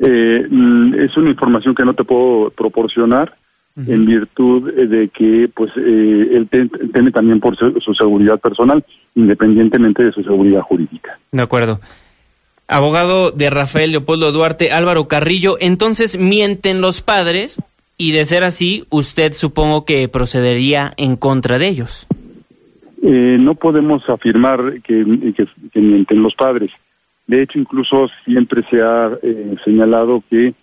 Eh, 0.00 0.46
mm, 0.50 1.00
es 1.00 1.16
una 1.16 1.30
información 1.30 1.74
que 1.74 1.86
no 1.86 1.94
te 1.94 2.04
puedo 2.04 2.50
proporcionar 2.50 3.38
en 3.76 4.04
virtud 4.04 4.72
de 4.72 5.08
que 5.08 5.48
pues 5.54 5.70
eh, 5.76 6.28
él 6.32 6.48
teme 6.92 7.10
también 7.10 7.40
por 7.40 7.56
su, 7.56 7.94
seguridad 7.94 8.38
personal, 8.38 8.84
independientemente 9.14 10.04
de 10.04 10.12
su 10.12 10.22
seguridad 10.22 10.60
jurídica. 10.60 11.18
De 11.30 11.42
acuerdo. 11.42 11.80
Abogado 12.68 13.30
de 13.30 13.50
Rafael 13.50 13.90
Leopoldo 13.90 14.32
Duarte, 14.32 14.72
Álvaro 14.72 15.08
Carrillo, 15.08 15.56
entonces 15.60 16.18
mienten 16.18 16.80
los 16.80 17.00
padres 17.00 17.56
y 17.96 18.12
de 18.12 18.24
ser 18.24 18.44
así, 18.44 18.84
usted 18.90 19.32
supongo 19.32 19.84
que 19.84 20.08
procedería 20.08 20.92
en 20.96 21.16
contra 21.16 21.58
de 21.58 21.68
ellos. 21.68 22.06
Eh, 23.02 23.36
no 23.38 23.54
podemos 23.54 24.08
afirmar 24.08 24.80
que, 24.82 25.04
mienten 25.74 26.22
los 26.22 26.34
padres. 26.34 26.70
De 27.26 27.42
hecho, 27.42 27.58
incluso 27.58 28.08
siempre 28.24 28.62
se 28.70 28.80
ha 28.80 29.10
eh, 29.22 29.56
señalado 29.64 30.22
que 30.30 30.54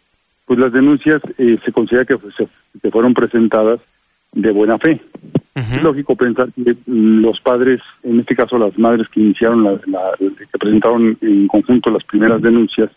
pues 0.50 0.58
las 0.58 0.74
denuncias 0.74 1.22
eh, 1.38 1.60
se 1.64 1.72
considera 1.72 2.06
que, 2.06 2.18
se, 2.36 2.90
fueron 2.90 3.14
presentadas 3.14 3.80
de 4.32 4.50
buena 4.50 4.80
fe. 4.80 5.00
Es 5.54 5.84
lógico 5.84 6.16
pensar 6.16 6.50
que 6.54 6.74
mm, 6.88 7.22
los 7.22 7.40
padres, 7.40 7.82
en 8.02 8.22
este 8.22 8.36
caso 8.36 8.58
las 8.58 8.76
madres 8.80 9.08
que 9.10 9.20
iniciaron, 9.20 9.64
la, 9.64 9.80
que 10.18 10.58
presentaron 10.60 11.16
en 11.22 11.48
conjunto 11.48 11.92
las 11.92 12.04
primeras 12.04 12.42
denuncias, 12.42 12.90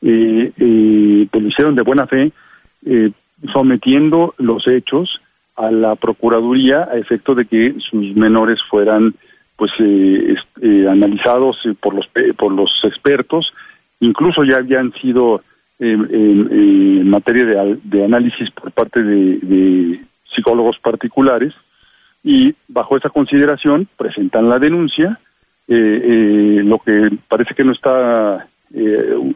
eh, 0.00 0.50
eh, 0.56 1.28
pues 1.30 1.42
lo 1.44 1.48
hicieron 1.50 1.76
de 1.76 1.82
buena 1.82 2.08
fe, 2.08 2.32
sometiendo 3.52 4.34
los 4.38 4.66
hechos 4.66 5.20
a 5.54 5.70
la 5.70 5.94
Procuraduría 5.94 6.88
a 6.90 6.96
efecto 6.96 7.36
de 7.36 7.44
que 7.44 7.76
sus 7.78 8.16
menores 8.16 8.58
fueran 8.68 9.14
pues 9.54 9.70
analizados 10.88 11.58
por 11.78 11.94
los 11.94 12.08
por 12.36 12.52
los 12.52 12.72
expertos 12.82 13.52
incluso 14.00 14.42
ya 14.42 14.56
habían 14.56 14.92
sido 14.94 15.42
en 15.82 17.08
materia 17.08 17.76
de, 17.82 18.04
análisis 18.04 18.50
por 18.50 18.70
parte 18.72 19.02
de, 19.02 20.00
psicólogos 20.34 20.78
particulares 20.78 21.52
y 22.24 22.54
bajo 22.66 22.96
esa 22.96 23.10
consideración 23.10 23.86
presentan 23.96 24.48
la 24.48 24.58
denuncia. 24.58 25.20
lo 25.68 26.78
que 26.78 27.10
parece 27.28 27.54
que 27.54 27.64
no 27.64 27.72
está, 27.72 28.48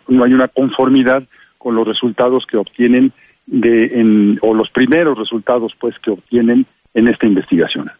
no 0.08 0.24
hay 0.24 0.32
una 0.32 0.48
conformidad 0.48 1.22
con 1.58 1.74
los 1.74 1.86
resultados 1.86 2.46
que 2.46 2.56
obtienen 2.56 3.12
de, 3.46 4.00
en, 4.00 4.38
o 4.42 4.54
los 4.54 4.70
primeros 4.70 5.18
resultados 5.18 5.72
pues 5.78 5.94
que 5.98 6.10
obtienen 6.10 6.66
en 6.94 7.08
esta 7.08 7.26
investigación. 7.26 7.90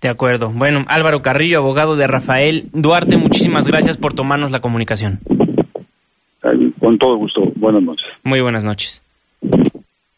De 0.00 0.08
acuerdo. 0.08 0.50
Bueno, 0.50 0.84
Álvaro 0.88 1.22
Carrillo, 1.22 1.58
abogado 1.58 1.96
de 1.96 2.06
Rafael 2.06 2.68
Duarte, 2.72 3.16
muchísimas 3.16 3.66
gracias 3.66 3.96
por 3.96 4.12
tomarnos 4.12 4.50
la 4.50 4.60
comunicación. 4.60 5.20
Con 6.78 6.98
todo 6.98 7.16
gusto. 7.16 7.52
Buenas 7.56 7.82
noches. 7.82 8.06
Muy 8.22 8.40
buenas 8.40 8.64
noches. 8.64 9.02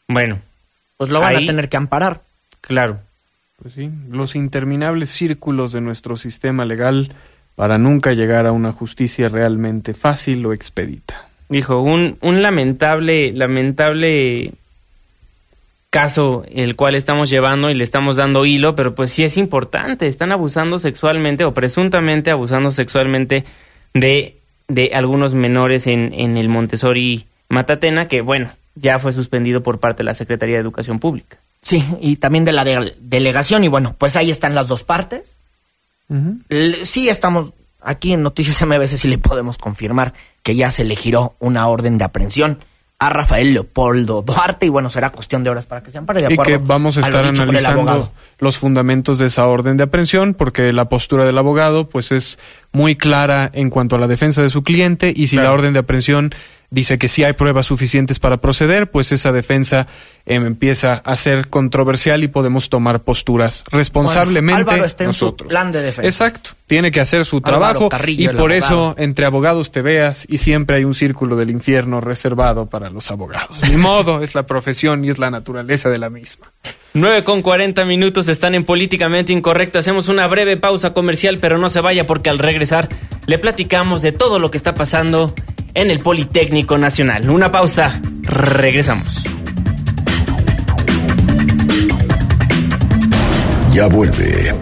Bueno. 0.08 0.40
Pues 0.96 1.10
lo 1.10 1.20
van 1.20 1.36
a 1.36 1.44
tener 1.44 1.68
que 1.68 1.76
amparar. 1.76 2.22
Claro. 2.60 3.00
Pues 3.60 3.74
sí, 3.74 3.90
los 4.10 4.36
interminables 4.36 5.10
círculos 5.10 5.72
de 5.72 5.80
nuestro 5.80 6.16
sistema 6.16 6.64
legal 6.64 7.12
para 7.54 7.78
nunca 7.78 8.12
llegar 8.12 8.46
a 8.46 8.52
una 8.52 8.72
justicia 8.72 9.28
realmente 9.28 9.94
fácil 9.94 10.44
o 10.44 10.52
expedita. 10.52 11.28
Dijo, 11.48 11.80
un, 11.80 12.18
un 12.20 12.42
lamentable, 12.42 13.32
lamentable 13.32 14.52
caso 15.90 16.44
el 16.50 16.76
cual 16.76 16.94
estamos 16.94 17.30
llevando 17.30 17.70
y 17.70 17.74
le 17.74 17.84
estamos 17.84 18.16
dando 18.16 18.44
hilo, 18.44 18.74
pero 18.74 18.94
pues 18.94 19.10
sí 19.10 19.24
es 19.24 19.38
importante, 19.38 20.06
están 20.06 20.32
abusando 20.32 20.78
sexualmente 20.78 21.44
o 21.44 21.54
presuntamente 21.54 22.30
abusando 22.30 22.70
sexualmente 22.70 23.44
de, 23.94 24.36
de 24.68 24.90
algunos 24.94 25.34
menores 25.34 25.86
en, 25.86 26.12
en 26.12 26.36
el 26.36 26.48
Montessori 26.48 27.26
Matatena, 27.48 28.08
que 28.08 28.20
bueno, 28.20 28.50
ya 28.74 28.98
fue 28.98 29.12
suspendido 29.12 29.62
por 29.62 29.80
parte 29.80 29.98
de 29.98 30.04
la 30.04 30.14
Secretaría 30.14 30.56
de 30.56 30.62
Educación 30.62 30.98
Pública. 30.98 31.38
Sí, 31.62 31.84
y 32.00 32.16
también 32.16 32.44
de 32.44 32.52
la 32.52 32.64
delegación, 32.64 33.64
y 33.64 33.68
bueno, 33.68 33.96
pues 33.98 34.14
ahí 34.16 34.30
están 34.30 34.54
las 34.54 34.68
dos 34.68 34.84
partes. 34.84 35.36
Sí, 36.84 37.08
estamos 37.08 37.52
aquí 37.80 38.12
en 38.12 38.22
Noticias 38.22 38.64
MBC, 38.64 38.96
sí 38.96 39.08
le 39.08 39.18
podemos 39.18 39.58
confirmar 39.58 40.14
que 40.42 40.54
ya 40.54 40.70
se 40.70 40.84
le 40.84 40.94
giró 40.94 41.34
una 41.40 41.66
orden 41.66 41.98
de 41.98 42.04
aprehensión 42.04 42.60
a 42.98 43.10
Rafael 43.10 43.52
Leopoldo 43.52 44.22
Duarte 44.22 44.66
y 44.66 44.68
bueno, 44.70 44.88
será 44.88 45.10
cuestión 45.10 45.44
de 45.44 45.50
horas 45.50 45.66
para 45.66 45.82
que 45.82 45.90
sean 45.90 46.06
para 46.06 46.20
de 46.20 46.32
acuerdo. 46.32 46.50
Y 46.50 46.58
que 46.58 46.64
vamos 46.64 46.96
a 46.96 47.00
estar 47.00 47.24
analizando 47.26 48.10
los 48.38 48.58
fundamentos 48.58 49.18
de 49.18 49.26
esa 49.26 49.46
orden 49.46 49.76
de 49.76 49.84
aprehensión 49.84 50.32
porque 50.32 50.72
la 50.72 50.88
postura 50.88 51.26
del 51.26 51.36
abogado 51.36 51.88
pues 51.88 52.10
es 52.10 52.38
muy 52.72 52.96
clara 52.96 53.50
en 53.52 53.68
cuanto 53.68 53.96
a 53.96 53.98
la 53.98 54.06
defensa 54.06 54.42
de 54.42 54.50
su 54.50 54.62
cliente 54.62 55.12
y 55.14 55.26
si 55.26 55.36
la 55.36 55.52
orden 55.52 55.74
de 55.74 55.80
aprehensión 55.80 56.34
dice 56.70 56.98
que 56.98 57.08
si 57.08 57.22
hay 57.22 57.34
pruebas 57.34 57.66
suficientes 57.66 58.18
para 58.18 58.38
proceder, 58.38 58.90
pues 58.90 59.12
esa 59.12 59.30
defensa 59.30 59.86
empieza 60.26 60.94
a 60.94 61.16
ser 61.16 61.48
controversial 61.48 62.24
y 62.24 62.28
podemos 62.28 62.68
tomar 62.68 63.00
posturas 63.00 63.64
responsablemente 63.70 64.60
Álvaro 64.60 64.84
está 64.84 65.04
en 65.04 65.14
su 65.14 65.36
plan 65.36 65.70
de 65.72 65.82
defensa. 65.82 66.06
Exacto, 66.06 66.50
tiene 66.66 66.90
que 66.90 67.00
hacer 67.00 67.24
su 67.24 67.40
trabajo 67.40 67.88
y 68.06 68.28
por 68.28 68.52
eso 68.52 68.94
entre 68.98 69.24
abogados 69.24 69.70
te 69.70 69.82
veas 69.82 70.26
y 70.28 70.38
siempre 70.38 70.78
hay 70.78 70.84
un 70.84 70.94
círculo 70.94 71.36
del 71.36 71.50
infierno 71.50 72.00
reservado 72.00 72.66
para 72.66 72.90
los 72.90 73.10
abogados. 73.10 73.60
Ni 73.70 73.76
modo, 73.76 74.22
es 74.22 74.34
la 74.34 74.46
profesión 74.46 75.04
y 75.04 75.10
es 75.10 75.18
la 75.18 75.30
naturaleza 75.30 75.90
de 75.90 75.98
la 75.98 76.10
misma. 76.10 76.52
9 76.94 77.24
con 77.24 77.42
40 77.42 77.84
minutos 77.84 78.28
están 78.28 78.54
en 78.54 78.64
Políticamente 78.64 79.32
Incorrecto. 79.32 79.78
Hacemos 79.78 80.08
una 80.08 80.26
breve 80.26 80.56
pausa 80.56 80.92
comercial, 80.92 81.38
pero 81.38 81.58
no 81.58 81.70
se 81.70 81.80
vaya 81.80 82.06
porque 82.06 82.30
al 82.30 82.38
regresar 82.38 82.88
le 83.26 83.38
platicamos 83.38 84.02
de 84.02 84.12
todo 84.12 84.38
lo 84.38 84.50
que 84.50 84.56
está 84.56 84.74
pasando 84.74 85.34
en 85.74 85.90
el 85.90 86.00
Politécnico 86.00 86.78
Nacional. 86.78 87.28
Una 87.28 87.50
pausa, 87.50 88.00
regresamos. 88.22 89.24
Ya 93.76 93.88
vuelve 93.88 94.54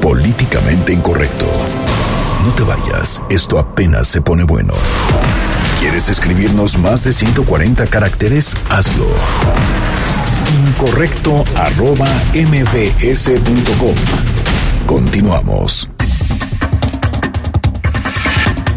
Políticamente 0.00 0.92
Incorrecto. 0.92 1.50
No 2.44 2.54
te 2.54 2.62
vayas, 2.62 3.20
esto 3.28 3.58
apenas 3.58 4.06
se 4.06 4.22
pone 4.22 4.44
bueno. 4.44 4.72
¿Quieres 5.80 6.08
escribirnos 6.08 6.78
más 6.78 7.02
de 7.02 7.12
140 7.12 7.88
caracteres? 7.88 8.54
Hazlo. 8.68 9.08
Incorrecto 10.68 11.44
arroba 11.56 12.06
mbs.com. 12.32 13.94
Continuamos. 14.86 15.90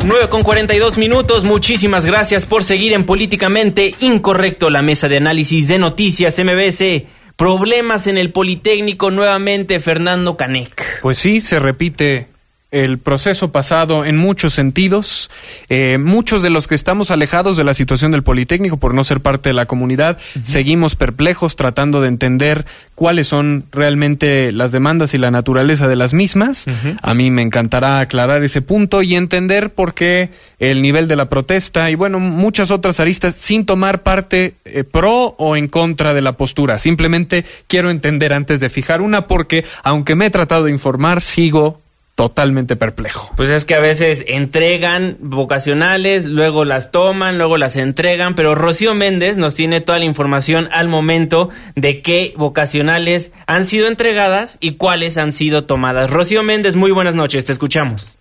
9 0.06 0.30
con 0.30 0.42
42 0.42 0.98
minutos. 0.98 1.44
Muchísimas 1.44 2.04
gracias 2.04 2.48
por 2.48 2.64
seguir 2.64 2.94
en 2.94 3.06
Políticamente 3.06 3.94
Incorrecto, 4.00 4.72
la 4.72 4.82
mesa 4.82 5.08
de 5.08 5.18
análisis 5.18 5.68
de 5.68 5.78
noticias 5.78 6.40
MBS. 6.40 7.17
Problemas 7.38 8.08
en 8.08 8.18
el 8.18 8.32
Politécnico 8.32 9.12
nuevamente, 9.12 9.80
Fernando 9.80 10.38
Canec. 10.38 11.02
Pues 11.02 11.20
sí, 11.20 11.40
se 11.40 11.60
repite 11.60 12.30
el 12.70 12.98
proceso 12.98 13.52
pasado 13.52 14.04
en 14.04 14.18
muchos 14.18 14.54
sentidos. 14.54 15.32
Eh, 15.70 15.98
muchos 16.00 16.44
de 16.44 16.50
los 16.50 16.68
que 16.68 16.76
estamos 16.76 17.12
alejados 17.12 17.56
de 17.56 17.64
la 17.64 17.74
situación 17.74 18.12
del 18.12 18.24
Politécnico 18.24 18.78
por 18.78 18.94
no 18.94 19.04
ser 19.06 19.22
parte 19.22 19.50
de 19.50 19.54
la 19.54 19.68
comunidad, 19.68 20.18
seguimos 20.44 20.96
perplejos 20.96 21.56
tratando 21.56 22.02
de 22.02 22.10
entender 22.10 22.66
cuáles 22.96 23.28
son 23.28 23.66
realmente 23.72 24.52
las 24.52 24.72
demandas 24.72 25.14
y 25.14 25.18
la 25.18 25.32
naturaleza 25.32 25.88
de 25.88 25.96
las 25.96 26.14
mismas. 26.14 26.66
A 27.02 27.14
mí 27.14 27.32
me 27.32 27.42
encantará 27.42 28.00
aclarar 28.00 28.44
ese 28.44 28.62
punto 28.62 29.02
y 29.02 29.16
entender 29.16 29.74
por 29.74 29.94
qué 29.94 30.30
el 30.60 30.82
nivel 30.82 31.08
de 31.08 31.16
la 31.16 31.30
protesta 31.30 31.90
y 31.90 31.96
bueno, 31.96 32.20
muchas 32.20 32.72
otras 32.72 33.00
aristas 33.00 33.36
sin 33.36 33.66
tomar 33.66 34.04
parte 34.04 34.56
eh, 34.66 34.84
pro 34.84 35.36
o 35.38 35.56
en 35.56 35.68
contra 35.68 36.14
de 36.14 36.22
la 36.22 36.34
postura. 36.34 36.80
Simplemente 36.80 37.46
quiero 37.68 37.90
entender 37.90 38.34
antes 38.34 38.60
de 38.60 38.70
fijar 38.70 39.02
una 39.02 39.28
porque 39.28 39.64
aunque 39.84 40.16
me 40.16 40.26
he 40.26 40.32
tratado 40.32 40.66
de 40.66 40.72
informar, 40.72 41.22
sigo 41.22 41.82
totalmente 42.18 42.76
perplejo. 42.76 43.32
Pues 43.38 43.52
es 43.52 43.64
que 43.64 43.76
a 43.76 43.80
veces 43.80 44.26
entregan 44.28 45.18
vocacionales, 45.20 46.26
luego 46.26 46.66
las 46.66 46.90
toman, 46.90 47.38
luego 47.38 47.60
las 47.60 47.76
entregan, 47.76 48.34
pero 48.34 48.56
Rocío 48.56 48.96
Méndez 48.96 49.38
nos 49.38 49.54
tiene 49.54 49.82
toda 49.82 50.00
la 50.00 50.06
información 50.06 50.68
al 50.72 50.88
momento 50.88 51.52
de 51.76 52.02
qué 52.02 52.34
vocacionales 52.36 53.32
han 53.46 53.68
sido 53.68 53.88
entregadas 53.88 54.58
y 54.60 54.78
cuáles 54.78 55.20
han 55.20 55.32
sido 55.32 55.66
tomadas. 55.66 56.10
Rocío 56.10 56.42
Méndez, 56.42 56.76
muy 56.76 56.90
buenas 56.90 57.14
noches, 57.14 57.46
te 57.46 57.52
escuchamos. 57.52 58.17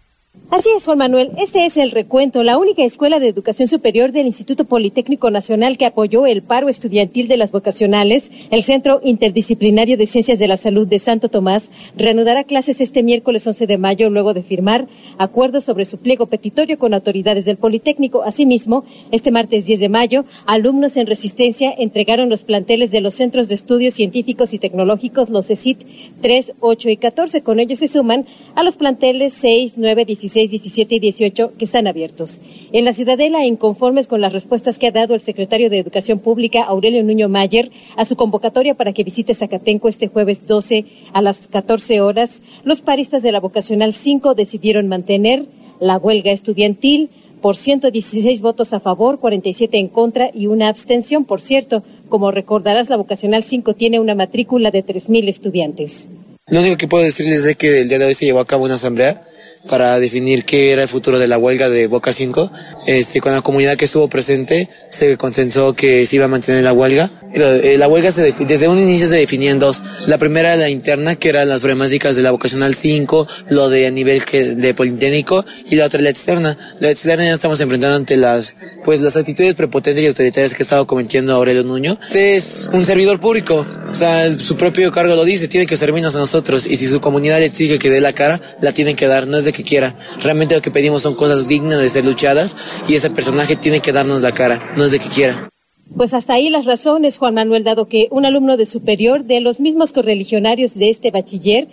Así 0.48 0.68
es, 0.76 0.84
Juan 0.84 0.98
Manuel. 0.98 1.32
Este 1.38 1.66
es 1.66 1.76
el 1.76 1.90
recuento, 1.90 2.44
la 2.44 2.56
única 2.56 2.84
escuela 2.84 3.18
de 3.18 3.26
educación 3.26 3.66
superior 3.66 4.12
del 4.12 4.26
Instituto 4.26 4.64
Politécnico 4.64 5.28
Nacional 5.28 5.76
que 5.76 5.86
apoyó 5.86 6.24
el 6.24 6.40
paro 6.40 6.68
estudiantil 6.68 7.26
de 7.26 7.36
las 7.36 7.50
vocacionales. 7.50 8.30
El 8.52 8.62
Centro 8.62 9.00
Interdisciplinario 9.02 9.96
de 9.96 10.06
Ciencias 10.06 10.38
de 10.38 10.46
la 10.46 10.56
Salud 10.56 10.86
de 10.86 11.00
Santo 11.00 11.28
Tomás 11.28 11.72
reanudará 11.96 12.44
clases 12.44 12.80
este 12.80 13.02
miércoles 13.02 13.44
11 13.44 13.66
de 13.66 13.76
mayo 13.76 14.08
luego 14.08 14.34
de 14.34 14.44
firmar 14.44 14.86
acuerdos 15.18 15.64
sobre 15.64 15.84
su 15.84 15.98
pliego 15.98 16.26
petitorio 16.26 16.78
con 16.78 16.94
autoridades 16.94 17.44
del 17.44 17.56
Politécnico. 17.56 18.22
Asimismo, 18.22 18.84
este 19.10 19.32
martes 19.32 19.66
10 19.66 19.80
de 19.80 19.88
mayo, 19.88 20.24
alumnos 20.46 20.96
en 20.96 21.08
resistencia 21.08 21.74
entregaron 21.76 22.30
los 22.30 22.44
planteles 22.44 22.92
de 22.92 23.00
los 23.00 23.14
Centros 23.14 23.48
de 23.48 23.56
Estudios 23.56 23.94
Científicos 23.94 24.54
y 24.54 24.60
Tecnológicos, 24.60 25.28
los 25.28 25.50
ECIT 25.50 25.84
3, 26.22 26.54
8 26.60 26.88
y 26.88 26.96
14. 26.96 27.42
Con 27.42 27.58
ellos 27.58 27.80
se 27.80 27.88
suman 27.88 28.26
a 28.54 28.62
los 28.62 28.76
planteles 28.76 29.32
6, 29.34 29.74
9, 29.76 30.04
16 30.26 30.50
17 30.50 30.94
y 30.96 30.98
18 30.98 31.52
que 31.56 31.64
están 31.64 31.86
abiertos. 31.86 32.40
En 32.72 32.84
la 32.84 32.92
Ciudadela, 32.92 33.44
inconformes 33.44 34.08
con 34.08 34.20
las 34.20 34.32
respuestas 34.32 34.78
que 34.78 34.88
ha 34.88 34.90
dado 34.90 35.14
el 35.14 35.20
secretario 35.20 35.70
de 35.70 35.78
Educación 35.78 36.18
Pública, 36.18 36.64
Aurelio 36.64 37.02
Nuño 37.04 37.28
Mayer, 37.28 37.70
a 37.96 38.04
su 38.04 38.16
convocatoria 38.16 38.74
para 38.74 38.92
que 38.92 39.04
visite 39.04 39.34
Zacatenco 39.34 39.88
este 39.88 40.08
jueves 40.08 40.46
12 40.46 40.84
a 41.12 41.22
las 41.22 41.46
14 41.46 42.00
horas, 42.00 42.42
los 42.64 42.82
paristas 42.82 43.22
de 43.22 43.32
la 43.32 43.40
vocacional 43.40 43.92
5 43.92 44.34
decidieron 44.34 44.88
mantener 44.88 45.46
la 45.78 45.96
huelga 45.96 46.32
estudiantil 46.32 47.10
por 47.40 47.54
116 47.54 48.40
votos 48.40 48.72
a 48.72 48.80
favor, 48.80 49.20
47 49.20 49.78
en 49.78 49.88
contra 49.88 50.30
y 50.34 50.48
una 50.48 50.68
abstención. 50.68 51.24
Por 51.24 51.40
cierto, 51.40 51.84
como 52.08 52.32
recordarás, 52.32 52.88
la 52.90 52.96
vocacional 52.96 53.44
5 53.44 53.74
tiene 53.74 54.00
una 54.00 54.16
matrícula 54.16 54.72
de 54.72 54.84
3.000 54.84 55.28
estudiantes. 55.28 56.08
Lo 56.48 56.60
único 56.60 56.76
que 56.76 56.88
puedo 56.88 57.04
decirles 57.04 57.44
es 57.44 57.56
que 57.56 57.80
el 57.80 57.88
día 57.88 57.98
de 57.98 58.06
hoy 58.06 58.14
se 58.14 58.24
llevó 58.24 58.40
a 58.40 58.46
cabo 58.46 58.64
una 58.64 58.74
asamblea 58.74 59.25
para 59.68 59.98
definir 60.00 60.44
qué 60.44 60.72
era 60.72 60.82
el 60.82 60.88
futuro 60.88 61.18
de 61.18 61.26
la 61.26 61.38
huelga 61.38 61.68
de 61.68 61.86
Boca 61.86 62.12
5. 62.12 62.50
Este, 62.86 63.20
con 63.20 63.32
la 63.32 63.42
comunidad 63.42 63.76
que 63.76 63.86
estuvo 63.86 64.08
presente 64.08 64.68
se 64.88 65.16
consensó 65.16 65.74
que 65.74 66.06
se 66.06 66.16
iba 66.16 66.26
a 66.26 66.28
mantener 66.28 66.62
la 66.62 66.72
huelga. 66.72 67.10
Eh, 67.34 67.76
la 67.78 67.88
huelga 67.88 68.10
se 68.12 68.32
desde 68.32 68.68
un 68.68 68.78
inicio 68.78 69.08
se 69.08 69.16
definía 69.16 69.50
en 69.50 69.58
dos. 69.58 69.82
La 70.06 70.18
primera 70.18 70.54
era 70.54 70.62
la 70.62 70.70
interna, 70.70 71.16
que 71.16 71.28
eran 71.28 71.48
las 71.48 71.60
problemáticas 71.60 72.16
de 72.16 72.22
la 72.22 72.30
vocacional 72.30 72.74
5, 72.74 73.28
lo 73.50 73.68
de 73.68 73.86
a 73.86 73.90
nivel 73.90 74.22
de 74.56 74.74
politécnico, 74.74 75.44
y 75.68 75.76
la 75.76 75.86
otra 75.86 76.00
la 76.00 76.10
externa. 76.10 76.76
La 76.80 76.90
externa 76.90 77.24
ya 77.24 77.34
estamos 77.34 77.60
enfrentando 77.60 77.96
ante 77.96 78.16
las, 78.16 78.54
pues 78.84 79.00
las 79.00 79.16
actitudes 79.16 79.54
prepotentes 79.54 80.02
y 80.02 80.06
autoritarias 80.06 80.54
que 80.54 80.62
ha 80.62 80.64
estado 80.64 80.86
cometiendo 80.86 81.34
Aurelio 81.34 81.62
Nuño. 81.62 81.98
Este 82.06 82.36
es 82.36 82.70
un 82.72 82.86
servidor 82.86 83.20
público, 83.20 83.66
o 83.90 83.94
sea, 83.94 84.32
su 84.38 84.56
propio 84.56 84.90
cargo 84.92 85.14
lo 85.14 85.24
dice, 85.24 85.48
tiene 85.48 85.66
que 85.66 85.76
servirnos 85.76 86.16
a 86.16 86.18
nosotros, 86.18 86.66
y 86.66 86.76
si 86.76 86.86
su 86.86 87.00
comunidad 87.00 87.38
le 87.38 87.46
exige 87.46 87.78
que 87.78 87.90
dé 87.90 88.00
la 88.00 88.12
cara, 88.12 88.40
la 88.60 88.72
tienen 88.72 88.96
que 88.96 89.06
dar, 89.06 89.26
no 89.26 89.36
es 89.36 89.44
de 89.44 89.52
que 89.56 89.64
quiera. 89.64 89.96
Realmente 90.22 90.54
lo 90.54 90.62
que 90.62 90.70
pedimos 90.70 91.02
son 91.02 91.14
cosas 91.14 91.48
dignas 91.48 91.80
de 91.80 91.88
ser 91.88 92.04
luchadas 92.04 92.56
y 92.86 92.94
ese 92.94 93.10
personaje 93.10 93.56
tiene 93.56 93.80
que 93.80 93.92
darnos 93.92 94.22
la 94.22 94.32
cara, 94.32 94.74
no 94.76 94.84
es 94.84 94.90
de 94.90 94.98
que 94.98 95.08
quiera. 95.08 95.48
Pues 95.96 96.12
hasta 96.12 96.34
ahí 96.34 96.50
las 96.50 96.66
razones, 96.66 97.16
Juan 97.16 97.34
Manuel, 97.34 97.64
dado 97.64 97.86
que 97.86 98.08
un 98.10 98.26
alumno 98.26 98.56
de 98.56 98.66
superior 98.66 99.24
de 99.24 99.40
los 99.40 99.60
mismos 99.60 99.92
correligionarios 99.92 100.74
de 100.74 100.90
este 100.90 101.10
bachiller 101.10 101.68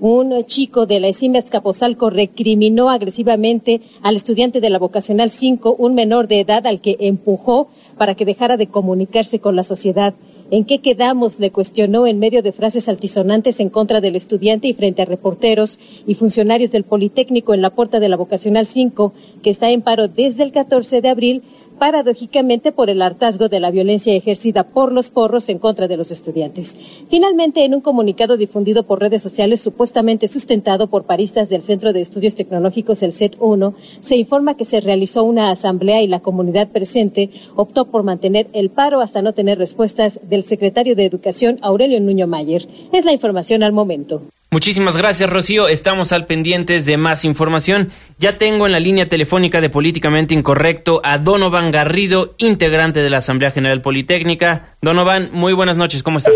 un 0.00 0.44
chico 0.44 0.86
de 0.86 1.00
la 1.00 1.08
ESIM 1.08 1.34
Escaposalco 1.34 2.08
recriminó 2.08 2.88
agresivamente 2.88 3.80
al 4.02 4.14
estudiante 4.14 4.60
de 4.60 4.70
la 4.70 4.78
vocacional 4.78 5.28
5, 5.28 5.74
un 5.76 5.94
menor 5.94 6.28
de 6.28 6.40
edad 6.40 6.66
al 6.68 6.80
que 6.80 6.96
empujó 7.00 7.68
para 7.96 8.14
que 8.14 8.24
dejara 8.24 8.56
de 8.56 8.68
comunicarse 8.68 9.40
con 9.40 9.56
la 9.56 9.64
sociedad. 9.64 10.14
¿En 10.50 10.64
qué 10.64 10.78
quedamos? 10.78 11.40
le 11.40 11.50
cuestionó 11.50 12.06
en 12.06 12.18
medio 12.18 12.42
de 12.42 12.52
frases 12.52 12.88
altisonantes 12.88 13.60
en 13.60 13.68
contra 13.68 14.00
del 14.00 14.16
estudiante 14.16 14.66
y 14.66 14.72
frente 14.72 15.02
a 15.02 15.04
reporteros 15.04 15.78
y 16.06 16.14
funcionarios 16.14 16.70
del 16.70 16.84
Politécnico 16.84 17.52
en 17.52 17.60
la 17.60 17.68
puerta 17.68 18.00
de 18.00 18.08
la 18.08 18.16
Vocacional 18.16 18.64
5, 18.64 19.12
que 19.42 19.50
está 19.50 19.70
en 19.70 19.82
paro 19.82 20.08
desde 20.08 20.44
el 20.44 20.52
14 20.52 21.02
de 21.02 21.08
abril 21.10 21.42
paradójicamente 21.78 22.72
por 22.72 22.90
el 22.90 23.02
hartazgo 23.02 23.48
de 23.48 23.60
la 23.60 23.70
violencia 23.70 24.14
ejercida 24.14 24.64
por 24.64 24.92
los 24.92 25.10
porros 25.10 25.48
en 25.48 25.58
contra 25.58 25.88
de 25.88 25.96
los 25.96 26.10
estudiantes. 26.10 27.04
Finalmente, 27.08 27.64
en 27.64 27.74
un 27.74 27.80
comunicado 27.80 28.36
difundido 28.36 28.82
por 28.82 29.00
redes 29.00 29.22
sociales 29.22 29.60
supuestamente 29.60 30.28
sustentado 30.28 30.88
por 30.88 31.04
paristas 31.04 31.48
del 31.48 31.62
Centro 31.62 31.92
de 31.92 32.00
Estudios 32.00 32.34
Tecnológicos, 32.34 33.02
el 33.02 33.12
CET 33.12 33.36
1, 33.38 33.74
se 34.00 34.16
informa 34.16 34.56
que 34.56 34.64
se 34.64 34.80
realizó 34.80 35.24
una 35.24 35.50
asamblea 35.50 36.02
y 36.02 36.08
la 36.08 36.20
comunidad 36.20 36.68
presente 36.68 37.30
optó 37.56 37.86
por 37.86 38.02
mantener 38.02 38.48
el 38.52 38.70
paro 38.70 39.00
hasta 39.00 39.22
no 39.22 39.32
tener 39.32 39.58
respuestas 39.58 40.20
del 40.28 40.42
secretario 40.42 40.94
de 40.94 41.04
Educación, 41.04 41.58
Aurelio 41.62 42.00
Nuño 42.00 42.26
Mayer. 42.26 42.68
Es 42.92 43.04
la 43.04 43.12
información 43.12 43.62
al 43.62 43.72
momento. 43.72 44.22
Muchísimas 44.50 44.96
gracias, 44.96 45.28
Rocío. 45.28 45.68
Estamos 45.68 46.10
al 46.10 46.24
pendientes 46.24 46.86
de 46.86 46.96
más 46.96 47.26
información. 47.26 47.90
Ya 48.18 48.38
tengo 48.38 48.64
en 48.64 48.72
la 48.72 48.80
línea 48.80 49.06
telefónica 49.06 49.60
de 49.60 49.68
Políticamente 49.68 50.34
Incorrecto 50.34 51.02
a 51.04 51.18
Donovan 51.18 51.70
Garrido, 51.70 52.34
integrante 52.38 53.00
de 53.00 53.10
la 53.10 53.18
Asamblea 53.18 53.50
General 53.50 53.82
Politécnica. 53.82 54.74
Donovan, 54.80 55.28
muy 55.32 55.52
buenas 55.52 55.76
noches, 55.76 56.02
¿cómo 56.02 56.16
estás? 56.16 56.32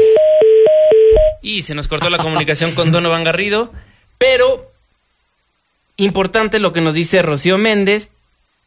Y 1.40 1.62
se 1.62 1.74
nos 1.74 1.88
cortó 1.88 2.10
la 2.10 2.18
comunicación 2.18 2.72
con 2.72 2.92
Donovan 2.92 3.24
Garrido, 3.24 3.72
pero 4.18 4.70
importante 5.96 6.58
lo 6.58 6.74
que 6.74 6.82
nos 6.82 6.94
dice 6.94 7.22
Rocío 7.22 7.56
Méndez. 7.56 8.10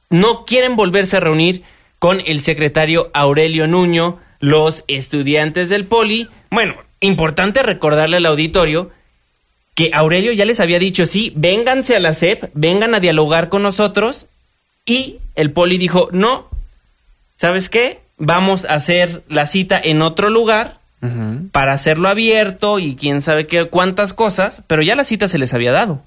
No 0.09 0.45
quieren 0.45 0.75
volverse 0.75 1.17
a 1.17 1.19
reunir 1.19 1.61
con 1.99 2.19
el 2.25 2.41
secretario 2.41 3.11
Aurelio 3.13 3.67
Nuño, 3.67 4.17
los 4.39 4.83
estudiantes 4.87 5.69
del 5.69 5.85
Poli. 5.85 6.29
Bueno, 6.49 6.77
importante 6.99 7.61
recordarle 7.61 8.17
al 8.17 8.25
auditorio 8.25 8.89
que 9.75 9.91
Aurelio 9.93 10.31
ya 10.31 10.45
les 10.45 10.61
había 10.61 10.79
dicho, 10.79 11.05
sí, 11.05 11.33
vénganse 11.35 11.95
a 11.95 11.99
la 11.99 12.13
CEP, 12.13 12.49
vengan 12.53 12.95
a 12.95 13.01
dialogar 13.01 13.49
con 13.49 13.61
nosotros. 13.61 14.25
Y 14.85 15.17
el 15.35 15.51
poli 15.51 15.77
dijo, 15.77 16.07
no, 16.11 16.49
¿sabes 17.35 17.69
qué? 17.69 17.99
Vamos 18.17 18.65
a 18.65 18.75
hacer 18.75 19.23
la 19.27 19.45
cita 19.45 19.79
en 19.83 20.01
otro 20.01 20.29
lugar 20.29 20.79
para 21.51 21.73
hacerlo 21.73 22.07
abierto 22.07 22.79
y 22.79 22.95
quién 22.95 23.21
sabe 23.21 23.45
qué, 23.45 23.65
cuántas 23.69 24.13
cosas, 24.13 24.63
pero 24.65 24.81
ya 24.81 24.95
la 24.95 25.03
cita 25.03 25.27
se 25.27 25.37
les 25.37 25.53
había 25.53 25.71
dado. 25.71 26.01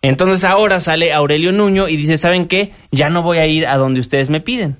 Entonces 0.00 0.44
ahora 0.44 0.80
sale 0.80 1.12
Aurelio 1.12 1.52
Nuño 1.52 1.86
y 1.86 1.98
dice, 1.98 2.16
¿saben 2.16 2.46
qué? 2.46 2.72
Ya 2.92 3.10
no 3.10 3.22
voy 3.22 3.38
a 3.38 3.46
ir 3.46 3.66
a 3.66 3.76
donde 3.76 4.00
ustedes 4.00 4.30
me 4.30 4.40
piden. 4.40 4.78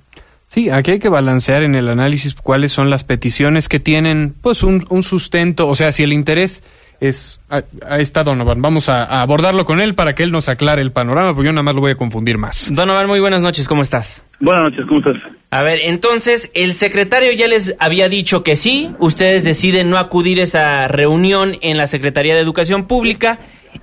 Sí, 0.48 0.70
aquí 0.70 0.92
hay 0.92 0.98
que 1.00 1.10
balancear 1.10 1.64
en 1.64 1.74
el 1.74 1.88
análisis 1.88 2.34
cuáles 2.34 2.72
son 2.72 2.88
las 2.88 3.04
peticiones 3.04 3.68
que 3.68 3.78
tienen, 3.78 4.34
pues, 4.40 4.62
un, 4.62 4.86
un 4.88 5.02
sustento, 5.02 5.68
o 5.68 5.74
sea, 5.74 5.92
si 5.92 6.02
el 6.02 6.14
interés 6.14 6.62
es 7.02 7.40
ahí 7.50 8.02
está 8.02 8.22
Donovan. 8.22 8.62
Vamos 8.62 8.88
a, 8.88 9.22
abordarlo 9.22 9.64
con 9.64 9.80
él 9.80 9.94
para 9.94 10.14
que 10.14 10.22
él 10.22 10.30
nos 10.30 10.48
aclare 10.48 10.82
el 10.82 10.92
panorama, 10.92 11.34
porque 11.34 11.46
yo 11.46 11.52
nada 11.52 11.64
más 11.64 11.74
lo 11.74 11.80
voy 11.80 11.92
a 11.92 11.96
confundir 11.96 12.38
más. 12.38 12.72
Donovan, 12.74 13.08
muy 13.08 13.20
buenas 13.20 13.42
noches, 13.42 13.68
¿cómo 13.68 13.82
estás? 13.82 14.24
Buenas 14.40 14.64
noches, 14.64 14.86
¿cómo 14.86 15.00
estás? 15.00 15.16
A 15.50 15.62
ver, 15.62 15.80
entonces, 15.82 16.50
el 16.54 16.72
secretario 16.72 17.32
ya 17.32 17.48
les 17.48 17.76
había 17.78 18.08
dicho 18.08 18.42
que 18.42 18.56
sí, 18.56 18.90
ustedes 19.00 19.44
deciden 19.44 19.90
no 19.90 19.98
acudir 19.98 20.40
a 20.40 20.44
esa 20.44 20.88
reunión 20.88 21.56
en 21.60 21.76
la 21.76 21.86
Secretaría 21.86 22.34
de 22.34 22.40
Educación 22.40 22.86
Pública 22.86 23.38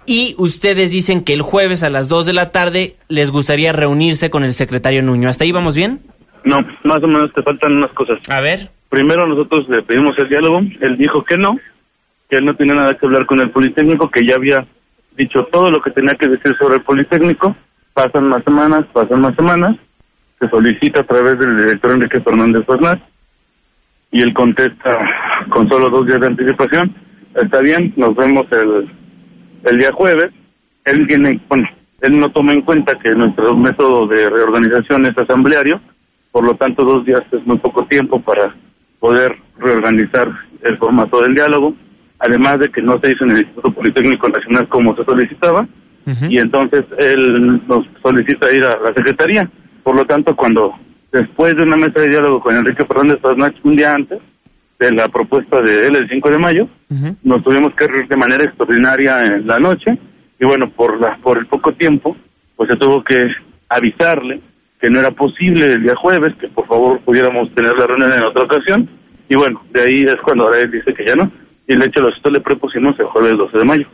y 0.06 0.34
ustedes 0.38 0.92
dicen 0.92 1.24
que 1.24 1.34
el 1.34 1.42
jueves 1.42 1.84
a 1.84 1.90
las 1.90 2.10
2 2.10 2.26
de 2.26 2.34
la 2.34 2.52
tarde 2.52 2.96
les 3.08 3.30
gustaría 3.30 3.74
reunirse 3.74 4.30
con 4.30 4.44
el 4.44 4.54
secretario 4.54 5.04
Nuño. 5.04 5.30
¿Hasta 5.30 5.44
ahí 5.44 5.52
vamos 5.52 5.76
bien? 5.76 6.00
No, 6.44 6.62
más 6.84 7.04
o 7.04 7.08
menos 7.08 7.32
te 7.34 7.44
faltan 7.44 7.74
unas 7.74 7.92
cosas. 7.92 8.18
A 8.30 8.40
ver. 8.42 8.70
Primero 8.90 9.28
nosotros 9.28 9.70
le 9.70 9.84
pedimos 9.84 10.18
el 10.18 10.30
diálogo, 10.30 10.62
él 10.82 10.98
dijo 10.98 11.24
que 11.24 11.38
no, 11.38 11.60
que 12.30 12.38
él 12.38 12.46
no 12.46 12.56
tenía 12.56 12.76
nada 12.76 12.96
que 12.96 13.06
hablar 13.06 13.26
con 13.26 13.40
el 13.40 13.50
Politécnico, 13.50 14.10
que 14.10 14.26
ya 14.26 14.36
había 14.36 14.66
dicho 15.18 15.46
todo 15.52 15.72
lo 15.72 15.82
que 15.82 15.92
tenía 15.92 16.14
que 16.14 16.28
decir 16.28 16.56
sobre 16.58 16.76
el 16.76 16.84
Politécnico. 16.84 17.56
Pasan 17.94 18.30
más 18.30 18.44
semanas, 18.44 18.86
pasan 18.94 19.22
más 19.22 19.36
semanas, 19.36 19.76
se 20.40 20.48
solicita 20.48 21.02
a 21.02 21.06
través 21.06 21.40
del 21.40 21.58
director 21.58 21.92
Enrique 21.92 22.22
Fernández 22.22 22.66
Fernández 22.66 23.04
y 24.12 24.22
él 24.22 24.34
contesta 24.34 24.98
con 25.50 25.68
solo 25.68 25.90
dos 25.90 26.06
días 26.06 26.22
de 26.22 26.28
anticipación. 26.28 26.96
Está 27.36 27.60
bien, 27.62 27.94
nos 27.98 28.16
vemos 28.16 28.46
el, 28.52 28.90
el 29.66 29.80
día 29.80 29.92
jueves. 29.92 30.30
Él 30.86 31.08
tiene, 31.08 31.42
bueno, 31.50 31.68
él 32.02 32.20
no 32.20 32.30
toma 32.32 32.54
en 32.54 32.62
cuenta 32.62 32.98
que 33.00 33.10
nuestro 33.16 33.56
método 33.58 34.08
de 34.08 34.30
reorganización 34.30 35.06
es 35.08 35.18
asambleario, 35.18 35.82
por 36.32 36.44
lo 36.46 36.56
tanto 36.56 36.86
dos 36.86 37.06
días 37.06 37.24
es 37.32 37.46
muy 37.46 37.58
poco 37.58 37.86
tiempo 37.86 38.22
para 38.22 38.56
poder 39.00 39.36
reorganizar 39.58 40.30
el 40.62 40.78
formato 40.78 41.22
del 41.22 41.36
diálogo 41.36 41.76
además 42.20 42.60
de 42.60 42.70
que 42.70 42.82
no 42.82 43.00
se 43.02 43.12
hizo 43.12 43.24
en 43.24 43.32
el 43.32 43.38
Instituto 43.40 43.72
Politécnico 43.72 44.30
Nacional 44.30 44.68
como 44.68 44.96
se 44.96 45.06
solicitaba, 45.06 45.68
y 46.28 46.40
entonces 46.40 46.86
él 46.98 47.62
nos 47.68 47.86
solicita 48.02 48.52
ir 48.52 48.64
a 48.64 48.80
la 48.80 48.92
Secretaría. 48.96 49.48
Por 49.84 49.96
lo 49.96 50.06
tanto, 50.06 50.36
cuando 50.36 50.74
después 51.12 51.56
de 51.56 51.62
una 51.62 51.78
mesa 51.78 52.00
de 52.00 52.10
diálogo 52.10 52.40
con 52.42 52.56
Enrique 52.56 52.84
Fernández 52.84 53.20
Pazmach 53.22 53.54
un 53.64 53.76
día 53.76 53.94
antes 53.94 54.20
de 54.80 54.92
la 54.92 55.08
propuesta 55.10 55.62
de 55.62 55.86
él 55.86 55.96
el 55.96 56.10
5 56.10 56.32
de 56.32 56.38
mayo, 56.40 56.68
nos 57.22 57.44
tuvimos 57.44 57.76
que 57.76 57.88
reunir 57.88 58.08
de 58.08 58.16
manera 58.16 58.44
extraordinaria 58.44 59.26
en 59.26 59.46
la 59.46 59.60
noche, 59.60 60.00
y 60.40 60.46
bueno, 60.46 60.72
por, 60.72 61.00
la, 61.00 61.18
por 61.18 61.38
el 61.38 61.46
poco 61.46 61.74
tiempo, 61.74 62.18
pues 62.56 62.70
se 62.70 62.76
tuvo 62.76 63.04
que 63.04 63.30
avisarle 63.68 64.42
que 64.82 64.90
no 64.90 65.00
era 65.00 65.12
posible 65.12 65.74
el 65.74 65.84
día 65.84 65.96
jueves, 65.96 66.34
que 66.40 66.48
por 66.48 66.66
favor 66.66 67.02
pudiéramos 67.02 67.54
tener 67.54 67.78
la 67.78 67.86
reunión 67.86 68.14
en 68.14 68.24
otra 68.24 68.44
ocasión, 68.44 68.90
y 69.28 69.36
bueno, 69.36 69.62
de 69.72 69.82
ahí 69.82 70.02
es 70.04 70.16
cuando 70.24 70.46
ahora 70.46 70.62
él 70.62 70.72
dice 70.72 70.92
que 70.92 71.06
ya 71.06 71.16
no 71.16 71.32
y 71.70 71.74
el 71.74 71.84
hecho 71.84 72.02
nosotros 72.02 72.34
le 72.34 72.42
propusimos 72.42 73.00
el 73.00 73.06
jueves 73.06 73.38
12 73.38 73.58
de 73.60 73.64
mayo. 73.64 73.88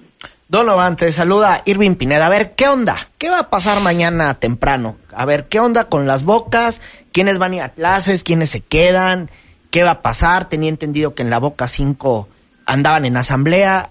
Donovan, 0.48 0.96
te 0.96 1.12
saluda 1.12 1.62
Irving 1.66 1.96
Pineda. 1.96 2.28
A 2.28 2.30
ver, 2.30 2.56
¿qué 2.56 2.70
onda? 2.70 2.96
¿Qué 3.18 3.30
va 3.30 3.40
a 3.40 3.50
pasar 3.50 3.82
mañana 3.82 4.34
temprano? 4.36 4.96
A 5.14 5.26
ver, 5.26 5.50
¿qué 5.50 5.60
onda 5.60 5.90
con 5.90 6.08
las 6.08 6.24
bocas? 6.24 6.82
¿Quiénes 7.12 7.38
van 7.38 7.52
a 7.52 7.56
ir 7.56 7.62
a 7.64 7.70
clases? 7.70 8.24
¿Quiénes 8.24 8.50
se 8.50 8.62
quedan? 8.62 9.30
¿Qué 9.72 9.84
va 9.84 9.92
a 9.92 10.02
pasar? 10.02 10.48
Tenía 10.48 10.70
entendido 10.70 11.16
que 11.16 11.24
en 11.24 11.30
la 11.30 11.40
Boca 11.40 11.68
5 11.68 12.30
andaban 12.66 13.04
en 13.04 13.18
asamblea. 13.18 13.90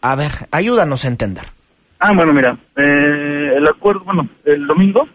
A 0.00 0.14
ver, 0.14 0.30
ayúdanos 0.50 1.04
a 1.04 1.08
entender. 1.08 1.44
Ah, 1.98 2.12
bueno, 2.14 2.32
mira, 2.32 2.56
eh, 2.76 3.52
el 3.54 3.68
acuerdo, 3.68 4.00
bueno, 4.00 4.26
el 4.46 4.66
domingo, 4.66 5.06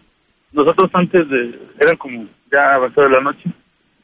nosotros 0.51 0.91
antes 0.93 1.28
de, 1.28 1.60
eran 1.80 1.97
como 1.97 2.28
ya 2.51 2.76
avanzada 2.76 3.10
la 3.10 3.22
noche, 3.22 3.49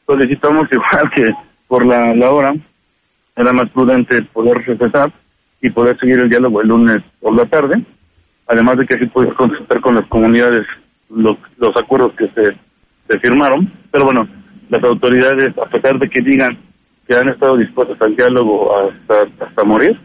solicitamos 0.04 0.66
igual 0.72 1.08
que 1.14 1.32
por 1.68 1.86
la, 1.86 2.16
la 2.16 2.30
hora, 2.32 2.52
era 3.36 3.52
más 3.52 3.70
prudente 3.70 4.22
poder 4.32 4.58
regresar 4.66 5.12
y 5.60 5.70
poder 5.70 5.98
seguir 5.98 6.18
el 6.18 6.28
diálogo 6.28 6.60
el 6.60 6.68
lunes 6.68 6.98
por 7.20 7.34
la 7.34 7.46
tarde, 7.46 7.82
además 8.46 8.78
de 8.78 8.86
que 8.86 8.94
así 8.94 9.06
poder 9.06 9.32
consultar 9.34 9.80
con 9.80 9.94
las 9.94 10.06
comunidades 10.06 10.66
los, 11.08 11.36
los 11.58 11.76
acuerdos 11.76 12.12
que 12.14 12.28
se, 12.28 12.56
se 13.08 13.18
firmaron. 13.20 13.72
Pero 13.90 14.04
bueno, 14.04 14.28
las 14.68 14.82
autoridades, 14.82 15.56
a 15.58 15.66
pesar 15.66 15.98
de 15.98 16.08
que 16.08 16.20
digan 16.20 16.58
que 17.06 17.14
han 17.14 17.28
estado 17.28 17.56
dispuestas 17.56 18.00
al 18.00 18.16
diálogo 18.16 18.72
hasta, 18.78 19.44
hasta 19.44 19.64
morir, 19.64 19.98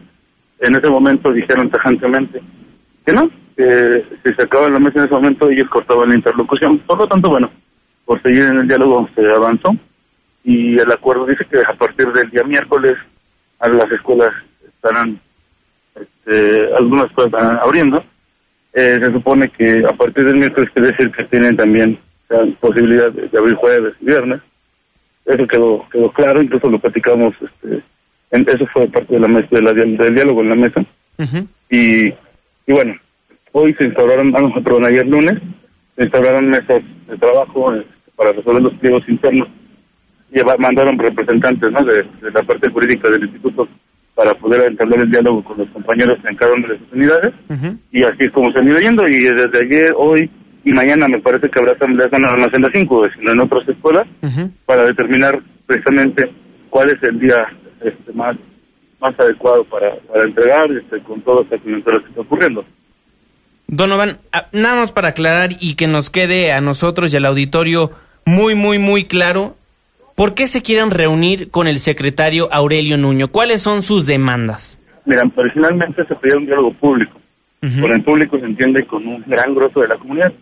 en 0.60 0.74
ese 0.74 0.90
momento 0.90 1.32
dijeron 1.32 1.70
tajantemente 1.70 2.40
que 3.06 3.12
no, 3.12 3.30
que 3.56 4.04
si 4.24 4.34
se 4.34 4.42
acaba 4.42 4.68
la 4.68 4.78
mesa 4.78 5.00
en 5.00 5.06
ese 5.06 5.14
momento 5.14 5.50
ellos 5.50 5.68
cortaban 5.68 6.10
la 6.10 6.16
interlocución. 6.16 6.78
Por 6.80 6.98
lo 6.98 7.06
tanto, 7.08 7.30
bueno, 7.30 7.50
por 8.04 8.20
seguir 8.22 8.44
en 8.44 8.58
el 8.58 8.68
diálogo 8.68 9.08
se 9.14 9.26
avanzó 9.30 9.76
y 10.44 10.78
el 10.78 10.90
acuerdo 10.90 11.26
dice 11.26 11.44
que 11.44 11.58
a 11.58 11.74
partir 11.74 12.12
del 12.12 12.30
día 12.30 12.44
miércoles 12.44 12.96
a 13.58 13.68
las 13.68 13.90
escuelas 13.90 14.30
estarán, 14.66 15.20
este, 15.94 16.74
algunas 16.74 17.06
escuelas 17.06 17.60
abriendo. 17.62 18.04
Eh, 18.74 18.98
se 19.00 19.12
supone 19.12 19.48
que 19.48 19.84
a 19.88 19.92
partir 19.92 20.24
del 20.24 20.36
miércoles 20.36 20.70
quiere 20.72 20.92
decir 20.92 21.10
que 21.10 21.24
tienen 21.24 21.56
también 21.56 21.98
la 22.28 22.46
posibilidad 22.60 23.10
de, 23.10 23.36
abrir 23.36 23.54
jueves 23.54 23.94
y 24.00 24.06
viernes. 24.06 24.40
Eso 25.24 25.46
quedó 25.46 25.86
quedó 25.90 26.12
claro, 26.12 26.42
incluso 26.42 26.70
lo 26.70 26.78
platicamos, 26.78 27.34
este, 27.42 27.82
eso 28.30 28.66
fue 28.72 28.86
parte 28.88 29.14
de 29.14 29.20
la 29.20 29.28
mesa, 29.28 29.48
de 29.50 29.62
la, 29.62 29.72
del 29.72 30.14
diálogo 30.14 30.42
en 30.42 30.48
la 30.48 30.54
mesa. 30.54 30.84
y, 31.70 32.08
y 32.08 32.72
bueno, 32.72 32.94
hoy 33.52 33.74
se 33.74 33.84
instauraron, 33.84 34.30
vamos 34.30 34.52
a 34.56 34.60
perdón, 34.60 34.84
ayer 34.84 35.06
lunes, 35.06 35.38
se 35.96 36.04
instauraron 36.04 36.48
mesas 36.48 36.82
de 37.08 37.18
trabajo 37.18 37.74
este, 37.74 37.92
para 38.16 38.32
resolver 38.32 38.62
los 38.62 38.74
pliegos 38.74 39.08
internos 39.08 39.48
mandaron 40.58 40.98
representantes 40.98 41.70
¿no? 41.72 41.84
de, 41.84 42.06
la 42.32 42.42
parte 42.42 42.68
jurídica 42.70 43.08
del 43.10 43.24
instituto 43.24 43.68
para 44.14 44.34
poder 44.34 44.66
entablar 44.66 45.00
el 45.00 45.10
diálogo 45.10 45.44
con 45.44 45.58
los 45.58 45.68
compañeros 45.70 46.18
en 46.28 46.36
cada 46.36 46.52
una 46.52 46.68
de 46.68 46.78
sus 46.78 46.92
unidades 46.92 47.32
y 47.92 48.02
así 48.02 48.24
es 48.24 48.32
como 48.32 48.50
se 48.52 48.58
han 48.58 48.68
ido 48.68 48.80
yendo 48.80 49.06
y 49.08 49.20
desde 49.20 49.64
ayer, 49.64 49.92
hoy 49.96 50.30
y 50.64 50.72
mañana 50.72 51.08
me 51.08 51.20
parece 51.20 51.48
que 51.48 51.58
habrá 51.58 51.72
asambleas 51.72 52.10
no 52.12 52.36
más 52.36 52.52
en 52.52 52.62
las 52.62 52.72
5, 52.74 53.08
sino 53.16 53.32
en 53.32 53.40
otras 53.40 53.66
escuelas, 53.68 54.06
para 54.66 54.84
determinar 54.84 55.40
precisamente 55.66 56.30
cuál 56.68 56.90
es 56.90 57.02
el 57.02 57.18
día 57.20 57.46
este, 57.80 58.12
más 58.12 58.36
más 59.00 59.18
adecuado 59.18 59.64
para, 59.64 59.94
para 60.12 60.24
entregar 60.24 60.70
este, 60.72 61.00
con 61.02 61.20
todo 61.22 61.42
este 61.42 61.58
que 61.60 61.76
está 61.76 62.20
ocurriendo. 62.20 62.64
Donovan, 63.68 64.18
ah, 64.32 64.48
nada 64.52 64.76
más 64.76 64.92
para 64.92 65.08
aclarar 65.08 65.50
y 65.60 65.74
que 65.74 65.86
nos 65.86 66.10
quede 66.10 66.52
a 66.52 66.60
nosotros 66.60 67.12
y 67.12 67.16
al 67.16 67.26
auditorio 67.26 67.92
muy, 68.24 68.54
muy, 68.54 68.78
muy 68.78 69.04
claro, 69.04 69.56
¿por 70.18 70.34
qué 70.34 70.48
se 70.48 70.62
quieren 70.62 70.90
reunir 70.90 71.48
con 71.50 71.68
el 71.68 71.78
secretario 71.78 72.52
Aurelio 72.52 72.98
Nuño? 72.98 73.28
¿Cuáles 73.28 73.62
son 73.62 73.84
sus 73.84 74.04
demandas? 74.04 74.80
Mira, 75.06 75.22
originalmente 75.36 76.04
se 76.04 76.14
pedía 76.16 76.36
un 76.36 76.44
diálogo 76.44 76.72
público. 76.74 77.20
Con 77.60 77.92
el 77.92 78.02
público 78.02 78.38
se 78.38 78.44
entiende 78.44 78.84
con 78.84 79.06
un 79.06 79.24
gran 79.26 79.54
grosso 79.54 79.80
de 79.80 79.88
la 79.88 79.96
comunidad. 79.96 80.32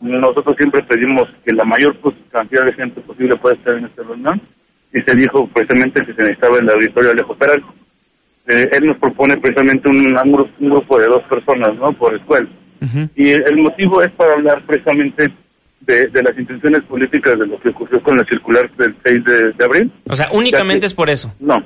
Nosotros 0.00 0.56
siempre 0.56 0.82
pedimos 0.82 1.28
que 1.44 1.52
la 1.52 1.64
mayor 1.64 1.96
cantidad 2.30 2.64
de 2.64 2.72
gente 2.72 3.00
posible 3.02 3.36
pueda 3.36 3.54
estar 3.56 3.76
en 3.76 3.84
esta 3.84 4.02
reunión 4.02 4.40
y 4.92 5.00
se 5.00 5.14
dijo 5.14 5.46
precisamente 5.48 6.04
que 6.04 6.14
se 6.14 6.22
necesitaba 6.22 6.58
el 6.58 6.70
auditorio 6.70 7.10
Alejo 7.10 7.34
Peralco. 7.34 7.74
Eh, 8.46 8.70
él 8.72 8.86
nos 8.86 8.96
propone 8.96 9.36
precisamente 9.36 9.88
un, 9.88 10.14
grupo, 10.58 10.98
de 10.98 11.06
dos 11.06 11.22
personas, 11.24 11.74
¿no? 11.76 11.92
Por 11.92 12.14
escuela. 12.14 12.48
Y 13.14 13.30
el, 13.30 13.56
motivo 13.56 14.02
es 14.02 14.10
para 14.12 14.34
hablar 14.34 14.62
precisamente 14.66 15.30
de, 15.86 16.22
las 16.22 16.36
intenciones 16.36 16.82
políticas 16.82 17.38
de 17.38 17.46
lo 17.46 17.60
que 17.60 17.68
ocurrió 17.68 18.02
con 18.02 18.16
la 18.16 18.24
circular 18.24 18.70
del 18.76 18.94
6 19.04 19.24
de, 19.56 19.64
abril. 19.64 19.92
O 20.08 20.16
sea, 20.16 20.28
únicamente 20.32 20.86
es 20.86 20.94
por 20.94 21.08
eso. 21.08 21.32
No. 21.38 21.62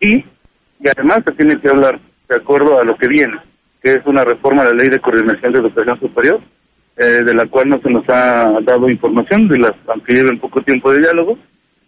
Y, 0.00 0.16
y 0.16 0.88
además 0.94 1.20
se 1.24 1.32
tiene 1.32 1.58
que 1.60 1.68
hablar 1.68 2.00
de 2.28 2.36
acuerdo 2.36 2.80
a 2.80 2.84
lo 2.84 2.96
que 2.96 3.08
viene, 3.08 3.38
que 3.82 3.94
es 3.94 4.00
una 4.04 4.24
reforma 4.24 4.62
a 4.62 4.66
la 4.66 4.74
ley 4.74 4.88
de 4.88 5.00
coordinación 5.00 5.52
de 5.52 5.60
educación 5.60 6.00
superior, 6.00 6.40
eh, 6.96 7.22
de 7.24 7.34
la 7.34 7.46
cual 7.46 7.68
no 7.68 7.80
se 7.80 7.90
nos 7.90 8.08
ha 8.08 8.58
dado 8.62 8.90
información, 8.90 9.48
de 9.48 9.58
las, 9.58 9.72
aunque 9.86 10.14
lleven 10.14 10.40
poco 10.40 10.62
tiempo 10.62 10.90
de 10.92 11.00
diálogo, 11.00 11.38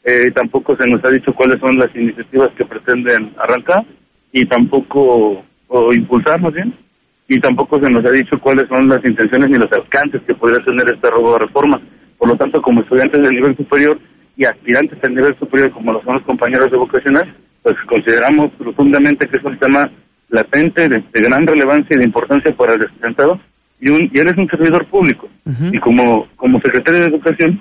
eh, 0.05 0.31
tampoco 0.31 0.77
se 0.77 0.87
nos 0.87 1.05
ha 1.05 1.11
dicho 1.11 1.35
cuáles 1.35 1.59
son 1.61 1.77
las 1.79 1.95
iniciativas 1.95 2.51
que 2.57 2.65
pretenden 2.65 3.35
arrancar 3.37 3.85
y 4.33 4.45
tampoco, 4.47 5.45
o 5.67 5.93
impulsar 5.93 6.41
más 6.41 6.53
bien, 6.53 6.75
y 7.29 7.39
tampoco 7.41 7.79
se 7.79 7.91
nos 7.91 8.05
ha 8.07 8.11
dicho 8.11 8.39
cuáles 8.41 8.67
son 8.69 8.89
las 8.89 9.05
intenciones 9.05 9.51
ni 9.51 9.59
los 9.59 9.71
alcances 9.71 10.23
que 10.27 10.35
podría 10.35 10.65
tener 10.65 10.89
esta 10.89 11.11
de 11.11 11.39
reforma. 11.39 11.81
Por 12.17 12.29
lo 12.29 12.37
tanto, 12.37 12.63
como 12.63 12.81
estudiantes 12.81 13.21
del 13.23 13.35
nivel 13.35 13.55
superior 13.57 13.99
y 14.37 14.47
aspirantes 14.47 14.99
al 15.05 15.15
nivel 15.15 15.39
superior, 15.39 15.71
como 15.71 15.93
lo 15.93 16.03
son 16.03 16.15
los 16.15 16.23
compañeros 16.23 16.71
de 16.71 16.79
vocacional, 16.79 17.35
pues 17.63 17.77
consideramos 17.87 18.51
profundamente 18.53 19.29
que 19.29 19.37
es 19.37 19.45
un 19.45 19.59
tema 19.59 19.91
latente, 20.31 20.89
de, 20.89 21.03
gran 21.13 21.47
relevancia 21.47 21.95
y 21.95 21.99
de 21.99 22.05
importancia 22.05 22.55
para 22.57 22.75
el 22.75 22.83
estudiantado, 22.83 23.39
y, 23.81 23.91
un, 23.91 24.11
y 24.13 24.19
él 24.19 24.29
es 24.29 24.37
un 24.37 24.49
servidor 24.49 24.87
público. 24.87 25.29
Y 25.73 25.79
como, 25.79 26.29
como 26.37 26.61
secretario 26.61 27.01
de 27.01 27.07
Educación, 27.07 27.61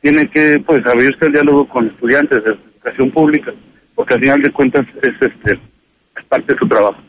tiene 0.00 0.28
que 0.28 0.62
pues 0.64 0.84
abrirse 0.86 1.26
el 1.26 1.32
diálogo 1.32 1.68
con 1.68 1.86
estudiantes 1.88 2.42
de 2.44 2.50
educación 2.50 3.10
pública, 3.10 3.52
porque 3.94 4.14
al 4.14 4.20
final 4.20 4.42
de 4.42 4.50
cuentas 4.50 4.86
es 5.02 5.12
este 5.20 5.58
parte 6.28 6.52
de 6.52 6.58
su 6.58 6.68
trabajo. 6.68 7.00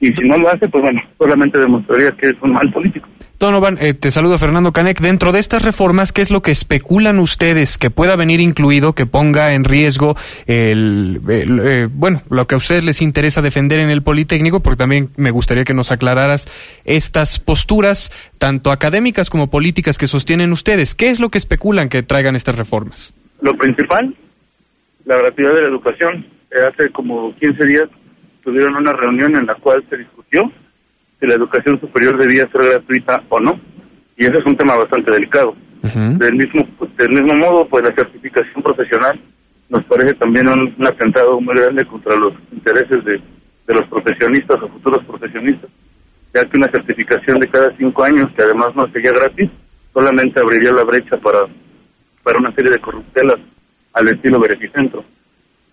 Y 0.00 0.14
si 0.14 0.26
no 0.26 0.38
lo 0.38 0.48
hace, 0.48 0.66
pues 0.66 0.82
bueno, 0.82 1.02
solamente 1.18 1.58
demostraría 1.58 2.10
que 2.12 2.28
es 2.28 2.36
un 2.40 2.52
mal 2.52 2.72
político. 2.72 3.06
Donovan, 3.38 3.78
eh, 3.80 3.92
te 3.92 4.10
saludo 4.10 4.38
Fernando 4.38 4.72
Canek. 4.72 5.00
Dentro 5.00 5.32
de 5.32 5.40
estas 5.40 5.62
reformas, 5.62 6.12
¿qué 6.12 6.22
es 6.22 6.30
lo 6.30 6.40
que 6.40 6.50
especulan 6.50 7.18
ustedes 7.18 7.76
que 7.76 7.90
pueda 7.90 8.16
venir 8.16 8.40
incluido, 8.40 8.94
que 8.94 9.04
ponga 9.06 9.52
en 9.52 9.64
riesgo 9.64 10.14
el, 10.46 11.20
eh, 11.28 11.88
bueno, 11.90 12.22
lo 12.30 12.46
que 12.46 12.54
a 12.54 12.58
ustedes 12.58 12.84
les 12.84 13.02
interesa 13.02 13.42
defender 13.42 13.80
en 13.80 13.90
el 13.90 14.02
Politécnico? 14.02 14.60
Porque 14.60 14.78
también 14.78 15.10
me 15.16 15.30
gustaría 15.30 15.64
que 15.64 15.74
nos 15.74 15.90
aclararas 15.90 16.48
estas 16.84 17.38
posturas, 17.38 18.10
tanto 18.38 18.72
académicas 18.72 19.28
como 19.28 19.50
políticas 19.50 19.98
que 19.98 20.06
sostienen 20.06 20.52
ustedes. 20.52 20.94
¿Qué 20.94 21.08
es 21.08 21.20
lo 21.20 21.28
que 21.28 21.38
especulan 21.38 21.90
que 21.90 22.02
traigan 22.02 22.36
estas 22.36 22.56
reformas? 22.56 23.14
Lo 23.40 23.54
principal, 23.54 24.14
la 25.04 25.16
gratuidad 25.16 25.54
de 25.54 25.62
la 25.62 25.68
educación. 25.68 26.26
hace 26.68 26.90
como 26.90 27.34
15 27.36 27.64
días 27.64 27.88
tuvieron 28.42 28.76
una 28.76 28.92
reunión 28.92 29.36
en 29.36 29.46
la 29.46 29.54
cual 29.54 29.84
se 29.88 29.96
discutió 29.96 30.50
si 31.18 31.26
la 31.26 31.34
educación 31.34 31.78
superior 31.80 32.16
debía 32.16 32.48
ser 32.50 32.62
gratuita 32.62 33.22
o 33.28 33.40
no. 33.40 33.60
Y 34.16 34.24
ese 34.24 34.38
es 34.38 34.46
un 34.46 34.56
tema 34.56 34.76
bastante 34.76 35.10
delicado. 35.10 35.54
del, 35.82 36.34
mismo, 36.34 36.66
del 36.98 37.10
mismo 37.10 37.34
modo, 37.34 37.66
pues 37.66 37.84
la 37.84 37.94
certificación 37.94 38.62
profesional 38.62 39.18
nos 39.70 39.84
parece 39.84 40.14
también 40.14 40.48
un, 40.48 40.74
atentado 40.86 41.40
muy 41.40 41.54
grande 41.54 41.86
contra 41.86 42.16
los 42.16 42.34
intereses 42.52 43.04
de, 43.04 43.20
de 43.66 43.74
los 43.74 43.86
profesionistas 43.88 44.62
o 44.62 44.68
futuros 44.68 45.04
profesionistas, 45.04 45.70
ya 46.34 46.44
que 46.44 46.56
una 46.56 46.70
certificación 46.70 47.38
de 47.38 47.48
cada 47.48 47.74
cinco 47.76 48.04
años, 48.04 48.30
que 48.36 48.42
además 48.42 48.74
no 48.74 48.90
sería 48.92 49.12
gratis, 49.12 49.48
solamente 49.94 50.40
abriría 50.40 50.72
la 50.72 50.84
brecha 50.84 51.16
para, 51.18 51.46
para 52.22 52.38
una 52.38 52.52
serie 52.54 52.72
de 52.72 52.80
corruptelas 52.80 53.38
al 53.94 54.08
estilo 54.08 54.40
Beneficentro 54.40 55.04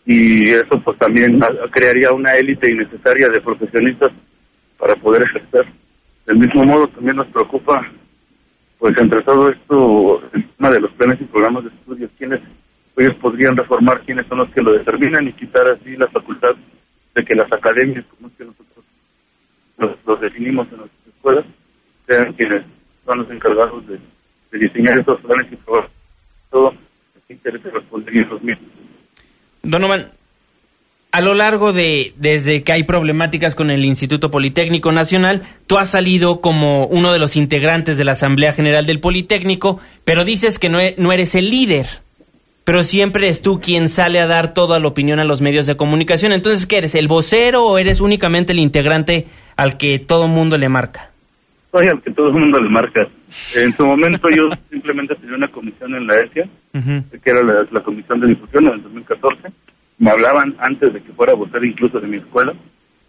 y 0.09 0.51
eso 0.51 0.81
pues 0.81 0.97
también 0.97 1.37
crearía 1.69 2.13
una 2.13 2.31
élite 2.31 2.71
innecesaria 2.71 3.27
de 3.27 3.41
profesionistas 3.41 4.09
para 4.77 4.95
poder 4.95 5.23
ejercer. 5.23 5.65
Del 6.25 6.37
mismo 6.37 6.63
modo 6.63 6.87
también 6.87 7.17
nos 7.17 7.27
preocupa, 7.27 7.85
pues 8.79 8.97
entre 8.97 9.21
todo 9.23 9.49
esto, 9.49 10.23
el 10.31 10.47
tema 10.51 10.69
de 10.69 10.79
los 10.79 10.91
planes 10.93 11.19
y 11.19 11.25
programas 11.25 11.65
de 11.65 11.71
estudios, 11.71 12.09
quiénes 12.17 12.39
ellos 12.95 13.15
podrían 13.15 13.57
reformar, 13.57 14.01
quiénes 14.05 14.25
son 14.27 14.37
los 14.37 14.49
que 14.51 14.61
lo 14.61 14.71
determinan 14.71 15.27
y 15.27 15.33
quitar 15.33 15.67
así 15.67 15.97
la 15.97 16.07
facultad 16.07 16.55
de 17.13 17.25
que 17.25 17.35
las 17.35 17.51
academias, 17.51 18.05
como 18.05 18.29
es 18.29 18.33
que 18.37 18.45
nosotros 18.45 18.85
los, 19.77 20.21
definimos 20.21 20.67
en 20.71 20.77
nuestras 20.77 21.07
escuelas, 21.07 21.45
sean 22.07 22.31
quienes 22.31 22.63
son 23.05 23.19
los 23.19 23.29
encargados 23.29 23.83
de, 23.87 23.99
diseñar 24.57 24.99
estos 24.99 25.19
planes 25.19 25.51
y 25.51 25.57
programas. 25.57 25.91
Todo 26.49 26.71
los 26.71 27.23
intereses 27.29 27.73
responderían 27.73 28.29
los 28.29 28.41
mismos. 28.41 28.86
Donovan, 29.67 30.07
a 31.11 31.21
lo 31.21 31.33
largo 31.33 31.73
de, 31.73 32.13
desde 32.15 32.63
que 32.63 32.71
hay 32.71 32.83
problemáticas 32.83 33.53
con 33.53 33.69
el 33.69 33.83
Instituto 33.83 34.31
Politécnico 34.31 34.93
Nacional, 34.93 35.43
tú 35.67 35.77
has 35.77 35.89
salido 35.89 36.39
como 36.39 36.85
uno 36.85 37.11
de 37.11 37.19
los 37.19 37.35
integrantes 37.35 37.97
de 37.97 38.05
la 38.05 38.13
Asamblea 38.13 38.53
General 38.53 38.85
del 38.85 39.01
Politécnico, 39.01 39.79
pero 40.05 40.23
dices 40.23 40.57
que 40.57 40.69
no, 40.69 40.79
e, 40.79 40.95
no 40.97 41.11
eres 41.11 41.35
el 41.35 41.49
líder. 41.49 42.01
Pero 42.63 42.83
siempre 42.83 43.27
es 43.29 43.41
tú 43.41 43.59
quien 43.59 43.89
sale 43.89 44.21
a 44.21 44.27
dar 44.27 44.53
toda 44.53 44.79
la 44.79 44.87
opinión 44.87 45.19
a 45.19 45.25
los 45.25 45.41
medios 45.41 45.65
de 45.65 45.77
comunicación. 45.77 46.31
Entonces, 46.33 46.65
¿qué 46.65 46.77
eres? 46.77 46.95
¿El 46.95 47.07
vocero 47.07 47.65
o 47.65 47.77
eres 47.77 47.99
únicamente 47.99 48.53
el 48.53 48.59
integrante 48.59 49.27
al 49.55 49.77
que 49.77 49.99
todo 49.99 50.27
mundo 50.27 50.57
le 50.57 50.69
marca? 50.69 51.11
Soy 51.71 51.87
al 51.87 52.01
que 52.01 52.11
todo 52.11 52.27
el 52.29 52.33
mundo 52.33 52.59
le 52.59 52.69
marca. 52.69 53.07
En 53.55 53.73
su 53.73 53.85
momento 53.85 54.29
yo 54.29 54.49
simplemente 54.69 55.15
tenía 55.15 55.35
una 55.35 55.47
comisión 55.49 55.95
en 55.95 56.07
la 56.07 56.19
ESIA, 56.21 56.47
que 56.73 57.29
era 57.29 57.43
la, 57.43 57.81
comisión 57.81 58.19
de 58.19 58.27
difusión 58.27 58.67
en 58.67 58.73
el 58.73 58.83
2014. 58.83 59.51
Me 59.99 60.11
hablaban 60.11 60.55
antes 60.59 60.93
de 60.93 61.01
que 61.01 61.11
fuera 61.13 61.33
a 61.33 61.35
votar 61.35 61.63
incluso 61.63 61.99
de 61.99 62.07
mi 62.07 62.17
escuela. 62.17 62.53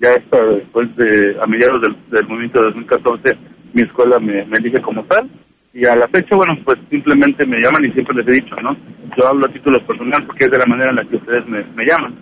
Ya 0.01 0.15
hasta 0.15 0.45
después 0.45 0.95
de, 0.97 1.37
a 1.41 1.47
mediados 1.47 1.83
del, 1.83 2.29
movimiento 2.29 2.61
de 2.61 2.67
2014, 2.67 3.37
mi 3.75 3.83
escuela 3.83 4.19
me, 4.19 4.45
me 4.47 4.59
elige 4.59 4.81
como 4.81 5.05
tal. 5.05 5.29
Y 5.75 5.85
a 5.85 5.95
la 5.95 6.09
fecha, 6.09 6.35
bueno, 6.35 6.59
pues 6.65 6.79
simplemente 6.91 7.47
me 7.47 7.61
llaman 7.61 7.85
y 7.85 7.93
siempre 7.93 8.17
les 8.17 8.27
he 8.29 8.41
dicho, 8.43 8.57
¿no? 8.57 8.77
Yo 9.17 9.29
hablo 9.29 9.47
a 9.47 9.53
título 9.53 9.85
personal 9.87 10.25
porque 10.25 10.47
es 10.47 10.51
de 10.51 10.59
la 10.59 10.67
manera 10.67 10.91
en 10.91 10.97
la 10.97 11.05
que 11.05 11.17
ustedes 11.17 11.47
me, 11.47 11.63
me 11.77 11.85
llaman. 11.85 12.15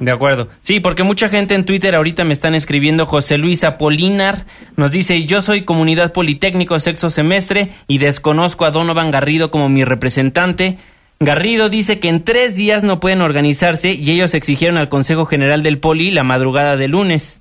De 0.00 0.12
acuerdo. 0.12 0.48
Sí, 0.60 0.78
porque 0.78 1.02
mucha 1.02 1.28
gente 1.28 1.54
en 1.54 1.64
Twitter 1.64 1.94
ahorita 1.94 2.22
me 2.24 2.32
están 2.32 2.54
escribiendo. 2.54 3.04
José 3.04 3.36
Luis 3.36 3.64
Apolinar 3.64 4.44
nos 4.76 4.92
dice, 4.92 5.24
yo 5.24 5.42
soy 5.42 5.64
comunidad 5.64 6.12
politécnico 6.12 6.78
sexto 6.78 7.10
semestre 7.10 7.70
y 7.88 7.98
desconozco 7.98 8.64
a 8.64 8.70
Donovan 8.70 9.10
Garrido 9.10 9.50
como 9.50 9.68
mi 9.68 9.84
representante. 9.84 10.78
Garrido 11.18 11.68
dice 11.68 11.98
que 11.98 12.08
en 12.08 12.22
tres 12.22 12.54
días 12.54 12.84
no 12.84 13.00
pueden 13.00 13.22
organizarse 13.22 13.92
y 13.92 14.12
ellos 14.12 14.34
exigieron 14.34 14.76
al 14.76 14.88
Consejo 14.88 15.26
General 15.26 15.64
del 15.64 15.78
Poli 15.78 16.12
la 16.12 16.22
madrugada 16.22 16.76
de 16.76 16.86
lunes. 16.86 17.40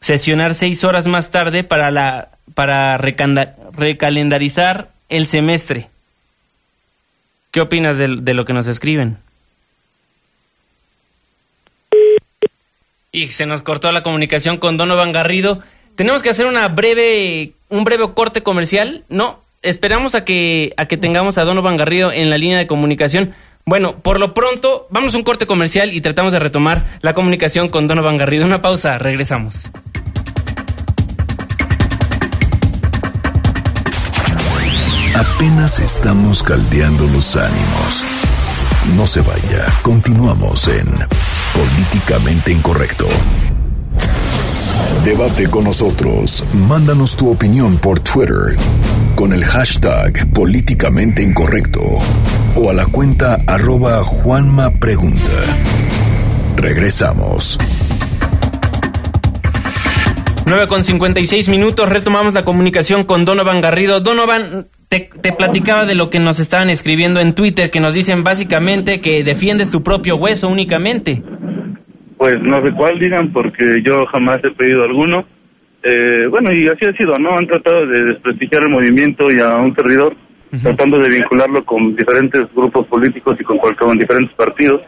Sesionar 0.00 0.54
seis 0.54 0.84
horas 0.84 1.08
más 1.08 1.32
tarde 1.32 1.64
para, 1.64 1.90
la, 1.90 2.28
para 2.54 2.98
recalendarizar 2.98 4.90
el 5.08 5.26
semestre. 5.26 5.88
¿Qué 7.50 7.60
opinas 7.60 7.98
de 7.98 8.34
lo 8.34 8.44
que 8.44 8.52
nos 8.52 8.68
escriben? 8.68 9.25
Y 13.16 13.28
se 13.28 13.46
nos 13.46 13.62
cortó 13.62 13.90
la 13.92 14.02
comunicación 14.02 14.58
con 14.58 14.76
Donovan 14.76 15.10
Garrido. 15.10 15.60
Tenemos 15.94 16.22
que 16.22 16.28
hacer 16.28 16.44
una 16.44 16.68
breve, 16.68 17.54
un 17.70 17.82
breve 17.82 18.04
corte 18.12 18.42
comercial. 18.42 19.04
No, 19.08 19.42
esperamos 19.62 20.14
a 20.14 20.24
que, 20.26 20.74
a 20.76 20.84
que 20.84 20.98
tengamos 20.98 21.38
a 21.38 21.44
Donovan 21.44 21.78
Garrido 21.78 22.12
en 22.12 22.28
la 22.28 22.36
línea 22.36 22.58
de 22.58 22.66
comunicación. 22.66 23.32
Bueno, 23.64 24.00
por 24.00 24.20
lo 24.20 24.34
pronto, 24.34 24.86
vamos 24.90 25.14
a 25.14 25.16
un 25.16 25.24
corte 25.24 25.46
comercial 25.46 25.94
y 25.94 26.02
tratamos 26.02 26.30
de 26.32 26.40
retomar 26.40 26.84
la 27.00 27.14
comunicación 27.14 27.70
con 27.70 27.86
Donovan 27.86 28.18
Garrido. 28.18 28.44
Una 28.44 28.60
pausa, 28.60 28.98
regresamos. 28.98 29.70
Apenas 35.14 35.78
estamos 35.78 36.42
caldeando 36.42 37.04
los 37.14 37.34
ánimos. 37.34 38.04
No 38.94 39.06
se 39.06 39.22
vaya, 39.22 39.64
continuamos 39.82 40.68
en 40.68 40.86
Políticamente 41.56 42.52
Incorrecto. 42.52 43.06
Debate 45.04 45.48
con 45.48 45.64
nosotros. 45.64 46.44
Mándanos 46.68 47.16
tu 47.16 47.30
opinión 47.30 47.78
por 47.78 48.00
Twitter 48.00 48.56
con 49.14 49.32
el 49.32 49.42
hashtag 49.44 50.30
políticamente 50.32 51.22
incorrecto 51.22 51.80
o 52.54 52.70
a 52.70 52.74
la 52.74 52.84
cuenta 52.84 53.38
arroba 53.46 54.04
Juanma 54.04 54.70
Pregunta. 54.70 55.22
Regresamos. 56.56 57.56
9 60.44 60.66
con 60.68 60.84
56 60.84 61.48
minutos, 61.48 61.88
retomamos 61.88 62.34
la 62.34 62.44
comunicación 62.44 63.04
con 63.04 63.24
Donovan 63.24 63.60
Garrido. 63.60 64.00
Donovan, 64.00 64.68
te, 64.88 65.10
te, 65.20 65.32
platicaba 65.32 65.84
de 65.84 65.94
lo 65.94 66.10
que 66.10 66.18
nos 66.18 66.38
estaban 66.38 66.70
escribiendo 66.70 67.20
en 67.20 67.34
Twitter, 67.34 67.70
que 67.70 67.80
nos 67.80 67.94
dicen 67.94 68.24
básicamente 68.24 69.00
que 69.00 69.24
defiendes 69.24 69.70
tu 69.70 69.82
propio 69.82 70.16
hueso 70.16 70.48
únicamente. 70.48 71.22
Pues 72.16 72.40
no 72.40 72.62
sé 72.62 72.72
cuál 72.72 72.98
digan, 72.98 73.32
porque 73.32 73.82
yo 73.82 74.06
jamás 74.06 74.42
he 74.44 74.50
pedido 74.50 74.84
alguno. 74.84 75.26
Eh, 75.82 76.26
bueno, 76.30 76.52
y 76.52 76.66
así 76.68 76.84
ha 76.84 76.92
sido, 76.92 77.18
¿no? 77.18 77.36
Han 77.36 77.46
tratado 77.46 77.86
de 77.86 78.04
desprestigiar 78.04 78.62
el 78.62 78.70
movimiento 78.70 79.30
y 79.30 79.40
a 79.40 79.56
un 79.56 79.74
servidor, 79.74 80.16
tratando 80.62 80.98
de 80.98 81.10
vincularlo 81.10 81.64
con 81.64 81.94
diferentes 81.94 82.42
grupos 82.54 82.86
políticos 82.86 83.36
y 83.38 83.44
con, 83.44 83.58
con 83.58 83.98
diferentes 83.98 84.34
partidos 84.34 84.80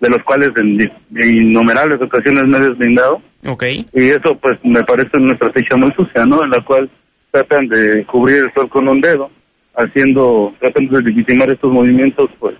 de 0.00 0.10
los 0.10 0.22
cuales 0.24 0.50
en, 0.56 0.80
en, 0.80 1.38
innumerables 1.38 2.00
ocasiones 2.00 2.44
me 2.44 2.58
he 2.58 2.68
deslindado. 2.68 3.22
Okay. 3.46 3.86
Y 3.92 4.08
eso 4.08 4.36
pues 4.40 4.58
me 4.62 4.82
parece 4.84 5.16
una 5.16 5.32
estrategia 5.32 5.76
muy 5.76 5.92
sucia, 5.92 6.26
¿no? 6.26 6.44
En 6.44 6.50
la 6.50 6.60
cual 6.64 6.90
tratan 7.30 7.68
de 7.68 8.04
cubrir 8.04 8.44
el 8.44 8.54
sol 8.54 8.68
con 8.68 8.88
un 8.88 9.00
dedo, 9.00 9.30
haciendo, 9.76 10.54
tratando 10.58 10.96
de 10.96 11.04
legitimar 11.04 11.50
estos 11.50 11.72
movimientos 11.72 12.30
pues 12.38 12.56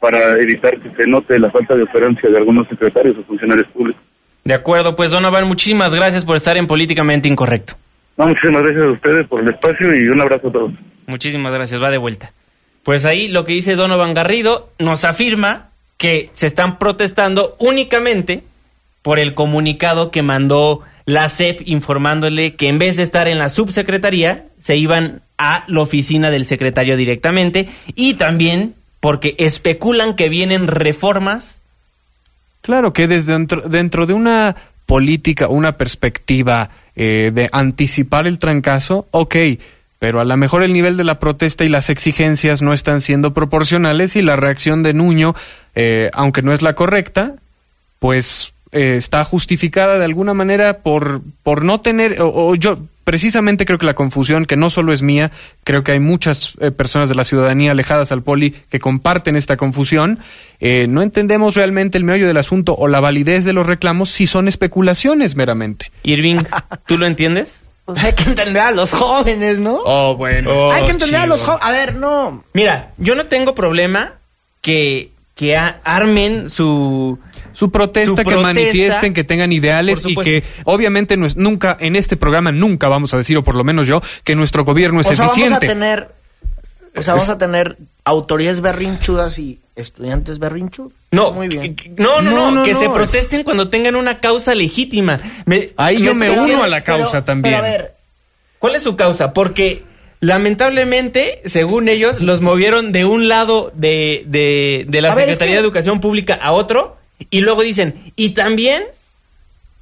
para 0.00 0.38
evitar 0.40 0.78
que 0.80 0.90
se 0.96 1.08
note 1.08 1.38
la 1.38 1.50
falta 1.50 1.74
de 1.74 1.84
operancia 1.84 2.28
de 2.28 2.36
algunos 2.36 2.68
secretarios 2.68 3.16
o 3.18 3.24
funcionarios 3.24 3.66
públicos. 3.68 4.02
De 4.44 4.54
acuerdo, 4.54 4.94
pues 4.94 5.10
Donovan, 5.10 5.48
muchísimas 5.48 5.94
gracias 5.94 6.24
por 6.24 6.36
estar 6.36 6.56
en 6.56 6.66
Políticamente 6.66 7.28
Incorrecto. 7.28 7.74
No, 8.16 8.28
muchísimas 8.28 8.62
gracias 8.62 8.82
a 8.84 8.90
ustedes 8.90 9.26
por 9.26 9.40
el 9.40 9.48
espacio 9.48 9.94
y 9.94 10.08
un 10.08 10.20
abrazo 10.20 10.48
a 10.48 10.52
todos. 10.52 10.72
Muchísimas 11.06 11.52
gracias, 11.52 11.82
va 11.82 11.90
de 11.90 11.98
vuelta. 11.98 12.32
Pues 12.82 13.04
ahí 13.04 13.28
lo 13.28 13.44
que 13.44 13.52
dice 13.52 13.74
Donovan 13.74 14.14
Garrido 14.14 14.70
nos 14.78 15.04
afirma 15.04 15.70
que 15.96 16.30
se 16.32 16.46
están 16.46 16.78
protestando 16.78 17.56
únicamente 17.58 18.44
por 19.02 19.18
el 19.18 19.34
comunicado 19.34 20.10
que 20.10 20.22
mandó 20.22 20.82
la 21.06 21.28
CEP 21.28 21.62
informándole 21.64 22.56
que 22.56 22.68
en 22.68 22.78
vez 22.78 22.96
de 22.96 23.04
estar 23.04 23.28
en 23.28 23.38
la 23.38 23.48
subsecretaría, 23.48 24.46
se 24.58 24.76
iban 24.76 25.22
a 25.38 25.64
la 25.68 25.80
oficina 25.80 26.30
del 26.30 26.44
secretario 26.44 26.96
directamente 26.96 27.68
y 27.94 28.14
también 28.14 28.74
porque 29.00 29.36
especulan 29.38 30.16
que 30.16 30.28
vienen 30.28 30.66
reformas. 30.66 31.62
Claro 32.60 32.92
que 32.92 33.06
desde 33.06 33.32
dentro, 33.32 33.62
dentro 33.62 34.06
de 34.06 34.14
una 34.14 34.56
política, 34.84 35.46
una 35.48 35.72
perspectiva 35.72 36.70
eh, 36.96 37.30
de 37.32 37.48
anticipar 37.52 38.26
el 38.26 38.40
trancazo, 38.40 39.06
ok, 39.12 39.36
pero 40.00 40.20
a 40.20 40.24
lo 40.24 40.36
mejor 40.36 40.64
el 40.64 40.72
nivel 40.72 40.96
de 40.96 41.04
la 41.04 41.20
protesta 41.20 41.64
y 41.64 41.68
las 41.68 41.88
exigencias 41.88 42.62
no 42.62 42.72
están 42.72 43.00
siendo 43.00 43.32
proporcionales 43.32 44.16
y 44.16 44.22
la 44.22 44.34
reacción 44.34 44.82
de 44.82 44.92
Nuño, 44.92 45.34
eh, 45.76 46.10
aunque 46.14 46.42
no 46.42 46.52
es 46.52 46.62
la 46.62 46.74
correcta, 46.74 47.36
pues 48.00 48.54
eh, 48.72 48.96
está 48.96 49.24
justificada 49.24 49.98
de 49.98 50.04
alguna 50.04 50.34
manera 50.34 50.78
por, 50.78 51.22
por 51.42 51.64
no 51.64 51.80
tener, 51.80 52.20
o, 52.20 52.28
o, 52.28 52.54
yo 52.54 52.78
precisamente 53.06 53.64
creo 53.64 53.78
que 53.78 53.86
la 53.86 53.94
confusión, 53.94 54.46
que 54.46 54.56
no 54.56 54.68
solo 54.68 54.92
es 54.92 55.00
mía, 55.00 55.30
creo 55.62 55.84
que 55.84 55.92
hay 55.92 56.00
muchas 56.00 56.54
eh, 56.60 56.72
personas 56.72 57.08
de 57.08 57.14
la 57.14 57.22
ciudadanía 57.22 57.70
alejadas 57.70 58.10
al 58.10 58.24
poli 58.24 58.50
que 58.50 58.80
comparten 58.80 59.36
esta 59.36 59.56
confusión, 59.56 60.18
eh, 60.58 60.86
no 60.88 61.02
entendemos 61.02 61.54
realmente 61.54 61.98
el 61.98 62.04
meollo 62.04 62.26
del 62.26 62.36
asunto 62.36 62.74
o 62.74 62.88
la 62.88 62.98
validez 62.98 63.44
de 63.44 63.52
los 63.52 63.64
reclamos 63.64 64.10
si 64.10 64.26
son 64.26 64.48
especulaciones 64.48 65.36
meramente. 65.36 65.92
Irving, 66.02 66.38
¿tú 66.86 66.98
lo 66.98 67.06
entiendes? 67.06 67.62
Pues 67.86 68.02
hay 68.02 68.14
que 68.14 68.24
entender 68.24 68.62
a 68.62 68.72
los 68.72 68.92
jóvenes, 68.92 69.60
¿no? 69.60 69.78
Oh, 69.84 70.16
bueno. 70.16 70.72
hay 70.72 70.86
que 70.86 70.90
entender 70.90 71.20
a 71.20 71.26
los 71.26 71.44
jóvenes. 71.44 71.64
A 71.64 71.70
ver, 71.70 71.94
no. 71.94 72.42
Mira, 72.52 72.90
yo 72.96 73.14
no 73.14 73.26
tengo 73.26 73.54
problema 73.54 74.14
que, 74.60 75.12
que 75.36 75.56
armen 75.56 76.50
su... 76.50 77.20
Su 77.56 77.70
protesta, 77.70 78.10
Su 78.10 78.16
que 78.16 78.22
protesta, 78.24 78.42
manifiesten, 78.52 79.14
que 79.14 79.24
tengan 79.24 79.50
ideales 79.50 80.02
y 80.06 80.14
que 80.14 80.44
obviamente 80.64 81.16
no 81.16 81.24
es- 81.24 81.36
nunca 81.36 81.76
en 81.80 81.96
este 81.96 82.16
programa 82.18 82.52
nunca 82.52 82.88
vamos 82.88 83.14
a 83.14 83.16
decir, 83.16 83.36
o 83.38 83.42
por 83.44 83.54
lo 83.54 83.64
menos 83.64 83.86
yo, 83.86 84.02
que 84.24 84.34
nuestro 84.36 84.64
gobierno 84.64 85.00
es 85.00 85.06
o 85.06 85.14
sea, 85.14 85.24
vamos 85.24 85.36
a 85.38 85.40
eficiente. 85.40 85.66
tener. 85.66 86.08
O 86.94 87.02
sea, 87.02 87.14
vamos 87.14 87.28
a 87.30 87.38
tener 87.38 87.76
autoridades 88.04 88.60
berrinchudas 88.60 89.38
y 89.38 89.60
estudiantes 89.74 90.38
berrinchudos. 90.38 90.92
No, 91.10 91.32
muy 91.32 91.48
bien. 91.48 91.74
que- 91.76 91.88
no, 91.90 92.20
no, 92.20 92.30
no, 92.30 92.36
No, 92.36 92.50
no, 92.50 92.62
que 92.64 92.72
no, 92.72 92.78
se 92.78 92.84
es- 92.86 92.90
protesten 92.92 93.42
cuando 93.42 93.68
tengan 93.70 93.96
una 93.96 94.18
causa 94.18 94.54
legítima. 94.54 95.18
Me- 95.46 95.70
Ahí 95.78 96.02
yo 96.02 96.14
me 96.14 96.30
uno 96.30 96.62
a 96.62 96.68
la 96.68 96.82
causa 96.84 97.10
Pero- 97.12 97.24
también. 97.24 97.54
Pero 97.54 97.66
a 97.66 97.70
ver, 97.70 97.94
¿Cuál 98.58 98.74
es 98.74 98.82
su 98.82 98.96
causa? 98.96 99.32
Porque 99.34 99.82
lamentablemente, 100.20 101.40
según 101.46 101.88
ellos, 101.88 102.20
los 102.20 102.40
movieron 102.40 102.92
de 102.92 103.04
un 103.04 103.28
lado 103.28 103.72
de, 103.74 104.24
de, 104.26 104.84
de 104.88 105.00
la 105.00 105.12
A 105.12 105.14
ver, 105.14 105.24
es 105.24 105.34
Secretaría 105.34 105.54
que- 105.54 105.56
de 105.60 105.64
Educación 105.66 106.00
Pública 106.00 106.34
a 106.40 106.52
otro 106.52 106.96
y 107.30 107.40
luego 107.40 107.62
dicen, 107.62 108.12
y 108.16 108.30
también 108.30 108.82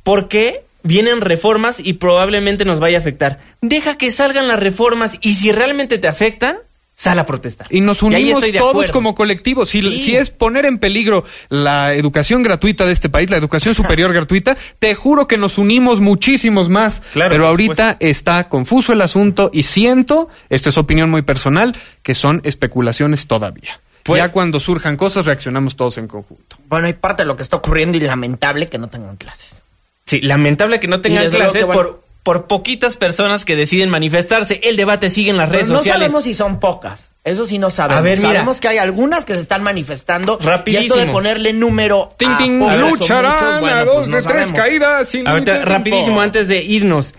porque 0.02 0.64
vienen 0.82 1.20
reformas 1.20 1.80
y 1.80 1.94
probablemente 1.94 2.64
nos 2.64 2.78
vaya 2.80 2.98
a 2.98 3.00
afectar. 3.00 3.40
Deja 3.62 3.96
que 3.96 4.10
salgan 4.10 4.48
las 4.48 4.60
reformas 4.60 5.18
y 5.22 5.34
si 5.34 5.50
realmente 5.50 5.98
te 5.98 6.08
afectan, 6.08 6.58
sal 6.94 7.18
a 7.18 7.26
protestar. 7.26 7.66
Y 7.70 7.80
nos 7.80 8.02
unimos 8.02 8.40
de 8.42 8.52
todos 8.52 8.70
acuerdo. 8.70 8.92
como 8.92 9.14
colectivo. 9.14 9.66
Si, 9.66 9.80
Sí. 9.80 9.98
si 9.98 10.16
es 10.16 10.30
poner 10.30 10.64
en 10.66 10.78
peligro 10.78 11.24
la 11.48 11.94
educación 11.94 12.42
gratuita 12.42 12.86
de 12.86 12.92
este 12.92 13.08
país, 13.08 13.30
la 13.30 13.36
educación 13.36 13.74
superior 13.74 14.12
gratuita, 14.12 14.56
te 14.78 14.94
juro 14.94 15.26
que 15.26 15.38
nos 15.38 15.58
unimos 15.58 16.00
muchísimos 16.00 16.68
más. 16.68 17.02
Claro, 17.12 17.30
Pero 17.30 17.46
ahorita 17.48 17.96
está 17.98 18.48
confuso 18.48 18.92
el 18.92 19.00
asunto 19.00 19.50
y 19.52 19.64
siento, 19.64 20.28
esto 20.50 20.68
es 20.68 20.78
opinión 20.78 21.10
muy 21.10 21.22
personal, 21.22 21.74
que 22.02 22.14
son 22.14 22.42
especulaciones 22.44 23.26
todavía. 23.26 23.80
Pues- 24.04 24.18
ya 24.22 24.30
cuando 24.30 24.60
surjan 24.60 24.96
cosas, 24.96 25.24
reaccionamos 25.26 25.74
todos 25.76 25.98
en 25.98 26.06
conjunto. 26.08 26.56
bueno, 26.68 26.86
hay 26.86 26.92
parte 26.92 27.22
de 27.22 27.26
lo 27.26 27.36
que 27.36 27.42
está 27.42 27.56
ocurriendo 27.56 27.96
y 27.98 28.00
lamentable 28.00 28.68
que 28.68 28.78
no 28.78 28.88
tengan 28.88 29.16
clases. 29.16 29.64
Sí, 30.04 30.20
lamentable 30.20 30.78
que 30.78 30.86
no 30.88 31.00
tengan 31.00 31.28
clases 31.30 31.64
por, 31.64 32.04
por 32.22 32.46
poquitas 32.46 32.96
personas 32.98 33.46
que 33.46 33.56
deciden 33.56 33.88
manifestarse. 33.88 34.60
El 34.62 34.76
debate 34.76 35.08
sigue 35.08 35.30
en 35.30 35.38
las 35.38 35.48
redes 35.48 35.64
Pero 35.68 35.72
no 35.74 35.78
sociales. 35.78 36.02
sabemos 36.08 36.24
si 36.24 36.34
son 36.34 36.60
pocas. 36.60 37.10
Eso 37.24 37.46
sí 37.46 37.56
no 37.58 37.70
sabemos. 37.70 37.98
A 37.98 38.02
ver, 38.02 38.18
mira. 38.18 38.30
Sabemos 38.32 38.60
que 38.60 38.68
hay 38.68 38.76
algunas 38.78 39.24
que 39.24 39.34
se 39.34 39.40
están 39.40 39.62
manifestando. 39.62 40.38
Rapidísimo. 40.38 40.82
Y 40.82 40.86
esto 40.86 40.98
de 40.98 41.12
ponerle 41.12 41.52
número 41.54 42.10
Ting, 42.18 42.28
a 42.28 42.36
ting, 42.36 42.60
o 42.60 42.76
lucharán 42.76 43.32
muchos, 43.32 43.60
bueno, 43.60 43.76
a 43.76 43.84
pues 43.84 43.94
dos 43.96 44.08
no 44.08 44.16
de 44.16 44.22
tres 44.22 44.32
sabemos. 44.48 44.52
caídas 44.52 45.08
sin 45.08 45.26
Ahorita, 45.26 45.64
rapidísimo, 45.64 46.20
antes 46.20 46.48
de 46.48 46.62
irnos. 46.62 47.14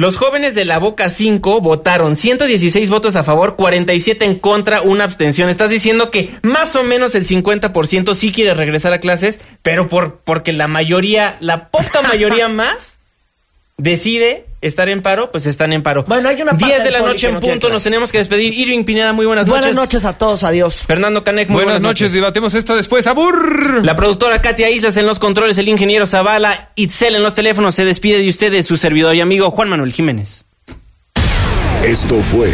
Los 0.00 0.16
jóvenes 0.16 0.54
de 0.54 0.64
la 0.64 0.78
Boca 0.78 1.10
5 1.10 1.60
votaron 1.60 2.16
116 2.16 2.88
votos 2.88 3.16
a 3.16 3.22
favor, 3.22 3.56
47 3.56 4.24
en 4.24 4.38
contra, 4.38 4.80
una 4.80 5.04
abstención. 5.04 5.50
Estás 5.50 5.68
diciendo 5.68 6.10
que 6.10 6.30
más 6.40 6.74
o 6.74 6.82
menos 6.82 7.14
el 7.14 7.26
50% 7.26 8.14
sí 8.14 8.32
quiere 8.32 8.54
regresar 8.54 8.94
a 8.94 9.00
clases, 9.00 9.38
pero 9.60 9.88
por 9.88 10.20
porque 10.20 10.54
la 10.54 10.68
mayoría, 10.68 11.36
la 11.40 11.68
poca 11.68 12.00
mayoría 12.00 12.48
más 12.48 12.96
decide 13.76 14.46
estar 14.60 14.88
en 14.88 15.02
paro, 15.02 15.30
pues 15.30 15.46
están 15.46 15.72
en 15.72 15.82
paro. 15.82 16.04
Bueno, 16.06 16.28
hay 16.28 16.40
una 16.42 16.52
parte 16.52 16.66
10 16.66 16.84
de 16.84 16.90
la 16.90 17.00
noche 17.00 17.28
en 17.28 17.34
no 17.34 17.40
punto, 17.40 17.70
nos 17.70 17.82
tenemos 17.82 18.12
que 18.12 18.18
despedir. 18.18 18.52
Irving 18.52 18.84
Pineda, 18.84 19.12
muy 19.12 19.26
buenas, 19.26 19.46
Buenas 19.46 19.66
noches. 19.66 19.76
noches 19.76 20.04
a 20.04 20.18
todos, 20.18 20.44
adiós. 20.44 20.84
Fernando 20.86 21.24
Canek, 21.24 21.48
muy 21.48 21.64
Buenas, 21.64 21.80
noches, 21.82 22.12
debatemos 22.12 22.54
esto 22.54 22.76
después. 22.76 23.06
¡Abur! 23.06 23.84
La 23.84 23.96
productora 23.96 24.42
Katia 24.42 24.70
Islas 24.70 24.96
en 24.96 25.06
los 25.06 25.18
controles, 25.18 25.56
el 25.58 25.68
ingeniero 25.68 26.06
Zavala, 26.06 26.72
Itzel 26.76 27.14
en 27.14 27.22
los 27.22 27.34
teléfonos, 27.34 27.74
se 27.74 27.84
despide 27.84 28.18
de 28.18 28.28
ustedes 28.28 28.66
su 28.66 28.76
servidor 28.76 29.14
y 29.14 29.20
amigo 29.20 29.50
Juan 29.50 29.68
Manuel 29.68 29.92
Jiménez. 29.92 30.44
Esto 31.84 32.16
fue 32.16 32.50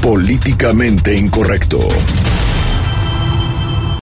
Políticamente 0.00 1.14
Incorrecto. 1.16 1.78